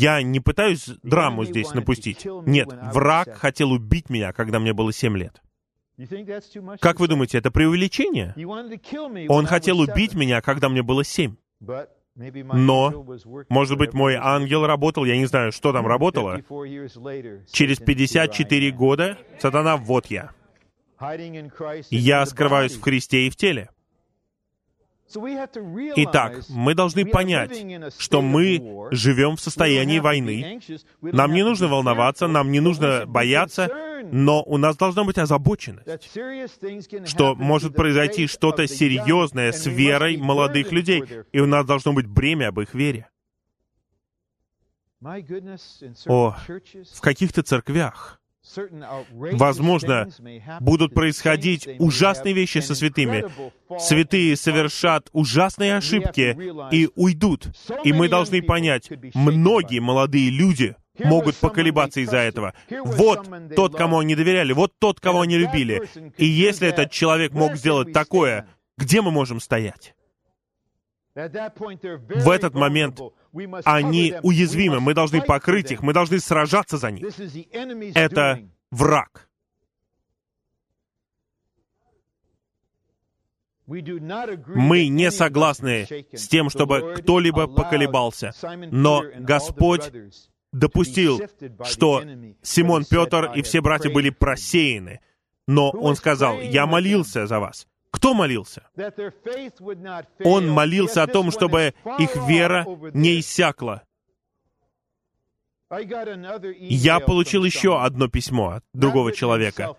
Я 0.00 0.22
не 0.22 0.40
пытаюсь 0.40 0.88
драму 1.02 1.44
здесь 1.44 1.72
напустить. 1.72 2.26
Нет, 2.46 2.68
враг 2.92 3.32
хотел 3.36 3.70
убить 3.70 4.10
меня, 4.10 4.32
когда 4.32 4.58
мне 4.58 4.72
было 4.72 4.92
семь 4.92 5.16
лет. 5.16 5.40
Как 6.80 7.00
вы 7.00 7.08
думаете, 7.08 7.38
это 7.38 7.50
преувеличение? 7.50 8.34
Он 9.28 9.46
хотел 9.46 9.80
убить 9.80 10.14
меня, 10.14 10.40
когда 10.42 10.68
мне 10.68 10.82
было 10.82 11.04
семь. 11.04 11.36
Но, 12.16 13.06
может 13.48 13.78
быть, 13.78 13.92
мой 13.92 14.14
ангел 14.14 14.66
работал, 14.66 15.04
я 15.04 15.16
не 15.16 15.26
знаю, 15.26 15.52
что 15.52 15.72
там 15.72 15.86
работало. 15.86 16.40
Через 17.52 17.78
54 17.78 18.70
года, 18.72 19.18
сатана, 19.38 19.76
вот 19.76 20.06
я. 20.06 20.30
Я 21.90 22.24
скрываюсь 22.26 22.74
в 22.74 22.80
Христе 22.80 23.26
и 23.26 23.30
в 23.30 23.36
теле. 23.36 23.68
Итак, 25.96 26.40
мы 26.48 26.74
должны 26.74 27.06
понять, 27.06 27.64
что 27.98 28.22
мы 28.22 28.88
живем 28.90 29.36
в 29.36 29.40
состоянии 29.40 29.98
войны. 29.98 30.60
Нам 31.00 31.32
не 31.32 31.44
нужно 31.44 31.68
волноваться, 31.68 32.26
нам 32.26 32.50
не 32.50 32.60
нужно 32.60 33.04
бояться, 33.06 33.70
но 34.10 34.42
у 34.42 34.56
нас 34.56 34.76
должна 34.76 35.04
быть 35.04 35.18
озабоченность, 35.18 35.88
что 37.08 37.34
может 37.34 37.74
произойти 37.74 38.26
что-то 38.26 38.66
серьезное 38.66 39.52
с 39.52 39.66
верой 39.66 40.16
молодых 40.16 40.72
людей, 40.72 41.04
и 41.32 41.40
у 41.40 41.46
нас 41.46 41.64
должно 41.66 41.92
быть 41.92 42.06
бремя 42.06 42.48
об 42.48 42.60
их 42.60 42.74
вере. 42.74 43.08
О, 46.06 46.36
в 46.94 47.00
каких-то 47.00 47.42
церквях 47.42 48.20
Возможно, 49.10 50.08
будут 50.60 50.94
происходить 50.94 51.68
ужасные 51.78 52.34
вещи 52.34 52.58
со 52.58 52.74
святыми. 52.74 53.24
Святые 53.78 54.36
совершат 54.36 55.08
ужасные 55.12 55.76
ошибки 55.76 56.36
и 56.74 56.88
уйдут. 56.94 57.48
И 57.84 57.92
мы 57.92 58.08
должны 58.08 58.42
понять, 58.42 58.90
многие 59.14 59.80
молодые 59.80 60.30
люди 60.30 60.76
могут 60.98 61.36
поколебаться 61.36 62.00
из-за 62.00 62.18
этого. 62.18 62.54
Вот 62.70 63.28
тот, 63.54 63.76
кому 63.76 63.98
они 63.98 64.14
доверяли, 64.14 64.52
вот 64.52 64.72
тот, 64.78 65.00
кого 65.00 65.22
они 65.22 65.36
любили. 65.36 65.82
И 66.16 66.24
если 66.24 66.68
этот 66.68 66.90
человек 66.90 67.32
мог 67.32 67.56
сделать 67.56 67.92
такое, 67.92 68.48
где 68.78 69.02
мы 69.02 69.10
можем 69.10 69.40
стоять? 69.40 69.94
В 71.14 72.30
этот 72.30 72.54
момент 72.54 73.00
они 73.64 74.14
уязвимы, 74.22 74.80
мы 74.80 74.94
должны 74.94 75.22
покрыть 75.22 75.72
их, 75.72 75.82
мы 75.82 75.92
должны 75.92 76.20
сражаться 76.20 76.78
за 76.78 76.90
них. 76.90 77.06
Это 77.94 78.40
враг. 78.70 79.28
Мы 83.66 84.86
не 84.88 85.10
согласны 85.10 85.86
с 86.12 86.28
тем, 86.28 86.50
чтобы 86.50 86.94
кто-либо 86.98 87.48
поколебался, 87.48 88.32
но 88.70 89.02
Господь 89.18 89.90
допустил, 90.52 91.20
что 91.64 92.02
Симон 92.42 92.84
Петр 92.84 93.32
и 93.34 93.42
все 93.42 93.60
братья 93.60 93.90
были 93.90 94.10
просеяны, 94.10 95.00
но 95.48 95.70
он 95.70 95.96
сказал, 95.96 96.40
«Я 96.40 96.66
молился 96.66 97.26
за 97.26 97.40
вас». 97.40 97.66
Кто 97.90 98.14
молился? 98.14 98.68
Он 100.24 100.48
молился 100.50 101.02
о 101.02 101.06
том, 101.06 101.30
чтобы 101.30 101.74
их 101.98 102.16
вера 102.28 102.66
не 102.92 103.20
иссякла. 103.20 103.82
Я 106.60 107.00
получил 107.00 107.44
еще 107.44 107.80
одно 107.82 108.06
письмо 108.06 108.50
от 108.50 108.64
другого 108.72 109.12
человека. 109.12 109.74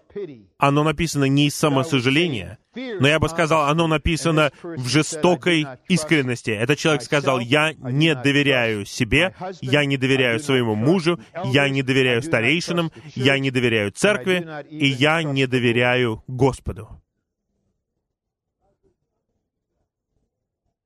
Оно 0.57 0.83
написано 0.83 1.25
не 1.25 1.47
из 1.47 1.55
самосожаления, 1.55 2.57
но 2.75 3.07
я 3.07 3.19
бы 3.19 3.29
сказал, 3.29 3.69
оно 3.69 3.87
написано 3.87 4.51
в 4.63 4.85
жестокой 4.89 5.65
искренности. 5.87 6.51
Этот 6.51 6.77
человек 6.77 7.03
сказал, 7.03 7.39
я 7.39 7.73
не 7.73 8.15
доверяю 8.15 8.85
себе, 8.85 9.33
я 9.61 9.85
не 9.85 9.95
доверяю 9.95 10.41
своему 10.41 10.75
мужу, 10.75 11.21
я 11.45 11.69
не 11.69 11.83
доверяю 11.83 12.21
старейшинам, 12.21 12.91
я 13.15 13.39
не 13.39 13.49
доверяю 13.49 13.91
церкви, 13.91 14.45
и 14.69 14.87
я 14.87 15.23
не 15.23 15.47
доверяю 15.47 16.21
Господу. 16.27 17.01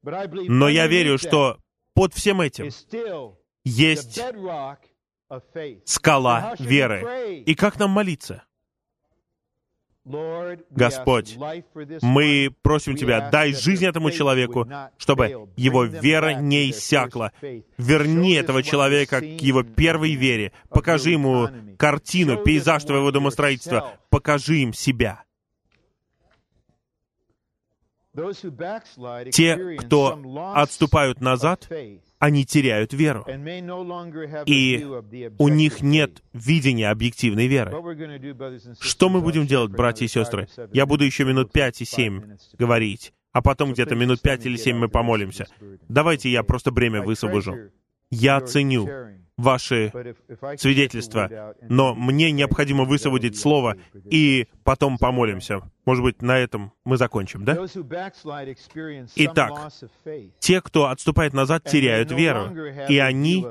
Но 0.04 0.70
я 0.70 0.88
верю, 0.88 1.18
что 1.18 1.58
под 1.94 2.14
всем 2.14 2.42
этим 2.42 2.70
есть 3.64 4.22
скала 5.86 6.56
веры. 6.60 7.44
И 7.46 7.56
как 7.56 7.80
нам 7.80 7.92
молиться? 7.92 8.44
Господь, 10.04 11.38
мы 12.02 12.52
просим 12.64 12.96
Тебя, 12.96 13.30
дай 13.30 13.54
жизнь 13.54 13.86
этому 13.86 14.10
человеку, 14.10 14.68
чтобы 14.98 15.50
его 15.56 15.84
вера 15.84 16.34
не 16.34 16.72
иссякла. 16.72 17.32
Верни 17.78 18.34
этого 18.34 18.64
человека 18.64 19.22
к 19.22 19.42
его 19.42 19.62
первой 19.62 20.16
вере. 20.16 20.54
Покажи 20.70 21.12
ему 21.12 21.50
картину, 21.78 22.38
пейзаж 22.44 22.84
Твоего 22.84 23.12
домостроительства. 23.12 24.00
Покажи 24.10 24.58
им 24.58 24.74
себя. 24.74 25.24
Те, 28.14 29.78
кто 29.78 30.20
отступают 30.56 31.22
назад, 31.22 31.70
они 32.20 32.46
теряют 32.46 32.94
веру. 32.94 33.26
И 34.46 34.86
у 35.38 35.48
них 35.48 35.82
нет 35.82 36.22
видения 36.34 36.90
объективной 36.90 37.48
веры. 37.48 37.72
Что 38.80 39.10
мы 39.10 39.22
будем 39.22 39.48
делать, 39.48 39.72
братья 39.72 40.06
и 40.06 40.10
сестры? 40.10 40.50
Я 40.74 40.86
буду 40.86 41.06
еще 41.06 41.24
минут 41.24 41.54
пять 41.54 41.82
и 41.82 41.86
семь 41.86 42.38
говорить, 42.58 43.14
а 43.32 43.42
потом 43.42 43.72
где-то 43.74 43.96
минут 43.96 44.22
пять 44.22 44.46
или 44.46 44.58
семь 44.58 44.78
мы 44.78 44.90
помолимся. 44.90 45.48
Давайте 45.88 46.30
я 46.30 46.44
просто 46.44 46.72
бремя 46.72 47.02
высвобожу. 47.02 47.56
Я 48.10 48.42
ценю 48.42 48.90
ваши 49.42 49.92
свидетельства, 50.58 51.56
но 51.62 51.94
мне 51.96 52.32
необходимо 52.32 52.86
высвободить 52.86 53.38
слово, 53.38 53.76
и 54.06 54.48
потом 54.64 54.98
помолимся. 54.98 55.62
Может 55.86 56.04
быть, 56.04 56.22
на 56.22 56.38
этом 56.38 56.74
мы 56.86 56.98
закончим, 56.98 57.44
да? 57.44 57.58
Итак, 59.16 59.72
те, 60.40 60.62
кто 60.62 60.88
отступает 60.88 61.34
назад, 61.34 61.64
теряют 61.64 62.12
веру, 62.12 62.50
и 62.88 62.98
они 63.00 63.46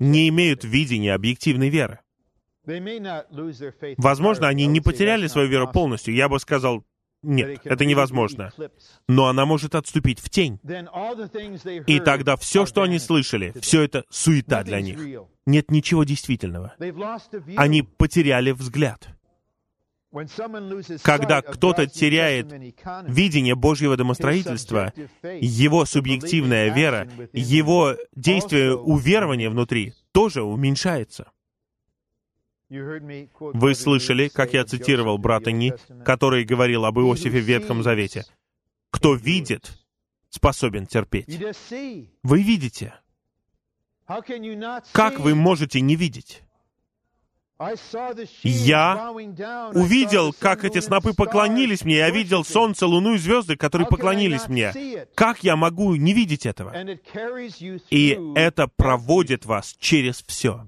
не 0.00 0.28
имеют 0.28 0.64
видения 0.64 1.14
объективной 1.14 1.68
веры. 1.68 2.00
Возможно, 3.96 4.48
они 4.48 4.66
не 4.66 4.80
потеряли 4.80 5.26
свою 5.26 5.48
веру 5.48 5.68
полностью. 5.68 6.14
Я 6.14 6.28
бы 6.28 6.38
сказал, 6.38 6.84
нет, 7.22 7.60
это 7.64 7.84
невозможно. 7.84 8.52
Но 9.08 9.26
она 9.26 9.44
может 9.44 9.74
отступить 9.74 10.20
в 10.20 10.30
тень. 10.30 10.60
И 11.86 12.00
тогда 12.00 12.36
все, 12.36 12.66
что 12.66 12.82
они 12.82 12.98
слышали, 12.98 13.52
все 13.60 13.82
это 13.82 14.04
суета 14.08 14.62
для 14.62 14.80
них. 14.80 14.98
Нет 15.46 15.70
ничего 15.70 16.04
действительного. 16.04 16.74
Они 17.56 17.82
потеряли 17.82 18.52
взгляд. 18.52 19.08
Когда 21.02 21.42
кто-то 21.42 21.86
теряет 21.86 22.50
видение 23.06 23.54
Божьего 23.54 23.96
домостроительства, 23.96 24.92
его 25.22 25.84
субъективная 25.84 26.72
вера, 26.72 27.08
его 27.32 27.94
действие 28.14 28.74
уверования 28.74 29.50
внутри 29.50 29.92
тоже 30.12 30.42
уменьшается. 30.42 31.30
Вы 32.70 33.74
слышали, 33.74 34.28
как 34.28 34.52
я 34.52 34.64
цитировал 34.64 35.18
брата 35.18 35.52
Ни, 35.52 35.72
который 36.04 36.44
говорил 36.44 36.84
об 36.84 36.98
Иосифе 36.98 37.40
в 37.40 37.44
Ветхом 37.44 37.82
Завете. 37.82 38.24
«Кто 38.90 39.14
видит, 39.14 39.78
способен 40.28 40.86
терпеть. 40.86 41.28
Вы 42.22 42.42
видите. 42.42 42.94
Как 44.92 45.18
вы 45.18 45.34
можете 45.34 45.80
не 45.80 45.96
видеть? 45.96 46.42
Я 48.44 49.12
Увидел, 49.74 50.32
как 50.32 50.64
эти 50.64 50.78
снопы 50.80 51.12
поклонились 51.12 51.84
мне. 51.84 51.96
Я 51.96 52.10
видел 52.10 52.44
солнце, 52.44 52.86
луну 52.86 53.14
и 53.14 53.18
звезды, 53.18 53.56
которые 53.56 53.88
поклонились 53.88 54.46
мне. 54.48 54.72
Как 55.14 55.42
я 55.42 55.56
могу 55.56 55.96
не 55.96 56.12
видеть 56.12 56.46
этого? 56.46 56.72
И 57.90 58.18
это 58.36 58.68
проводит 58.68 59.44
вас 59.44 59.74
через 59.78 60.22
все. 60.26 60.64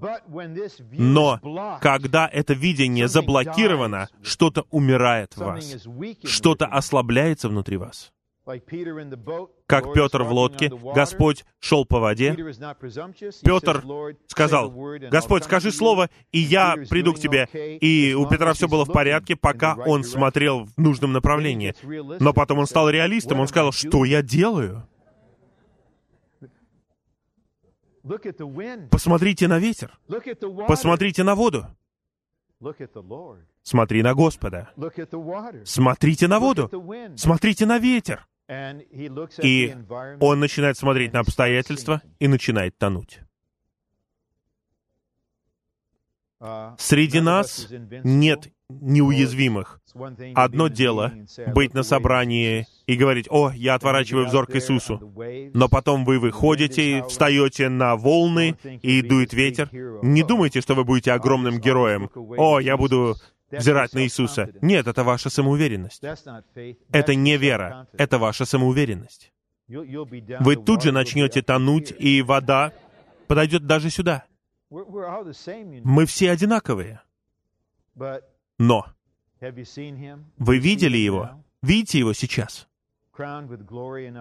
Но 0.92 1.78
когда 1.80 2.28
это 2.28 2.54
видение 2.54 3.06
заблокировано, 3.06 4.08
что-то 4.22 4.66
умирает 4.70 5.34
в 5.34 5.38
вас, 5.38 5.76
что-то 6.24 6.66
ослабляется 6.66 7.48
внутри 7.48 7.76
вас. 7.76 8.12
Как 9.66 9.92
Петр 9.92 10.22
в 10.22 10.32
лодке. 10.32 10.70
Господь 10.94 11.44
шел 11.60 11.84
по 11.84 12.00
воде, 12.00 12.34
Петр 12.34 13.76
says, 13.76 13.84
"Lord, 13.84 14.12
say 14.12 14.16
сказал, 14.26 14.70
«Господь, 15.10 15.44
скажи 15.44 15.68
to 15.68 15.72
you." 15.72 15.76
слово, 15.76 16.10
и 16.32 16.38
я 16.38 16.76
приду 16.88 17.14
к 17.14 17.18
тебе». 17.18 17.48
И 17.80 18.14
у 18.14 18.26
Петра 18.28 18.52
все 18.52 18.68
было 18.68 18.84
в 18.84 18.92
порядке, 18.92 19.36
пока 19.36 19.74
он 19.74 20.04
смотрел 20.04 20.64
в 20.64 20.78
нужном 20.78 21.12
направлении. 21.12 21.74
Но 22.20 22.32
потом 22.32 22.58
он 22.58 22.66
стал 22.66 22.88
реалистом, 22.90 23.38
"What 23.38 23.42
он 23.42 23.48
сказал, 23.48 23.72
что 23.72 24.04
doing?" 24.04 24.08
я 24.08 24.22
делаю? 24.22 24.86
Посмотрите 28.90 29.46
на 29.46 29.58
ветер, 29.58 29.98
посмотрите 30.66 31.22
на 31.22 31.34
воду, 31.34 31.66
смотри 33.62 34.02
на 34.02 34.14
Господа, 34.14 34.70
смотрите 35.64 36.26
на 36.26 36.40
воду, 36.40 36.70
смотрите 37.16 37.66
на 37.66 37.78
ветер. 37.78 38.26
И 39.42 39.74
он 40.18 40.40
начинает 40.40 40.76
смотреть 40.76 41.12
на 41.12 41.20
обстоятельства 41.20 42.02
и 42.18 42.26
начинает 42.26 42.76
тонуть. 42.76 43.20
Среди 46.78 47.20
нас 47.20 47.68
нет 48.02 48.48
неуязвимых. 48.70 49.80
Одно 50.34 50.68
дело 50.68 51.12
meeting 51.12 51.20
and 51.20 51.26
say, 51.26 51.44
"I 51.48 51.52
быть 51.52 51.74
на 51.74 51.82
собрании 51.82 52.60
Jesus." 52.60 52.66
и 52.86 52.96
говорить, 52.96 53.26
«О, 53.28 53.50
я 53.50 53.74
отворачиваю 53.74 54.26
взор 54.26 54.46
к 54.46 54.54
Иисусу». 54.56 55.12
Но 55.52 55.68
потом 55.68 56.04
вы 56.04 56.18
выходите, 56.18 57.04
встаете 57.08 57.68
на 57.68 57.96
волны, 57.96 58.56
и 58.82 59.02
дует 59.02 59.34
ветер. 59.34 59.68
Не 60.02 60.22
думайте, 60.22 60.60
что 60.60 60.74
вы 60.74 60.84
будете 60.84 61.12
огромным 61.12 61.60
героем. 61.60 62.08
«О, 62.14 62.60
я 62.60 62.76
буду 62.76 63.16
взирать 63.50 63.92
на 63.92 64.02
Иисуса». 64.04 64.50
Нет, 64.60 64.86
это 64.86 65.04
ваша 65.04 65.30
самоуверенность. 65.30 66.02
Это 66.92 67.14
не 67.14 67.36
вера, 67.36 67.88
это 67.92 68.18
ваша 68.18 68.44
самоуверенность. 68.44 69.32
Вы 69.68 70.56
тут 70.56 70.82
же 70.82 70.92
начнете 70.92 71.42
тонуть, 71.42 71.92
и 71.98 72.22
вода 72.22 72.72
подойдет 73.28 73.66
даже 73.66 73.90
сюда. 73.90 74.24
Мы 74.70 76.06
все 76.06 76.30
одинаковые. 76.30 77.00
Но 78.58 78.86
вы 80.38 80.58
видели 80.58 80.98
его? 80.98 81.44
Видите 81.62 81.98
его 81.98 82.12
сейчас? 82.12 82.69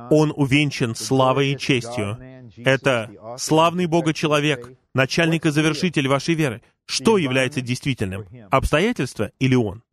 Он 0.10 0.34
увенчан 0.36 0.96
славой 0.96 1.54
и 1.54 1.58
честью. 1.58 2.18
Это 2.58 3.12
славный 3.38 3.86
Бога 3.86 4.12
perfecter 4.12 4.14
of 4.14 4.20
человек, 4.20 4.68
faith. 4.68 4.78
начальник 4.94 5.46
и 5.46 5.52
завершитель 5.52 6.08
вашей 6.08 6.36
веры. 6.36 6.62
Что 6.86 7.18
является 7.18 7.62
действительным? 7.62 8.26
Обстоятельства 8.50 9.32
или 9.40 9.56
он? 9.56 9.84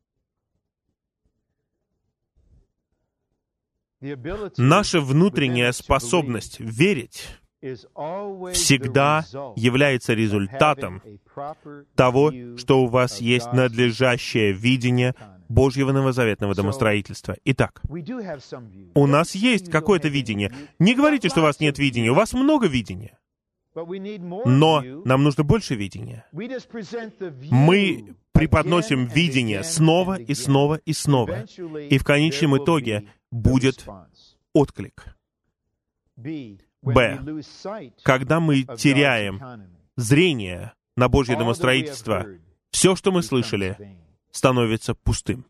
Наша 4.57 5.01
внутренняя 5.01 5.73
способность 5.73 6.61
верить 6.61 7.27
всегда 7.61 9.25
является 9.57 10.15
результатом 10.15 11.03
того, 11.95 12.33
что 12.57 12.83
у 12.83 12.87
вас 12.87 13.21
есть 13.21 13.53
надлежащее 13.53 14.53
видение. 14.53 15.15
Божьего 15.49 15.93
новозаветного 15.93 16.55
домостроительства. 16.55 17.37
Итак, 17.45 17.83
у 18.95 19.07
нас 19.07 19.35
есть 19.35 19.71
какое-то 19.71 20.09
видение. 20.09 20.53
Не 20.79 20.95
говорите, 20.95 21.29
что 21.29 21.41
у 21.41 21.45
вас 21.45 21.61
нет 21.61 21.79
видения. 21.79 22.11
У 22.11 22.15
вас 22.15 22.33
много 22.33 22.67
видения. 22.67 23.19
Но 23.75 24.83
нам 25.05 25.23
нужно 25.23 25.45
больше 25.45 25.75
видения. 25.75 26.25
Мы 26.33 28.15
преподносим 28.33 29.07
видение 29.07 29.63
снова 29.65 30.19
и 30.19 30.35
снова 30.35 30.81
и 30.85 30.93
снова. 30.93 31.45
И 31.91 31.99
в 31.99 32.05
конечном 32.05 32.57
итоге 32.57 33.09
будет 33.31 33.87
отклик. 34.53 35.17
Б. 36.17 37.21
Когда 38.03 38.41
мы 38.41 38.63
теряем 38.63 39.43
зрение 39.97 40.73
на 40.97 41.09
Божье 41.09 41.37
домостроительство, 41.37 42.27
все, 42.71 42.97
что 42.97 43.13
мы 43.13 43.23
слышали. 43.23 43.99
Становится 44.31 44.95
пустым. 44.95 45.45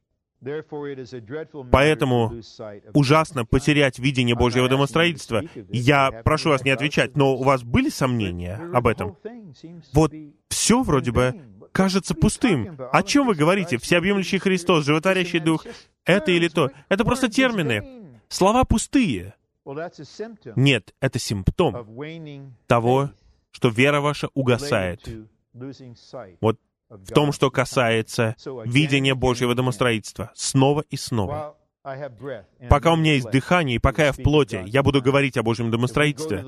Поэтому 1.73 2.33
Ужасно 2.93 3.45
потерять 3.45 3.99
видение 3.99 4.37
Божьего 4.37 4.69
домостроительства. 4.69 5.43
Я 5.71 6.23
прошу 6.25 6.51
вас 6.51 6.63
не 6.63 6.71
отвечать, 6.71 7.17
но 7.17 7.35
у 7.35 7.43
вас 7.43 7.63
были 7.63 7.89
сомнения 7.89 8.61
об 8.73 8.87
этом? 8.87 9.17
Вот 9.93 10.13
все 10.49 10.83
вроде 10.83 11.11
бы 11.11 11.35
кажется 11.73 12.15
пустым. 12.15 12.79
О 12.93 13.03
чем 13.03 13.27
вы 13.27 13.35
говорите? 13.35 13.79
Всеобъемлющий 13.79 14.39
Христос, 14.39 14.85
животворящий 14.85 15.41
Дух. 15.41 15.67
Это 16.05 16.31
или 16.31 16.49
то. 16.49 16.71
Это 16.89 17.05
просто 17.05 17.29
термины. 17.29 18.19
Слова 18.29 18.65
пустые. 18.65 19.35
Нет, 20.55 20.95
это 21.01 21.19
симптом 21.19 21.87
того, 22.67 23.11
что 23.51 23.69
вера 23.69 24.01
ваша 24.01 24.29
угасает. 24.35 25.09
Вот 26.41 26.61
в 26.89 27.13
том, 27.13 27.33
что 27.33 27.51
касается 27.51 28.37
видения 28.65 29.15
Божьего 29.15 29.55
домостроительства. 29.55 30.31
Снова 30.35 30.85
и 30.89 30.97
снова. 30.97 31.57
Пока 32.69 32.93
у 32.93 32.97
меня 32.97 33.15
есть 33.15 33.31
дыхание, 33.31 33.77
и 33.77 33.79
пока 33.79 34.07
я 34.07 34.13
в 34.13 34.17
плоти, 34.17 34.61
я 34.67 34.83
буду 34.83 35.01
говорить 35.01 35.37
о 35.37 35.45
Божьем 35.45 35.71
домостроительстве. 35.71 36.45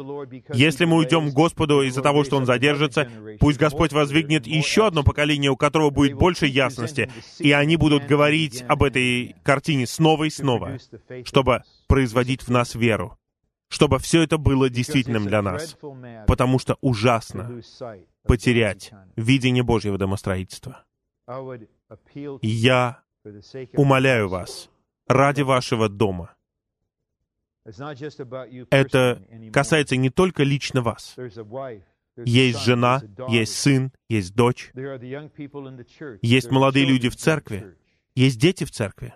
Если 0.53 0.85
мы 0.85 0.97
уйдем 0.97 1.31
к 1.31 1.33
Господу 1.33 1.83
из-за 1.83 2.03
того, 2.03 2.25
что 2.25 2.37
Он 2.37 2.45
задержится, 2.45 3.09
пусть 3.39 3.59
Господь 3.59 3.93
воздвигнет 3.93 4.49
еще 4.49 4.89
одно 4.89 5.05
поколение, 5.05 5.53
у 5.53 5.57
которого 5.57 5.91
будет 5.91 6.15
больше 6.15 6.47
ясности, 6.47 7.09
и 7.39 7.53
они 7.53 7.77
будут 7.77 8.07
говорить 8.07 8.65
об 8.67 8.83
этой 8.83 9.37
картине 9.45 9.87
снова 9.87 10.25
и 10.25 10.31
снова, 10.31 10.79
чтобы 11.25 11.63
производить 11.87 12.43
в 12.43 12.49
нас 12.49 12.75
веру, 12.75 13.17
чтобы 13.69 14.01
все 14.01 14.23
это 14.23 14.39
было 14.39 14.69
действительным 14.69 15.27
для 15.27 15.41
нас, 15.41 15.77
потому 16.27 16.59
что 16.59 16.79
ужасно 16.81 17.63
потерять 18.29 18.93
видение 19.17 19.65
Божьего 19.65 19.99
домостроительства. 19.99 20.85
Я 22.43 23.03
умоляю 23.75 24.29
вас, 24.29 24.71
ради 25.09 25.43
вашего 25.43 25.89
дома. 25.89 26.35
Это 28.71 29.23
касается 29.53 29.97
не 29.97 30.11
только 30.11 30.43
лично 30.43 30.83
вас. 30.83 31.17
Есть 32.25 32.61
жена, 32.63 33.03
есть 33.29 33.57
сын, 33.57 33.93
есть 34.09 34.35
дочь, 34.35 34.73
есть 36.23 36.51
молодые 36.51 36.87
люди 36.87 37.09
в 37.09 37.17
церкви, 37.17 37.77
есть 38.15 38.41
дети 38.41 38.65
в 38.65 38.71
церкви. 38.71 39.13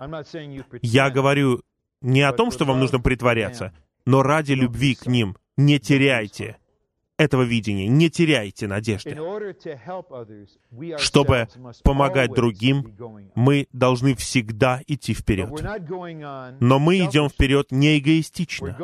Я 0.83 1.11
говорю 1.11 1.63
не 2.01 2.23
о 2.23 2.33
том, 2.33 2.51
что 2.51 2.65
вам 2.65 2.79
нужно 2.79 3.01
притворяться, 3.01 3.73
но 4.07 4.23
ради 4.23 4.53
любви 4.53 4.95
к 4.95 5.07
ним 5.07 5.37
не 5.57 5.79
теряйте 5.79 6.59
этого 7.23 7.43
видения, 7.43 7.89
не 7.89 8.11
теряйте 8.11 8.67
надежды. 8.67 9.17
Чтобы 10.99 11.49
помогать 11.83 12.33
другим, 12.33 12.95
мы 13.35 13.67
должны 13.73 14.15
всегда 14.15 14.81
идти 14.87 15.15
вперед. 15.15 15.51
Но 16.61 16.79
мы 16.79 16.99
идем 16.99 17.29
вперед 17.29 17.69
не 17.71 17.99
эгоистично. 17.99 18.77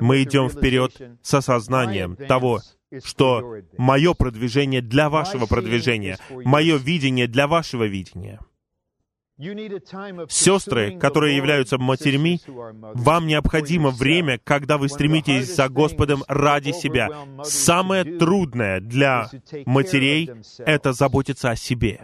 Мы 0.00 0.22
идем 0.22 0.48
вперед 0.48 1.00
с 1.22 1.34
осознанием 1.34 2.16
того, 2.16 2.60
что 3.04 3.56
мое 3.78 4.14
продвижение 4.14 4.82
для 4.82 5.08
вашего 5.08 5.46
продвижения, 5.46 6.18
мое 6.30 6.76
видение 6.76 7.26
для 7.26 7.46
вашего 7.46 7.84
видения. 7.84 8.40
Сестры, 10.28 10.98
которые 10.98 11.36
являются 11.36 11.78
матерьми, 11.78 12.40
вам 12.46 13.26
необходимо 13.26 13.90
время, 13.90 14.38
когда 14.42 14.78
вы 14.78 14.88
стремитесь 14.88 15.54
за 15.54 15.68
Господом 15.68 16.22
ради 16.28 16.72
себя. 16.72 17.08
Самое 17.42 18.04
трудное 18.04 18.80
для 18.80 19.28
матерей— 19.66 20.30
это 20.58 20.92
заботиться 20.92 21.50
о 21.50 21.56
себе. 21.56 22.00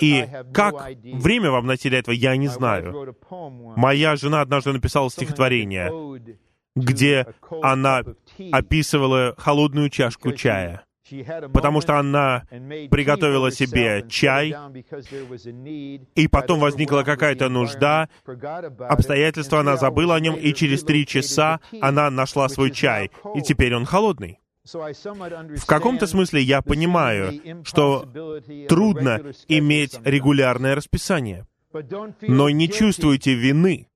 И 0.00 0.26
как 0.52 0.88
время 1.02 1.50
вам 1.50 1.66
найти 1.66 1.88
для 1.88 1.98
этого, 1.98 2.14
я 2.14 2.36
не 2.36 2.48
знаю. 2.48 3.16
Моя 3.76 4.16
жена 4.16 4.40
однажды 4.40 4.72
написала 4.72 5.10
стихотворение, 5.10 5.90
где 6.76 7.26
она 7.62 8.02
описывала 8.52 9.34
холодную 9.38 9.90
чашку 9.90 10.32
чая. 10.32 10.84
Потому 11.52 11.80
что 11.80 11.98
она 11.98 12.44
приготовила 12.50 13.50
себе 13.50 14.04
чай, 14.08 14.54
и 16.14 16.28
потом 16.28 16.60
возникла 16.60 17.02
какая-то 17.02 17.48
нужда, 17.48 18.08
обстоятельства, 18.78 19.60
она 19.60 19.76
забыла 19.76 20.16
о 20.16 20.20
нем, 20.20 20.36
и 20.36 20.52
через 20.54 20.82
три 20.82 21.06
часа 21.06 21.60
она 21.80 22.10
нашла 22.10 22.48
свой 22.48 22.70
чай, 22.70 23.10
и 23.34 23.42
теперь 23.42 23.74
он 23.74 23.84
холодный. 23.84 24.38
В 24.64 25.66
каком-то 25.66 26.06
смысле 26.06 26.40
я 26.40 26.62
понимаю, 26.62 27.64
что 27.64 28.08
трудно 28.68 29.20
иметь 29.48 29.98
регулярное 30.04 30.74
расписание, 30.74 31.46
но 32.22 32.48
не 32.48 32.70
чувствуйте 32.70 33.34
вины 33.34 33.88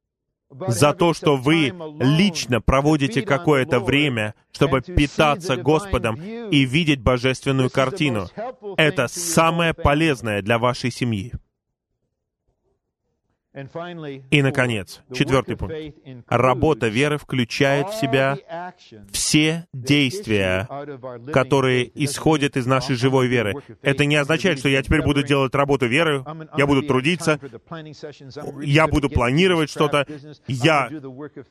за 0.50 0.92
то, 0.94 1.14
что 1.14 1.36
вы 1.36 1.72
лично 2.00 2.60
проводите 2.60 3.22
какое-то 3.22 3.80
время, 3.80 4.34
чтобы 4.52 4.80
питаться 4.80 5.56
Господом 5.56 6.16
и 6.16 6.64
видеть 6.64 7.00
божественную 7.00 7.70
картину. 7.70 8.28
Это 8.76 9.08
самое 9.08 9.74
полезное 9.74 10.42
для 10.42 10.58
вашей 10.58 10.90
семьи. 10.90 11.32
И, 14.30 14.42
наконец, 14.42 15.00
четвертый 15.12 15.56
пункт. 15.56 15.74
Работа 16.28 16.88
веры 16.88 17.18
включает 17.18 17.88
в 17.88 17.94
себя 17.98 18.36
все 19.10 19.66
действия, 19.72 20.68
которые 21.32 21.90
исходят 22.04 22.56
из 22.56 22.66
нашей 22.66 22.94
живой 22.94 23.26
веры. 23.26 23.54
Это 23.82 24.04
не 24.04 24.16
означает, 24.16 24.58
что 24.58 24.68
я 24.68 24.82
теперь 24.82 25.02
буду 25.02 25.22
делать 25.22 25.54
работу 25.54 25.86
веры, 25.86 26.24
я 26.56 26.66
буду 26.66 26.82
трудиться, 26.82 27.40
я 28.60 28.86
буду 28.86 29.08
планировать 29.08 29.70
что-то, 29.70 30.06
я 30.46 30.90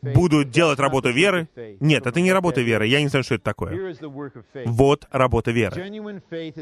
буду 0.01 0.43
делать 0.43 0.79
работу 0.79 1.11
веры. 1.11 1.49
Нет, 1.79 2.05
это 2.05 2.21
не 2.21 2.31
работа 2.31 2.61
веры, 2.61 2.85
я 2.85 3.01
не 3.01 3.07
знаю, 3.07 3.23
что 3.23 3.35
это 3.35 3.43
такое. 3.43 3.95
Вот 4.65 5.07
работа 5.11 5.51
веры. 5.51 5.89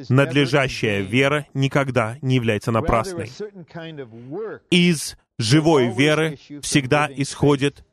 Надлежащая 0.09 1.01
вера 1.01 1.45
никогда 1.53 2.17
не 2.21 2.35
является 2.35 2.71
напрасной. 2.71 3.29
Из 4.71 5.17
живой 5.37 5.93
веры 5.93 6.37
всегда 6.61 7.09
исходит 7.09 7.83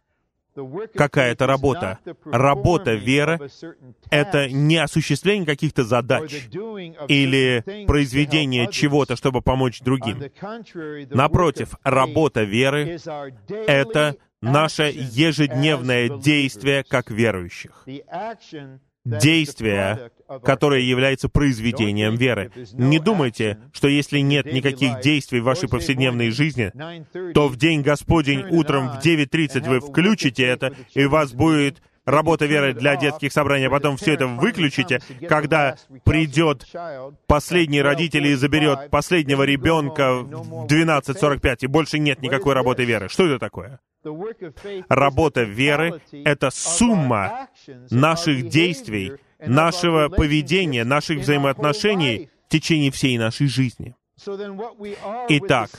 какая-то 0.95 1.47
работа. 1.47 1.99
Работа 2.25 2.95
веры— 2.95 3.51
это 4.11 4.51
не 4.51 4.77
осуществление 4.77 5.47
каких-то 5.47 5.85
задач 5.85 6.49
или 7.09 7.87
произведение 7.87 8.71
чего-то, 8.71 9.17
чтобы 9.17 9.41
помочь 9.41 9.81
другим. 9.81 10.23
Напротив, 11.11 11.75
работа 11.83 12.43
веры— 12.43 12.99
это 13.49 14.17
наше 14.41 14.93
ежедневное 14.95 16.19
действие 16.19 16.85
как 16.85 17.11
верующих 17.11 17.87
действие, 19.05 20.11
которое 20.45 20.81
является 20.81 21.29
произведением 21.29 22.17
веры. 22.17 22.51
Не 22.73 22.99
думайте, 22.99 23.59
что 23.73 23.89
если 23.89 24.19
нет 24.19 24.47
никаких 24.47 25.01
действий 25.01 25.41
в 25.41 25.45
вашей 25.45 25.69
повседневной 25.69 26.31
жизни, 26.31 26.73
то 27.33 27.49
в 27.49 27.57
день 27.57 27.83
Господень 27.83 28.45
утром 28.51 28.91
в 28.91 29.05
9.30 29.05 29.69
вы 29.69 29.81
включите 29.81 30.45
это, 30.45 30.75
и 30.95 31.05
у 31.05 31.11
вас 31.11 31.33
будет 31.33 31.83
работа 32.05 32.47
веры 32.47 32.73
для 32.75 32.97
детских 32.97 33.33
собраний, 33.33 33.67
а 33.67 33.71
потом 33.71 33.97
все 33.97 34.15
это 34.15 34.27
выключите, 34.27 35.01
когда 35.29 35.77
придет 36.05 36.67
последний 37.27 37.83
родитель 37.83 38.27
и 38.27 38.35
заберет 38.35 38.91
последнего 38.91 39.43
ребенка 39.43 40.15
в 40.15 40.67
12.45, 40.67 41.57
и 41.61 41.67
больше 41.67 41.99
нет 41.99 42.23
никакой 42.23 42.55
работы 42.55 42.85
веры. 42.85 43.09
Что 43.09 43.27
это 43.27 43.39
такое? 43.39 43.81
Работа 44.89 45.43
веры— 45.43 46.01
это 46.25 46.51
сумма 46.51 47.49
наших 47.91 48.49
действий, 48.49 49.13
нашего 49.39 50.09
поведения, 50.09 50.85
наших 50.85 51.21
взаимоотношений 51.21 52.31
в 52.47 52.53
течение 52.53 52.91
всей 52.91 53.19
нашей 53.19 53.47
жизни. 53.47 53.95
Итак, 55.29 55.71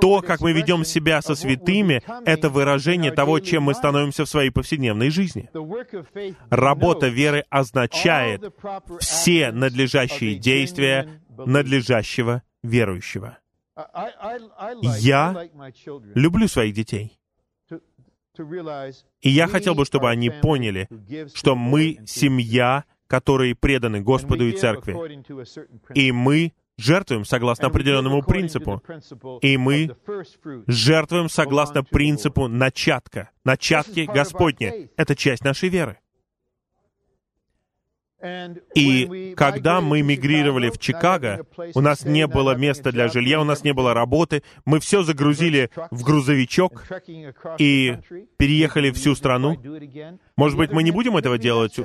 то, 0.00 0.22
как 0.22 0.40
мы 0.40 0.52
ведем 0.52 0.84
себя 0.84 1.20
со 1.20 1.34
святыми, 1.34 2.02
это 2.24 2.48
выражение 2.48 3.12
того, 3.12 3.40
чем 3.40 3.64
мы 3.64 3.74
становимся 3.74 4.24
в 4.24 4.28
своей 4.28 4.50
повседневной 4.50 5.10
жизни. 5.10 5.50
Работа 6.48 7.08
веры 7.08 7.44
означает 7.50 8.42
все 9.00 9.50
надлежащие 9.52 10.36
действия 10.36 11.20
надлежащего 11.36 12.42
верующего. 12.62 13.38
Я 14.98 15.48
люблю 16.14 16.48
своих 16.48 16.74
детей. 16.74 17.18
И 19.20 19.30
я 19.30 19.48
хотел 19.48 19.74
бы, 19.74 19.84
чтобы 19.84 20.08
они 20.08 20.30
поняли, 20.30 20.88
что 21.34 21.56
мы 21.56 21.98
семья, 22.06 22.84
которые 23.06 23.54
преданы 23.54 24.00
Господу 24.00 24.46
и 24.46 24.52
Церкви. 24.52 24.96
И 25.94 26.12
мы 26.12 26.52
жертвуем 26.78 27.24
согласно 27.24 27.68
определенному 27.68 28.22
принципу. 28.22 28.82
И 29.42 29.56
мы 29.56 29.96
жертвуем 30.66 31.28
согласно 31.28 31.84
принципу 31.84 32.48
начатка. 32.48 33.30
Начатки 33.44 34.00
Господни. 34.00 34.90
Это 34.96 35.14
часть 35.14 35.44
нашей 35.44 35.68
веры. 35.68 35.98
И 38.74 39.34
когда 39.36 39.80
мы 39.80 40.02
мигрировали 40.02 40.70
в 40.70 40.78
Чикаго, 40.78 41.46
у 41.74 41.80
нас 41.80 42.04
не 42.04 42.26
было 42.26 42.54
места 42.54 42.92
для 42.92 43.08
жилья, 43.08 43.40
у 43.40 43.44
нас 43.44 43.64
не 43.64 43.72
было 43.72 43.94
работы, 43.94 44.42
мы 44.64 44.80
все 44.80 45.02
загрузили 45.02 45.70
в 45.90 46.04
грузовичок 46.04 46.86
и 47.58 47.96
переехали 48.36 48.90
всю 48.90 49.14
страну. 49.14 49.56
Может 50.36 50.58
быть, 50.58 50.70
мы 50.72 50.82
не 50.82 50.90
будем 50.90 51.16
этого 51.16 51.38
делать 51.38 51.78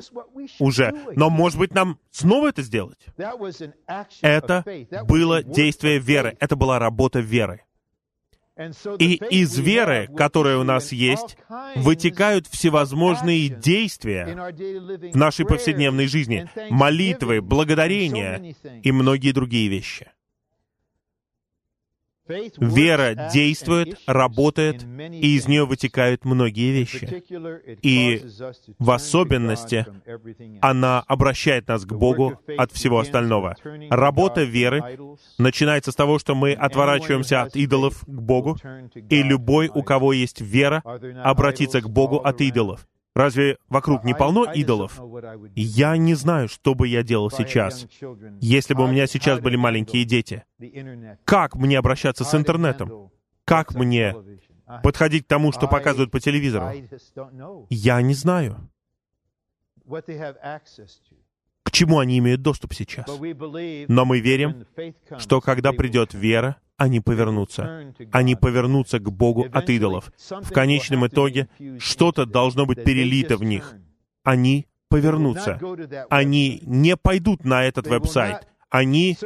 уже, 0.60 0.94
но, 1.16 1.30
может 1.30 1.60
быть, 1.60 1.74
нам 1.74 2.00
снова 2.12 2.50
это 2.50 2.62
сделать? 2.62 3.00
Это 4.22 4.64
было 5.08 5.44
действие 5.44 6.00
веры, 6.00 6.36
это 6.40 6.56
была 6.56 6.80
работа 6.80 7.20
веры. 7.20 7.62
И 9.00 9.16
из 9.32 9.58
веры, 9.60 10.10
которая 10.16 10.58
у 10.58 10.64
нас 10.64 10.92
есть, 10.94 11.38
вытекают 11.76 12.48
всевозможные 12.48 13.50
действия 13.50 14.26
в 15.14 15.18
нашей 15.18 15.46
повседневной 15.46 16.08
жизни, 16.08 16.50
молитвы, 16.70 17.42
благодарения 17.42 18.56
и 18.82 18.92
многие 18.92 19.32
другие 19.32 19.68
вещи. 19.68 20.12
Вера 22.28 23.30
действует, 23.32 24.00
работает, 24.08 24.84
и 24.84 25.36
из 25.36 25.48
нее 25.48 25.66
вытекают 25.66 26.26
многие 26.26 26.72
вещи. 26.72 27.24
И 27.82 28.22
в 28.80 28.92
особенности 28.92 29.86
она 30.62 31.02
обращает 31.02 31.68
нас 31.68 31.86
к 31.86 31.94
Богу 31.94 32.40
от 32.58 32.72
всего 32.72 33.00
остального. 33.00 33.56
Работа 33.90 34.44
веры 34.44 34.98
начинается 35.38 35.92
с 35.92 35.96
того, 35.96 36.18
что 36.18 36.34
мы 36.34 36.54
отворачиваемся 36.54 37.44
от 37.44 37.56
идолов 37.56 38.02
к 38.02 38.10
Богу, 38.10 38.58
и 39.10 39.22
любой, 39.22 39.70
у 39.74 39.84
кого 39.84 40.14
есть 40.14 40.42
вера, 40.42 40.82
обратится 41.24 41.82
к 41.82 41.90
Богу 41.90 42.18
от 42.18 42.42
идолов. 42.42 42.88
Разве 43.16 43.58
вокруг 43.70 44.04
не 44.04 44.14
полно 44.14 44.52
идолов? 44.52 45.00
Я 45.56 45.96
не 45.96 46.16
знаю, 46.16 46.50
что 46.50 46.76
бы 46.76 46.88
я 46.88 47.02
делал 47.02 47.32
сейчас, 47.32 47.88
если 48.42 48.74
бы 48.74 48.84
у 48.84 48.88
меня 48.88 49.08
сейчас 49.08 49.40
были 49.40 49.56
маленькие 49.56 50.04
дети. 50.04 50.44
Как 51.24 51.56
мне 51.56 51.80
обращаться 51.80 52.26
с 52.26 52.36
интернетом? 52.36 53.10
Как 53.46 53.74
мне 53.74 54.16
подходить 54.84 55.26
к 55.26 55.28
тому, 55.28 55.54
что 55.54 55.68
показывают 55.68 56.12
по 56.12 56.20
телевизору? 56.20 56.72
Я 57.70 58.02
не 58.02 58.14
знаю. 58.14 58.70
К 61.64 61.72
чему 61.72 62.00
они 62.00 62.18
имеют 62.18 62.42
доступ 62.42 62.74
сейчас? 62.74 63.08
Но 63.08 64.06
мы 64.06 64.20
верим, 64.20 64.66
что 65.18 65.42
когда 65.42 65.72
придет 65.72 66.14
вера, 66.14 66.58
они 66.78 67.00
повернутся. 67.00 67.94
Они 68.12 68.36
повернутся 68.36 69.00
к 69.00 69.12
Богу 69.12 69.48
от 69.52 69.70
идолов. 69.70 70.12
В 70.30 70.52
конечном 70.52 71.08
итоге 71.08 71.48
что-то 71.80 72.26
должно 72.26 72.66
быть 72.66 72.84
перелито 72.84 73.38
в 73.38 73.44
них. 73.44 73.76
Они 74.24 74.68
повернутся. 74.90 75.60
Они 76.10 76.62
не 76.66 76.98
пойдут 76.98 77.46
на 77.46 77.64
этот 77.64 77.88
веб-сайт. 77.88 78.48
Они 78.70 79.18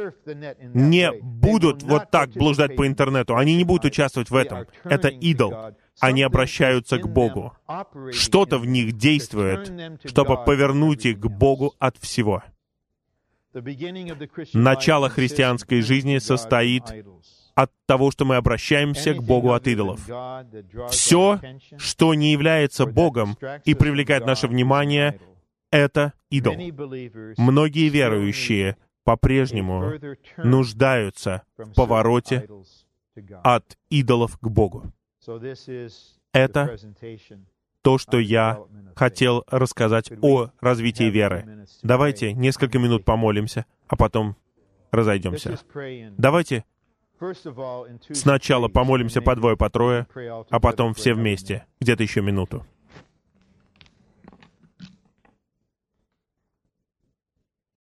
не 0.74 1.10
будут 1.20 1.82
вот 1.82 2.10
так 2.10 2.30
блуждать 2.30 2.76
по 2.76 2.86
интернету. 2.86 3.36
Они 3.36 3.56
не 3.56 3.64
будут 3.64 3.86
участвовать 3.86 4.30
в 4.30 4.36
этом. 4.36 4.66
Это 4.84 5.08
идол. 5.08 5.54
Они 5.98 6.22
обращаются 6.22 6.98
к 6.98 7.08
Богу. 7.08 7.52
Что-то 8.12 8.58
в 8.58 8.66
них 8.66 8.92
действует, 8.92 10.00
чтобы 10.04 10.44
повернуть 10.44 11.04
их 11.04 11.18
к 11.18 11.26
Богу 11.26 11.74
от 11.80 11.96
всего. 11.98 12.44
Начало 14.52 15.08
христианской 15.08 15.82
жизни 15.82 16.18
состоит 16.18 16.84
от 17.62 17.70
того, 17.86 18.10
что 18.10 18.24
мы 18.24 18.36
обращаемся 18.36 19.12
к 19.12 19.22
Богу 19.22 19.52
от 19.52 19.66
идолов. 19.66 20.00
Все, 20.90 21.40
что 21.76 22.14
не 22.14 22.32
является 22.32 22.86
Богом 22.86 23.36
и 23.64 23.74
привлекает 23.74 24.24
наше 24.24 24.46
внимание, 24.48 25.20
это 25.70 26.14
идол. 26.30 26.54
Многие 27.36 27.88
верующие 27.88 28.76
по-прежнему 29.04 29.92
нуждаются 30.38 31.42
в 31.58 31.74
повороте 31.74 32.48
от 33.42 33.76
идолов 33.90 34.38
к 34.38 34.48
Богу. 34.48 34.84
Это 36.32 36.78
то, 37.82 37.98
что 37.98 38.18
я 38.18 38.58
хотел 38.96 39.44
рассказать 39.48 40.10
о 40.22 40.50
развитии 40.60 41.10
веры. 41.10 41.66
Давайте 41.82 42.32
несколько 42.32 42.78
минут 42.78 43.04
помолимся, 43.04 43.66
а 43.88 43.96
потом 43.96 44.36
разойдемся. 44.92 45.58
Давайте 46.16 46.64
сначала 48.12 48.68
помолимся 48.68 49.20
по 49.20 49.36
двое, 49.36 49.56
по 49.56 49.68
трое, 49.70 50.06
а 50.50 50.60
потом 50.60 50.94
все 50.94 51.14
вместе, 51.14 51.66
где-то 51.80 52.02
еще 52.02 52.22
минуту. 52.22 52.66